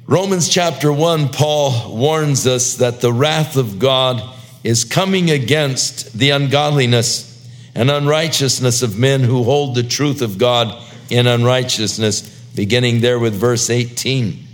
Romans 0.06 0.48
chapter 0.48 0.92
1, 0.92 1.28
Paul 1.28 1.96
warns 1.96 2.46
us 2.46 2.76
that 2.76 3.00
the 3.00 3.12
wrath 3.12 3.56
of 3.56 3.78
God 3.78 4.22
is 4.64 4.84
coming 4.84 5.30
against 5.30 6.18
the 6.18 6.30
ungodliness 6.30 7.28
and 7.74 7.90
unrighteousness 7.90 8.82
of 8.82 8.98
men 8.98 9.20
who 9.20 9.44
hold 9.44 9.74
the 9.74 9.82
truth 9.82 10.22
of 10.22 10.38
God 10.38 10.82
in 11.10 11.26
unrighteousness, 11.26 12.22
beginning 12.54 13.00
there 13.00 13.18
with 13.18 13.34
verse 13.34 13.70
18. 13.70 14.46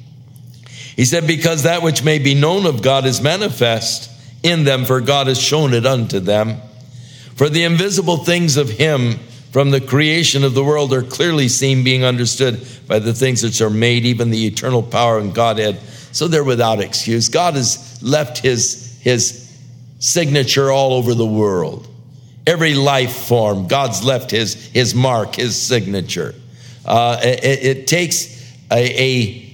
He 0.97 1.05
said, 1.05 1.27
Because 1.27 1.63
that 1.63 1.83
which 1.83 2.05
may 2.05 2.19
be 2.19 2.35
known 2.35 2.67
of 2.67 2.83
God 2.83 3.07
is 3.07 3.21
manifest 3.21 4.11
in 4.43 4.65
them, 4.65 4.85
for 4.85 5.01
God 5.01 5.27
has 5.27 5.41
shown 5.41 5.73
it 5.73 5.87
unto 5.87 6.21
them. 6.21 6.61
For 7.35 7.49
the 7.49 7.65
invisible 7.65 8.19
things 8.19 8.57
of 8.57 8.69
Him 8.69 9.19
from 9.55 9.71
the 9.71 9.81
creation 9.81 10.43
of 10.43 10.53
the 10.53 10.65
world 10.65 10.93
are 10.93 11.05
clearly 11.05 11.47
seen, 11.47 11.85
being 11.85 12.03
understood 12.03 12.67
by 12.89 12.99
the 12.99 13.15
things 13.15 13.41
which 13.41 13.61
are 13.61 13.71
made, 13.71 14.05
even 14.05 14.31
the 14.31 14.47
eternal 14.47 14.83
power 14.83 15.21
and 15.21 15.33
Godhead. 15.33 15.79
So 16.11 16.27
they're 16.27 16.43
without 16.43 16.81
excuse. 16.81 17.29
God 17.29 17.55
has 17.55 18.03
left 18.03 18.39
His, 18.39 18.99
His 19.01 19.57
signature 20.01 20.73
all 20.73 20.93
over 20.95 21.15
the 21.15 21.25
world. 21.25 21.87
Every 22.49 22.75
life 22.75 23.15
form, 23.29 23.69
God's 23.69 24.03
left 24.03 24.33
his, 24.33 24.55
his 24.73 24.93
mark, 24.93 25.37
his 25.37 25.55
signature. 25.55 26.35
Uh, 26.85 27.21
it, 27.23 27.65
it, 27.65 27.87
takes 27.87 28.59
a, 28.73 29.53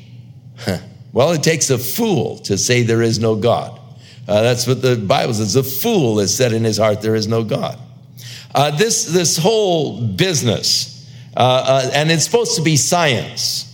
a, 0.67 0.83
well, 1.13 1.33
it 1.33 1.43
takes 1.43 1.69
a 1.69 1.77
fool 1.77 2.39
to 2.39 2.57
say 2.57 2.85
there 2.85 3.03
is 3.03 3.19
no 3.19 3.37
God. 3.37 3.79
Uh, 4.27 4.41
that's 4.41 4.67
what 4.67 4.81
the 4.81 4.97
Bible 4.97 5.35
says. 5.35 5.57
A 5.57 5.63
fool 5.63 6.21
has 6.21 6.35
said 6.35 6.55
in 6.55 6.65
his 6.65 6.79
heart, 6.79 7.03
there 7.03 7.15
is 7.15 7.29
no 7.29 7.45
God. 7.45 7.79
Uh, 8.55 8.71
this, 8.73 9.05
this 9.07 9.37
whole 9.37 10.01
business, 10.01 11.09
uh, 11.37 11.41
uh, 11.41 11.91
and 11.95 12.11
it's 12.11 12.25
supposed 12.25 12.57
to 12.57 12.63
be 12.63 12.77
science, 12.77 13.67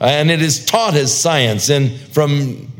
and 0.00 0.30
it 0.30 0.42
is 0.42 0.64
taught 0.64 0.94
as 0.94 1.16
science. 1.16 1.68
And 1.68 1.92
from 1.92 2.72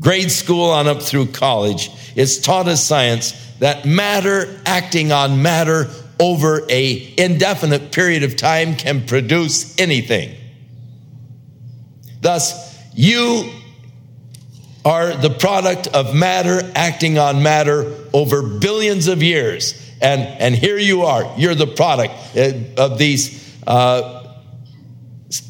grade 0.00 0.30
school 0.30 0.70
on 0.70 0.88
up 0.88 1.02
through 1.02 1.26
college, 1.26 1.90
it's 2.14 2.38
taught 2.38 2.68
as 2.68 2.84
science 2.84 3.32
that 3.58 3.84
matter 3.84 4.60
acting 4.64 5.12
on 5.12 5.42
matter 5.42 5.90
over 6.18 6.62
a 6.70 7.14
indefinite 7.18 7.92
period 7.92 8.22
of 8.22 8.36
time 8.36 8.74
can 8.76 9.06
produce 9.06 9.78
anything. 9.78 10.34
Thus, 12.22 12.74
you 12.94 13.52
are 14.84 15.14
the 15.14 15.30
product 15.30 15.88
of 15.88 16.14
matter 16.14 16.70
acting 16.74 17.18
on 17.18 17.42
matter 17.42 17.92
over 18.14 18.42
billions 18.42 19.08
of 19.08 19.22
years. 19.22 19.85
And, 20.00 20.22
and 20.22 20.54
here 20.54 20.78
you 20.78 21.02
are. 21.02 21.32
You're 21.38 21.54
the 21.54 21.66
product 21.66 22.14
uh, 22.36 22.52
of 22.82 22.98
these 22.98 23.56
uh, 23.66 24.34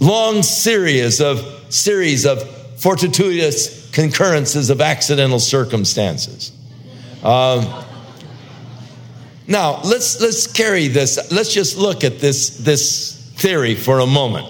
long 0.01 0.43
series 0.43 1.21
of 1.21 1.55
series 1.69 2.27
of 2.27 2.49
fortuitous 2.79 3.91
concurrences 3.91 4.71
of 4.71 4.81
accidental 4.81 5.41
circumstances. 5.41 6.53
Um, 7.23 7.85
now 9.49 9.81
let's 9.83 10.21
let's 10.21 10.47
carry 10.47 10.89
this. 10.89 11.31
Let's 11.31 11.53
just 11.53 11.77
look 11.77 12.05
at 12.05 12.19
this 12.19 12.59
this 12.59 13.33
theory 13.37 13.75
for 13.75 14.01
a 14.01 14.07
moment. 14.07 14.47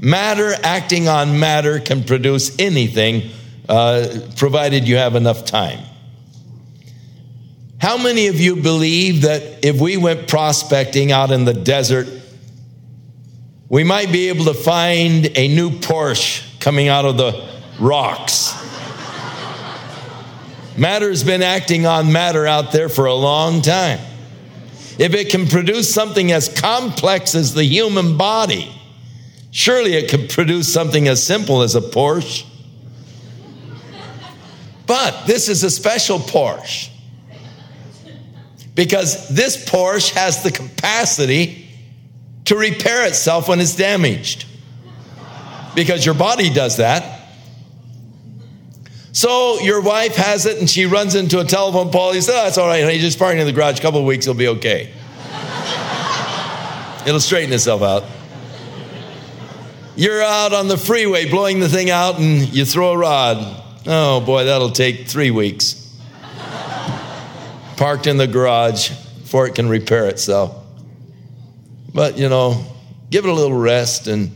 Matter 0.00 0.54
acting 0.62 1.08
on 1.08 1.38
matter 1.38 1.80
can 1.80 2.04
produce 2.04 2.58
anything, 2.58 3.30
uh, 3.68 4.20
provided 4.36 4.86
you 4.86 4.96
have 4.96 5.16
enough 5.16 5.44
time. 5.44 5.80
How 7.78 7.98
many 7.98 8.28
of 8.28 8.40
you 8.40 8.56
believe 8.56 9.22
that 9.22 9.64
if 9.64 9.78
we 9.78 9.98
went 9.98 10.28
prospecting 10.28 11.12
out 11.12 11.30
in 11.30 11.44
the 11.44 11.52
desert, 11.52 12.08
we 13.68 13.84
might 13.84 14.10
be 14.10 14.28
able 14.28 14.46
to 14.46 14.54
find 14.54 15.26
a 15.36 15.48
new 15.48 15.70
Porsche 15.70 16.58
coming 16.58 16.88
out 16.88 17.04
of 17.04 17.18
the 17.18 17.48
rocks? 17.78 18.54
Matter's 20.78 21.22
been 21.22 21.42
acting 21.42 21.86
on 21.86 22.12
matter 22.12 22.46
out 22.46 22.72
there 22.72 22.88
for 22.88 23.06
a 23.06 23.14
long 23.14 23.60
time. 23.60 24.00
If 24.98 25.14
it 25.14 25.30
can 25.30 25.46
produce 25.46 25.92
something 25.92 26.32
as 26.32 26.48
complex 26.48 27.34
as 27.34 27.52
the 27.52 27.64
human 27.64 28.16
body, 28.16 28.74
surely 29.50 29.94
it 29.94 30.10
could 30.10 30.30
produce 30.30 30.72
something 30.72 31.08
as 31.08 31.22
simple 31.22 31.60
as 31.60 31.74
a 31.74 31.82
Porsche. 31.82 32.46
But 34.86 35.26
this 35.26 35.50
is 35.50 35.62
a 35.62 35.70
special 35.70 36.18
Porsche 36.18 36.90
because 38.76 39.28
this 39.30 39.64
Porsche 39.64 40.12
has 40.12 40.42
the 40.42 40.52
capacity 40.52 41.66
to 42.44 42.56
repair 42.56 43.06
itself 43.06 43.48
when 43.48 43.58
it's 43.58 43.74
damaged. 43.74 44.44
Because 45.74 46.06
your 46.06 46.14
body 46.14 46.50
does 46.50 46.76
that. 46.76 47.22
So 49.12 49.58
your 49.60 49.80
wife 49.80 50.16
has 50.16 50.44
it 50.44 50.58
and 50.58 50.68
she 50.68 50.84
runs 50.84 51.14
into 51.14 51.40
a 51.40 51.44
telephone 51.44 51.90
pole. 51.90 52.14
You 52.14 52.20
say, 52.20 52.38
oh, 52.38 52.44
that's 52.44 52.58
all 52.58 52.66
right, 52.66 52.84
honey. 52.84 52.98
Just 52.98 53.18
park 53.18 53.34
in 53.34 53.46
the 53.46 53.52
garage. 53.52 53.78
A 53.78 53.82
couple 53.82 54.00
of 54.00 54.06
weeks, 54.06 54.26
it'll 54.26 54.38
be 54.38 54.48
okay. 54.48 54.92
it'll 57.06 57.18
straighten 57.18 57.54
itself 57.54 57.80
out. 57.80 58.04
You're 59.96 60.22
out 60.22 60.52
on 60.52 60.68
the 60.68 60.76
freeway 60.76 61.30
blowing 61.30 61.60
the 61.60 61.70
thing 61.70 61.88
out 61.88 62.18
and 62.18 62.54
you 62.54 62.66
throw 62.66 62.92
a 62.92 62.98
rod. 62.98 63.38
Oh 63.86 64.20
boy, 64.20 64.44
that'll 64.44 64.70
take 64.70 65.08
three 65.08 65.30
weeks. 65.30 65.85
Parked 67.76 68.06
in 68.06 68.16
the 68.16 68.26
garage 68.26 68.90
before 69.20 69.46
it 69.46 69.54
can 69.54 69.68
repair 69.68 70.06
itself. 70.06 70.54
But 71.92 72.18
you 72.18 72.28
know, 72.28 72.64
give 73.10 73.24
it 73.24 73.28
a 73.28 73.34
little 73.34 73.56
rest 73.56 74.06
and 74.06 74.30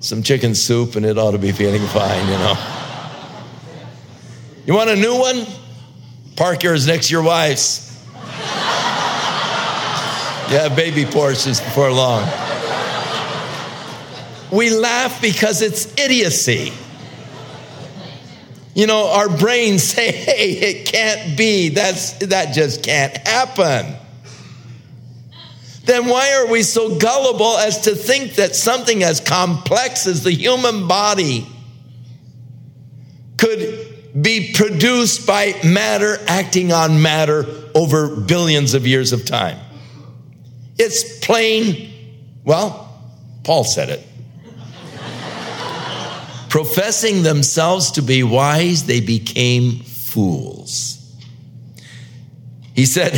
some 0.00 0.22
chicken 0.22 0.54
soup 0.54 0.96
and 0.96 1.04
it 1.04 1.18
ought 1.18 1.32
to 1.32 1.38
be 1.38 1.52
feeling 1.52 1.86
fine, 1.88 2.26
you 2.26 2.38
know. 2.38 2.54
You 4.66 4.74
want 4.74 4.90
a 4.90 4.96
new 4.96 5.18
one? 5.18 5.46
Park 6.36 6.62
yours 6.62 6.86
next 6.86 7.08
to 7.08 7.12
your 7.12 7.22
wife's. 7.22 8.04
yeah, 10.50 10.72
baby 10.74 11.04
Porsches 11.04 11.64
before 11.64 11.90
long. 11.92 12.28
We 14.52 14.70
laugh 14.70 15.20
because 15.20 15.62
it's 15.62 15.92
idiocy. 15.98 16.72
You 18.76 18.86
know, 18.86 19.08
our 19.08 19.28
brains 19.30 19.82
say, 19.94 20.12
hey, 20.12 20.50
it 20.50 20.86
can't 20.86 21.36
be. 21.36 21.70
That's, 21.70 22.12
that 22.18 22.54
just 22.54 22.84
can't 22.84 23.16
happen. 23.26 23.96
Then 25.84 26.06
why 26.06 26.34
are 26.34 26.50
we 26.50 26.62
so 26.62 26.98
gullible 26.98 27.56
as 27.56 27.82
to 27.82 27.94
think 27.94 28.34
that 28.34 28.54
something 28.54 29.02
as 29.02 29.20
complex 29.20 30.06
as 30.06 30.24
the 30.24 30.32
human 30.32 30.88
body 30.88 31.46
could 33.38 34.12
be 34.20 34.52
produced 34.52 35.26
by 35.26 35.54
matter 35.64 36.18
acting 36.26 36.72
on 36.72 37.00
matter 37.00 37.46
over 37.74 38.16
billions 38.16 38.74
of 38.74 38.86
years 38.86 39.12
of 39.12 39.24
time. 39.24 39.58
It's 40.78 41.24
plain, 41.24 41.92
well, 42.44 42.92
Paul 43.44 43.64
said 43.64 43.90
it. 43.90 44.06
Professing 46.56 47.22
themselves 47.22 47.90
to 47.90 48.02
be 48.02 48.22
wise, 48.22 48.86
they 48.86 49.00
became 49.00 49.80
fools. 49.80 51.14
He 52.74 52.86
said, 52.86 53.12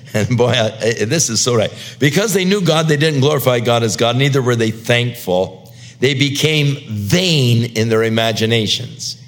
and 0.14 0.38
boy, 0.38 0.52
this 0.52 1.28
is 1.28 1.42
so 1.42 1.54
right. 1.54 1.70
Because 1.98 2.32
they 2.32 2.46
knew 2.46 2.62
God, 2.62 2.88
they 2.88 2.96
didn't 2.96 3.20
glorify 3.20 3.60
God 3.60 3.82
as 3.82 3.98
God, 3.98 4.16
neither 4.16 4.40
were 4.40 4.56
they 4.56 4.70
thankful. 4.70 5.70
They 6.00 6.14
became 6.14 6.78
vain 6.88 7.76
in 7.76 7.90
their 7.90 8.04
imaginations. 8.04 9.22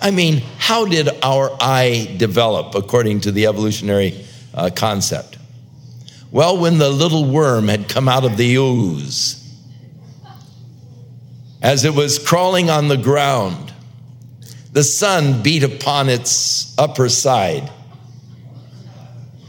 I 0.00 0.10
mean, 0.10 0.38
how 0.56 0.86
did 0.86 1.10
our 1.22 1.54
eye 1.60 2.14
develop 2.16 2.74
according 2.74 3.20
to 3.20 3.30
the 3.30 3.46
evolutionary 3.46 4.24
uh, 4.54 4.70
concept? 4.74 5.36
Well, 6.30 6.56
when 6.56 6.78
the 6.78 6.88
little 6.88 7.26
worm 7.26 7.68
had 7.68 7.90
come 7.90 8.08
out 8.08 8.24
of 8.24 8.38
the 8.38 8.54
ooze, 8.56 9.43
as 11.64 11.86
it 11.86 11.94
was 11.94 12.18
crawling 12.18 12.68
on 12.68 12.88
the 12.88 12.96
ground, 12.98 13.72
the 14.72 14.84
sun 14.84 15.42
beat 15.42 15.62
upon 15.62 16.10
its 16.10 16.76
upper 16.76 17.08
side, 17.08 17.70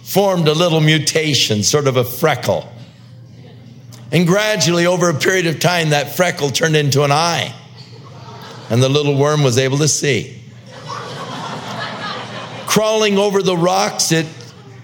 formed 0.01 0.47
a 0.47 0.53
little 0.53 0.79
mutation, 0.79 1.61
sort 1.61 1.87
of 1.87 1.97
a 1.97 2.05
freckle. 2.05 2.71
And 4.13 4.25
gradually, 4.25 4.85
over 4.85 5.09
a 5.09 5.13
period 5.13 5.45
of 5.45 5.59
time, 5.59 5.89
that 5.89 6.15
freckle 6.15 6.51
turned 6.51 6.77
into 6.77 7.03
an 7.03 7.11
eye. 7.11 7.53
And 8.69 8.81
the 8.81 8.87
little 8.87 9.17
worm 9.17 9.43
was 9.43 9.57
able 9.57 9.79
to 9.79 9.89
see 9.89 10.41
crawling 12.65 13.17
over 13.17 13.41
the 13.41 13.55
rocks, 13.55 14.11
it, 14.11 14.25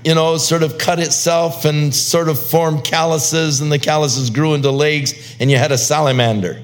you 0.03 0.15
know, 0.15 0.37
sort 0.37 0.63
of 0.63 0.77
cut 0.77 0.99
itself 0.99 1.65
and 1.65 1.93
sort 1.95 2.27
of 2.27 2.41
formed 2.41 2.83
calluses, 2.83 3.61
and 3.61 3.71
the 3.71 3.79
calluses 3.79 4.29
grew 4.29 4.53
into 4.53 4.71
legs, 4.71 5.35
and 5.39 5.49
you 5.49 5.57
had 5.57 5.71
a 5.71 5.77
salamander. 5.77 6.61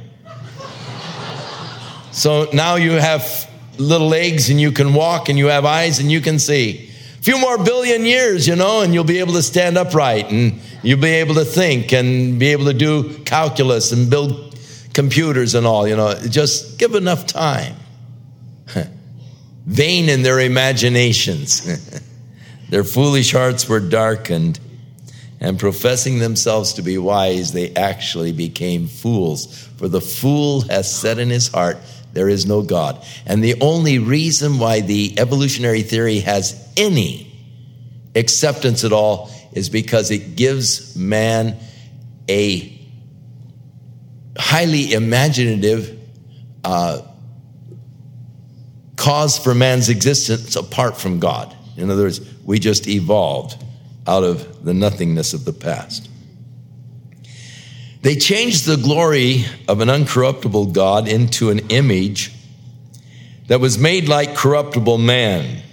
So 2.17 2.49
now 2.51 2.77
you 2.77 2.93
have 2.93 3.47
little 3.77 4.07
legs, 4.07 4.49
and 4.49 4.59
you 4.59 4.71
can 4.71 4.95
walk, 4.95 5.29
and 5.29 5.37
you 5.37 5.47
have 5.47 5.65
eyes, 5.65 5.99
and 5.99 6.11
you 6.11 6.19
can 6.19 6.39
see. 6.39 6.89
A 7.19 7.21
few 7.21 7.37
more 7.37 7.63
billion 7.63 8.05
years, 8.07 8.47
you 8.47 8.55
know, 8.55 8.81
and 8.81 8.91
you'll 8.91 9.03
be 9.03 9.19
able 9.19 9.33
to 9.33 9.43
stand 9.43 9.77
upright, 9.77 10.31
and 10.31 10.59
you'll 10.81 10.99
be 10.99 11.09
able 11.09 11.35
to 11.35 11.45
think, 11.45 11.93
and 11.93 12.39
be 12.39 12.47
able 12.47 12.65
to 12.65 12.73
do 12.73 13.19
calculus, 13.19 13.91
and 13.91 14.09
build 14.09 14.57
computers 14.95 15.53
and 15.53 15.67
all, 15.67 15.87
you 15.87 15.95
know. 15.95 16.15
Just 16.27 16.79
give 16.79 16.95
enough 16.95 17.27
time 17.27 17.75
vain 19.67 20.09
in 20.09 20.23
their 20.23 20.39
imaginations. 20.39 22.01
their 22.69 22.83
foolish 22.83 23.31
hearts 23.31 23.69
were 23.69 23.79
darkened, 23.79 24.59
and 25.39 25.59
professing 25.59 26.17
themselves 26.17 26.73
to 26.73 26.81
be 26.81 26.97
wise, 26.97 27.53
they 27.53 27.75
actually 27.75 28.31
became 28.31 28.87
fools. 28.87 29.67
For 29.77 29.87
the 29.87 30.01
fool 30.01 30.61
has 30.61 30.91
said 30.91 31.19
in 31.19 31.29
his 31.29 31.49
heart, 31.49 31.77
There 32.17 32.29
is 32.29 32.47
no 32.47 32.63
God. 32.63 33.05
And 33.27 33.43
the 33.43 33.61
only 33.61 33.99
reason 33.99 34.57
why 34.57 34.81
the 34.81 35.19
evolutionary 35.19 35.83
theory 35.83 36.17
has 36.21 36.67
any 36.75 37.31
acceptance 38.15 38.83
at 38.83 38.91
all 38.91 39.29
is 39.51 39.69
because 39.69 40.09
it 40.09 40.35
gives 40.35 40.97
man 40.97 41.59
a 42.27 42.75
highly 44.35 44.93
imaginative 44.93 45.95
uh, 46.63 47.03
cause 48.95 49.37
for 49.37 49.53
man's 49.53 49.89
existence 49.89 50.55
apart 50.55 50.97
from 50.97 51.19
God. 51.19 51.55
In 51.75 51.91
other 51.91 52.01
words, 52.01 52.19
we 52.43 52.57
just 52.57 52.87
evolved 52.87 53.63
out 54.07 54.23
of 54.23 54.65
the 54.65 54.73
nothingness 54.73 55.35
of 55.35 55.45
the 55.45 55.53
past. 55.53 56.09
They 58.01 58.15
changed 58.15 58.65
the 58.65 58.77
glory 58.77 59.45
of 59.67 59.81
an 59.81 59.89
uncorruptible 59.89 60.73
God 60.73 61.07
into 61.07 61.49
an 61.49 61.69
image 61.69 62.31
that 63.47 63.59
was 63.59 63.77
made 63.77 64.07
like 64.07 64.35
corruptible 64.35 64.97
man 64.97 65.63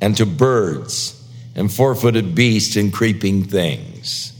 and 0.00 0.16
to 0.16 0.26
birds 0.26 1.14
and 1.54 1.72
four 1.72 1.94
footed 1.94 2.34
beasts 2.34 2.76
and 2.76 2.92
creeping 2.92 3.44
things. 3.44 4.32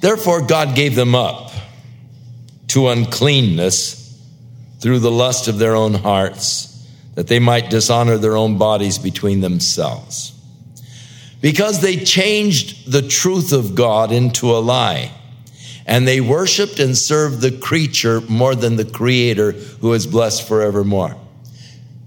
Therefore, 0.00 0.46
God 0.46 0.74
gave 0.74 0.94
them 0.94 1.14
up 1.14 1.50
to 2.68 2.88
uncleanness 2.88 4.20
through 4.80 5.00
the 5.00 5.10
lust 5.10 5.48
of 5.48 5.58
their 5.58 5.74
own 5.74 5.94
hearts 5.94 6.86
that 7.14 7.28
they 7.28 7.38
might 7.38 7.70
dishonor 7.70 8.18
their 8.18 8.36
own 8.36 8.58
bodies 8.58 8.98
between 8.98 9.40
themselves. 9.40 10.32
Because 11.40 11.80
they 11.80 11.96
changed 11.96 12.90
the 12.90 13.02
truth 13.02 13.52
of 13.52 13.74
God 13.74 14.12
into 14.12 14.54
a 14.54 14.58
lie, 14.58 15.10
and 15.86 16.06
they 16.06 16.20
worshiped 16.20 16.78
and 16.78 16.96
served 16.96 17.40
the 17.40 17.52
creature 17.52 18.20
more 18.22 18.54
than 18.54 18.76
the 18.76 18.84
creator 18.84 19.52
who 19.52 19.92
is 19.92 20.06
blessed 20.06 20.46
forevermore. 20.46 21.16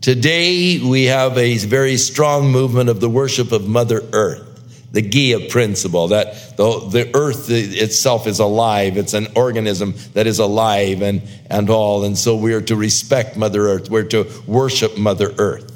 Today, 0.01 0.79
we 0.79 1.05
have 1.05 1.37
a 1.37 1.57
very 1.57 1.97
strong 1.97 2.51
movement 2.51 2.89
of 2.89 2.99
the 2.99 3.09
worship 3.09 3.51
of 3.51 3.67
Mother 3.67 4.01
Earth 4.13 4.49
the 4.91 5.01
Gaia 5.01 5.49
principle 5.49 6.09
that 6.09 6.57
the, 6.57 6.79
the 6.89 7.11
earth 7.15 7.49
itself 7.49 8.25
is 8.27 8.39
alive. 8.39 8.97
It's 8.97 9.13
an 9.13 9.27
organism 9.35 9.93
that 10.13 10.25
is 10.25 10.39
alive 10.39 11.01
and, 11.01 11.21
and 11.49 11.69
all. 11.69 12.03
And 12.03 12.17
so 12.17 12.35
we 12.35 12.53
are 12.53 12.61
to 12.61 12.75
respect 12.75 13.37
Mother 13.37 13.67
Earth. 13.67 13.89
We're 13.89 14.03
to 14.05 14.27
worship 14.47 14.97
Mother 14.97 15.33
Earth. 15.37 15.75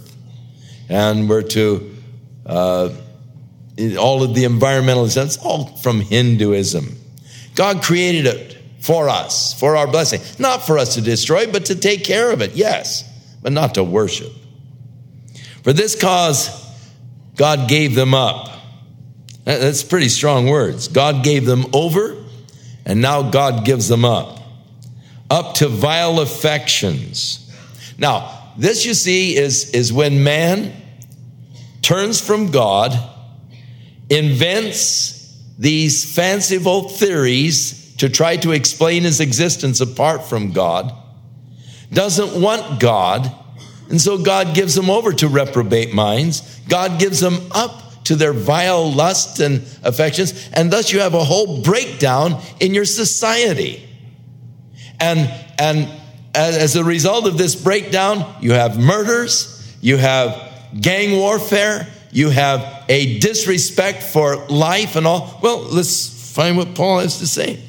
And 0.89 1.29
we're 1.29 1.43
to, 1.43 1.95
uh, 2.45 2.89
all 3.99 4.23
of 4.23 4.35
the 4.35 4.45
environmentalism, 4.45 5.25
it's 5.25 5.37
all 5.37 5.77
from 5.77 6.01
Hinduism. 6.01 6.97
God 7.55 7.83
created 7.83 8.25
it 8.25 8.57
for 8.79 9.09
us, 9.09 9.57
for 9.59 9.75
our 9.75 9.87
blessing. 9.87 10.21
Not 10.39 10.65
for 10.65 10.77
us 10.77 10.95
to 10.95 11.01
destroy, 11.01 11.51
but 11.51 11.65
to 11.65 11.75
take 11.75 12.03
care 12.03 12.31
of 12.31 12.41
it, 12.41 12.53
yes, 12.53 13.03
but 13.41 13.53
not 13.53 13.75
to 13.75 13.83
worship. 13.83 14.31
For 15.63 15.73
this 15.73 15.99
cause, 15.99 16.49
God 17.35 17.69
gave 17.69 17.95
them 17.95 18.13
up 18.13 18.53
that's 19.45 19.83
pretty 19.83 20.09
strong 20.09 20.47
words. 20.47 20.87
God 20.87 21.23
gave 21.23 21.45
them 21.45 21.65
over, 21.73 22.15
and 22.85 23.01
now 23.01 23.29
God 23.29 23.65
gives 23.65 23.87
them 23.87 24.05
up. 24.05 24.39
Up 25.29 25.55
to 25.55 25.67
vile 25.67 26.19
affections. 26.19 27.51
Now, 27.97 28.53
this 28.57 28.85
you 28.85 28.93
see 28.93 29.35
is, 29.35 29.71
is 29.71 29.91
when 29.91 30.23
man 30.23 30.73
turns 31.81 32.21
from 32.21 32.51
God, 32.51 32.97
invents 34.09 35.22
these 35.57 36.13
fanciful 36.15 36.89
theories 36.89 37.95
to 37.97 38.09
try 38.09 38.37
to 38.37 38.51
explain 38.51 39.03
his 39.03 39.19
existence 39.19 39.79
apart 39.79 40.25
from 40.25 40.51
God, 40.51 40.91
doesn't 41.91 42.41
want 42.41 42.79
God, 42.79 43.31
and 43.89 44.01
so 44.01 44.17
God 44.17 44.55
gives 44.55 44.75
them 44.75 44.89
over 44.89 45.13
to 45.13 45.27
reprobate 45.27 45.93
minds. 45.93 46.59
God 46.67 46.99
gives 46.99 47.19
them 47.19 47.37
up 47.51 48.03
to 48.05 48.15
their 48.15 48.33
vile 48.33 48.91
lusts 48.91 49.39
and 49.39 49.61
affections, 49.83 50.49
and 50.53 50.71
thus 50.71 50.91
you 50.91 50.99
have 50.99 51.13
a 51.13 51.23
whole 51.23 51.61
breakdown 51.61 52.41
in 52.59 52.73
your 52.73 52.85
society. 52.85 53.87
And, 54.99 55.31
and 55.59 55.89
as 56.33 56.75
a 56.75 56.83
result 56.83 57.27
of 57.27 57.37
this 57.37 57.55
breakdown, 57.55 58.35
you 58.41 58.53
have 58.53 58.79
murders, 58.79 59.75
you 59.81 59.97
have 59.97 60.51
gang 60.79 61.17
warfare, 61.17 61.87
you 62.13 62.29
have 62.29 62.85
a 62.87 63.19
disrespect 63.19 64.03
for 64.03 64.37
life 64.47 64.95
and 64.95 65.05
all. 65.05 65.39
Well, 65.41 65.63
let's 65.63 66.31
find 66.33 66.57
what 66.57 66.75
Paul 66.75 66.99
has 66.99 67.19
to 67.19 67.27
say. 67.27 67.61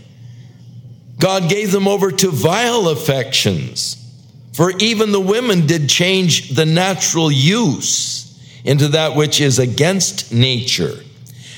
God 1.19 1.49
gave 1.49 1.73
them 1.73 1.89
over 1.89 2.11
to 2.11 2.31
vile 2.31 2.89
affections, 2.89 3.97
for 4.53 4.73
even 4.79 5.13
the 5.13 5.21
women 5.21 5.67
did 5.67 5.89
change 5.89 6.51
the 6.51 6.67
natural 6.67 7.33
use 7.33 8.23
into 8.65 8.89
that 8.89 9.17
which 9.17 9.41
is 9.41 9.59
against 9.59 10.33
nature. 10.33 10.95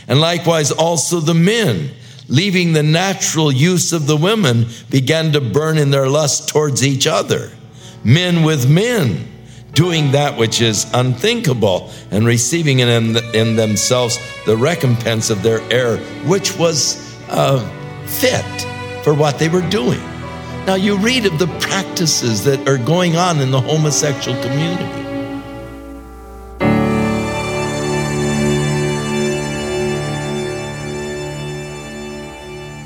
And 0.08 0.20
likewise 0.20 0.70
also 0.70 1.20
the 1.20 1.34
men, 1.34 1.90
leaving 2.28 2.72
the 2.72 2.82
natural 2.82 3.50
use 3.50 3.92
of 3.92 4.06
the 4.06 4.16
women, 4.16 4.66
began 4.90 5.32
to 5.32 5.40
burn 5.40 5.78
in 5.78 5.90
their 5.90 6.08
lust 6.08 6.48
towards 6.48 6.86
each 6.86 7.06
other. 7.06 7.50
Men 8.04 8.44
with 8.44 8.70
men, 8.70 9.26
doing 9.76 10.12
that 10.12 10.38
which 10.38 10.62
is 10.62 10.90
unthinkable, 10.94 11.90
and 12.10 12.26
receiving 12.26 12.78
in, 12.80 13.16
in 13.34 13.56
themselves 13.56 14.18
the 14.46 14.56
recompense 14.56 15.28
of 15.28 15.42
their 15.42 15.60
error, 15.70 15.98
which 16.24 16.56
was 16.58 17.14
uh, 17.28 17.60
fit 18.06 18.42
for 19.04 19.12
what 19.14 19.38
they 19.38 19.50
were 19.50 19.68
doing. 19.68 20.00
Now, 20.66 20.74
you 20.74 20.96
read 20.96 21.26
of 21.26 21.38
the 21.38 21.46
practices 21.60 22.42
that 22.44 22.66
are 22.66 22.78
going 22.78 23.16
on 23.16 23.38
in 23.40 23.50
the 23.50 23.60
homosexual 23.60 24.42
community. 24.42 25.04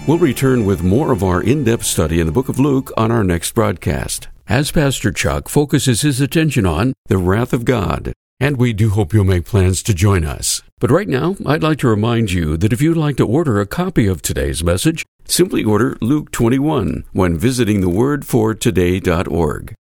We'll 0.07 0.19
return 0.19 0.65
with 0.65 0.83
more 0.83 1.13
of 1.13 1.23
our 1.23 1.41
in 1.41 1.63
depth 1.63 1.85
study 1.85 2.19
in 2.19 2.27
the 2.27 2.33
book 2.33 2.49
of 2.49 2.59
Luke 2.59 2.91
on 2.97 3.13
our 3.13 3.23
next 3.23 3.55
broadcast, 3.55 4.27
as 4.51 4.73
Pastor 4.73 5.13
Chuck 5.13 5.49
focuses 5.49 6.03
his 6.03 6.21
attention 6.21 6.67
on 6.67 6.93
the 7.07 7.19
wrath 7.19 7.53
of 7.53 7.65
God. 7.65 8.13
And 8.41 8.57
we 8.57 8.73
do 8.73 8.91
hope 8.91 9.13
you'll 9.13 9.23
make 9.23 9.45
plans 9.45 9.81
to 9.85 9.95
join 9.95 10.25
us. 10.25 10.61
But 10.81 10.91
right 10.91 11.07
now, 11.07 11.37
I'd 11.47 11.63
like 11.63 11.79
to 11.79 11.89
remind 11.89 12.33
you 12.33 12.57
that 12.57 12.73
if 12.73 12.83
you'd 12.83 12.97
like 12.97 13.17
to 13.19 13.27
order 13.27 13.61
a 13.61 13.67
copy 13.67 14.09
of 14.09 14.23
today's 14.23 14.65
message, 14.65 15.07
simply 15.25 15.63
order 15.63 15.97
Luke 16.01 16.33
21 16.33 17.05
when 17.13 17.39
visiting 17.39 17.81
thewordfortoday.org. 17.81 19.75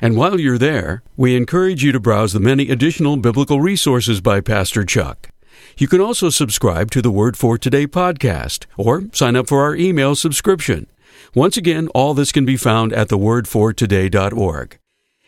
And 0.00 0.16
while 0.16 0.40
you're 0.40 0.58
there, 0.58 1.02
we 1.18 1.36
encourage 1.36 1.84
you 1.84 1.92
to 1.92 2.00
browse 2.00 2.32
the 2.32 2.40
many 2.40 2.70
additional 2.70 3.18
biblical 3.18 3.60
resources 3.60 4.22
by 4.22 4.40
Pastor 4.40 4.84
Chuck. 4.84 5.28
You 5.76 5.86
can 5.86 6.00
also 6.00 6.30
subscribe 6.30 6.90
to 6.92 7.02
the 7.02 7.10
Word 7.10 7.36
for 7.36 7.58
Today 7.58 7.86
podcast 7.86 8.64
or 8.78 9.04
sign 9.12 9.36
up 9.36 9.48
for 9.48 9.60
our 9.60 9.76
email 9.76 10.14
subscription. 10.14 10.86
Once 11.34 11.56
again, 11.56 11.88
all 11.88 12.14
this 12.14 12.32
can 12.32 12.44
be 12.44 12.56
found 12.56 12.92
at 12.92 13.08
thewordfortoday.org. 13.08 14.78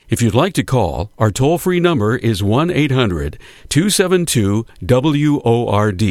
If 0.09 0.23
you'd 0.23 0.35
like 0.35 0.53
to 0.55 0.63
call, 0.63 1.11
our 1.19 1.33
toll 1.33 1.59
free 1.59 1.81
number 1.81 2.17
is 2.17 2.43
1 2.43 2.71
800 2.71 3.39
272 3.69 4.65
WORD, 4.81 6.03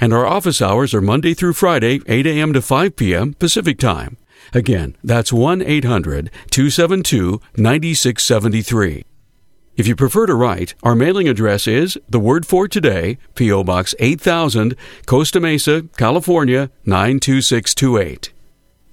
and 0.00 0.12
our 0.14 0.26
office 0.26 0.62
hours 0.62 0.94
are 0.94 1.02
Monday 1.02 1.34
through 1.34 1.52
Friday, 1.52 2.00
8 2.06 2.26
a.m. 2.26 2.52
to 2.54 2.62
5 2.62 2.96
p.m. 2.96 3.34
Pacific 3.34 3.78
Time. 3.78 4.16
Again, 4.54 4.96
that's 5.04 5.32
1 5.32 5.60
800 5.60 6.30
272 6.50 7.40
9673. 7.56 9.04
If 9.76 9.86
you 9.86 9.94
prefer 9.94 10.24
to 10.24 10.34
write, 10.34 10.74
our 10.82 10.94
mailing 10.94 11.28
address 11.28 11.66
is 11.66 11.98
The 12.08 12.18
Word 12.18 12.46
for 12.46 12.66
Today, 12.66 13.18
P.O. 13.34 13.64
Box 13.64 13.94
8000, 13.98 14.74
Costa 15.04 15.38
Mesa, 15.38 15.82
California 15.98 16.70
92628. 16.86 18.32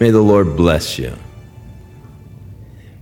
May 0.00 0.10
the 0.10 0.22
Lord 0.22 0.56
bless 0.56 0.98
you. 0.98 1.14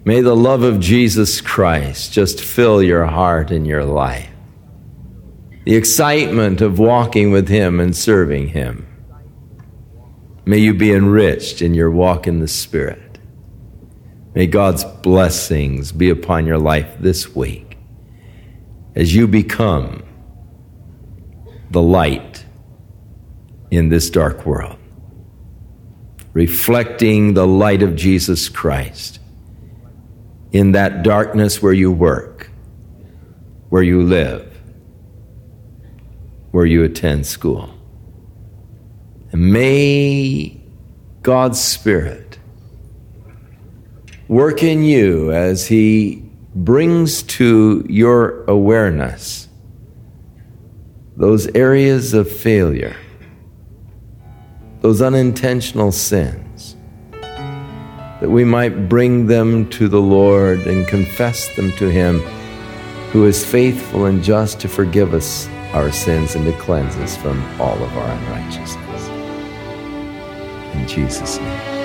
May 0.05 0.21
the 0.21 0.37
love 0.37 0.63
of 0.63 0.81
Jesus 0.81 1.41
Christ 1.41 2.13
just 2.13 2.41
fill 2.41 2.83
your 2.83 3.07
heart 3.07 3.51
and 3.51 3.67
your 3.67 3.85
life. 3.85 4.29
The 5.65 5.77
excitement 5.77 6.61
of 6.61 6.79
walking 6.79 7.31
with 7.31 7.49
Him 7.49 7.79
and 7.79 7.95
serving 7.95 8.49
Him. 8.49 8.87
May 10.45 10.59
you 10.59 10.75
be 10.75 10.93
enriched 10.93 11.63
in 11.63 11.75
your 11.75 11.91
walk 11.91 12.27
in 12.27 12.41
the 12.41 12.49
Spirit. 12.49 13.19
May 14.35 14.47
God's 14.47 14.85
blessings 14.85 15.93
be 15.93 16.11
upon 16.11 16.47
your 16.47 16.59
life 16.59 16.97
this 16.99 17.35
week 17.35 17.77
as 18.95 19.15
you 19.15 19.29
become 19.29 20.03
the 21.71 21.83
light 21.83 22.45
in 23.71 23.89
this 23.89 24.11
dark 24.11 24.47
world, 24.47 24.79
reflecting 26.39 27.35
the 27.35 27.45
light 27.45 27.83
of 27.83 27.97
Jesus 27.97 28.49
Christ 28.49 29.19
in 30.53 30.71
that 30.71 31.03
darkness 31.03 31.61
where 31.61 31.73
you 31.73 31.91
work, 31.91 32.49
where 33.71 33.83
you 33.83 34.05
live, 34.05 34.47
where 36.53 36.65
you 36.65 36.85
attend 36.85 37.27
school. 37.27 37.75
And 39.33 39.53
may 39.53 40.63
God's 41.23 41.61
Spirit 41.61 42.39
work 44.29 44.63
in 44.63 44.85
you 44.85 45.33
as 45.33 45.67
He 45.67 46.23
brings 46.55 47.25
to 47.39 47.85
your 47.89 48.45
awareness 48.45 49.49
those 51.17 51.49
areas 51.49 52.15
of 52.15 52.31
failure 52.31 52.95
those 54.81 55.03
unintentional 55.03 55.93
sins, 55.93 56.77
that 57.11 58.31
we 58.31 58.45
might 58.45 58.89
bring 58.89 59.27
them 59.27 59.69
to 59.71 59.89
the 59.89 60.01
Lord 60.01 60.61
and 60.67 60.87
confess 60.87 61.55
them 61.57 61.73
to 61.73 61.91
Him 61.91 62.21
who 63.13 63.25
is 63.25 63.45
faithful 63.45 64.05
and 64.05 64.23
just 64.23 64.61
to 64.61 64.69
forgive 64.69 65.15
us 65.15 65.49
our 65.73 65.91
sins 65.91 66.35
and 66.35 66.45
to 66.45 66.53
cleanse 66.59 66.95
us 66.97 67.17
from 67.17 67.43
all 67.61 67.83
of 67.83 67.97
our 67.97 68.11
unrighteousness. 68.11 69.09
In 70.75 70.87
Jesus' 70.87 71.39
name. 71.39 71.79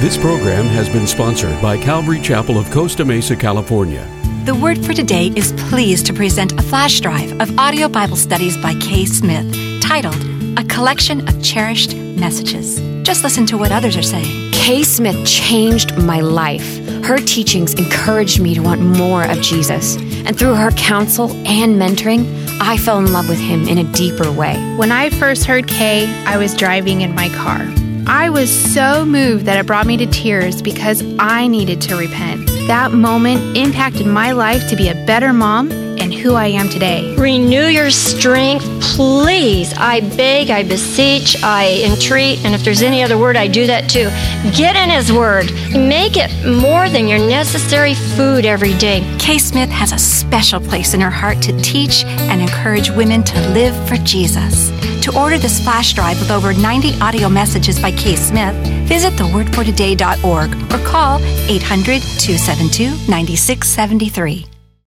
This 0.00 0.18
program 0.18 0.66
has 0.66 0.88
been 0.88 1.06
sponsored 1.06 1.60
by 1.62 1.78
Calvary 1.78 2.20
Chapel 2.20 2.58
of 2.58 2.70
Costa 2.70 3.04
Mesa, 3.04 3.34
California. 3.34 4.23
The 4.44 4.54
word 4.54 4.84
for 4.84 4.92
today 4.92 5.32
is 5.34 5.54
pleased 5.70 6.04
to 6.04 6.12
present 6.12 6.52
a 6.52 6.62
flash 6.62 7.00
drive 7.00 7.40
of 7.40 7.58
audio 7.58 7.88
Bible 7.88 8.16
studies 8.16 8.58
by 8.58 8.74
Kay 8.74 9.06
Smith 9.06 9.80
titled 9.80 10.22
A 10.58 10.64
Collection 10.64 11.26
of 11.26 11.42
Cherished 11.42 11.96
Messages. 11.96 12.78
Just 13.04 13.24
listen 13.24 13.46
to 13.46 13.56
what 13.56 13.72
others 13.72 13.96
are 13.96 14.02
saying. 14.02 14.52
Kay 14.52 14.82
Smith 14.82 15.26
changed 15.26 15.96
my 15.96 16.20
life. 16.20 16.76
Her 17.06 17.16
teachings 17.16 17.72
encouraged 17.72 18.38
me 18.38 18.54
to 18.54 18.60
want 18.60 18.82
more 18.82 19.24
of 19.24 19.40
Jesus. 19.40 19.96
And 19.96 20.38
through 20.38 20.56
her 20.56 20.72
counsel 20.72 21.30
and 21.46 21.80
mentoring, 21.80 22.26
I 22.60 22.76
fell 22.76 22.98
in 22.98 23.14
love 23.14 23.30
with 23.30 23.40
him 23.40 23.66
in 23.66 23.78
a 23.78 23.92
deeper 23.94 24.30
way. 24.30 24.56
When 24.76 24.92
I 24.92 25.08
first 25.08 25.44
heard 25.44 25.66
Kay, 25.66 26.04
I 26.26 26.36
was 26.36 26.54
driving 26.54 27.00
in 27.00 27.14
my 27.14 27.30
car. 27.30 27.64
I 28.06 28.28
was 28.28 28.50
so 28.74 29.06
moved 29.06 29.46
that 29.46 29.58
it 29.58 29.66
brought 29.66 29.86
me 29.86 29.96
to 29.96 30.06
tears 30.06 30.60
because 30.60 31.02
I 31.18 31.46
needed 31.46 31.80
to 31.82 31.96
repent. 31.96 32.46
That 32.66 32.92
moment 32.92 33.56
impacted 33.56 34.06
my 34.06 34.32
life 34.32 34.68
to 34.68 34.76
be 34.76 34.88
a 34.88 34.94
better 35.06 35.32
mom 35.32 35.70
and 35.98 36.12
who 36.12 36.34
I 36.34 36.48
am 36.48 36.68
today. 36.68 37.16
Renew 37.16 37.64
your 37.64 37.90
strength, 37.90 38.64
please. 38.82 39.72
I 39.78 40.00
beg, 40.00 40.50
I 40.50 40.62
beseech, 40.62 41.42
I 41.42 41.82
entreat, 41.82 42.44
and 42.44 42.54
if 42.54 42.62
there's 42.62 42.82
any 42.82 43.02
other 43.02 43.16
word, 43.16 43.36
I 43.36 43.46
do 43.46 43.66
that 43.66 43.88
too. 43.88 44.10
Get 44.54 44.76
in 44.76 44.90
His 44.90 45.10
Word. 45.10 45.50
Make 45.72 46.16
it 46.16 46.30
more 46.46 46.90
than 46.90 47.08
your 47.08 47.20
necessary 47.20 47.94
food 47.94 48.44
every 48.44 48.74
day. 48.74 49.00
Kay 49.18 49.38
Smith 49.38 49.70
has 49.70 49.92
a 49.92 49.98
special 49.98 50.60
place 50.60 50.92
in 50.92 51.00
her 51.00 51.10
heart 51.10 51.40
to 51.42 51.58
teach 51.62 52.04
and 52.04 52.42
encourage 52.42 52.90
women 52.90 53.22
to 53.22 53.48
live 53.50 53.74
for 53.88 53.96
Jesus. 53.96 54.73
To 55.04 55.14
order 55.20 55.36
this 55.36 55.62
flash 55.62 55.92
drive 55.92 56.18
with 56.18 56.30
over 56.30 56.54
90 56.54 56.98
audio 56.98 57.28
messages 57.28 57.78
by 57.78 57.92
Kay 57.92 58.16
Smith, 58.16 58.54
visit 58.88 59.12
thewordfortoday.org 59.12 60.54
or 60.72 60.86
call 60.86 61.18
800 61.22 62.00
272 62.00 62.88
9673. 63.06 64.53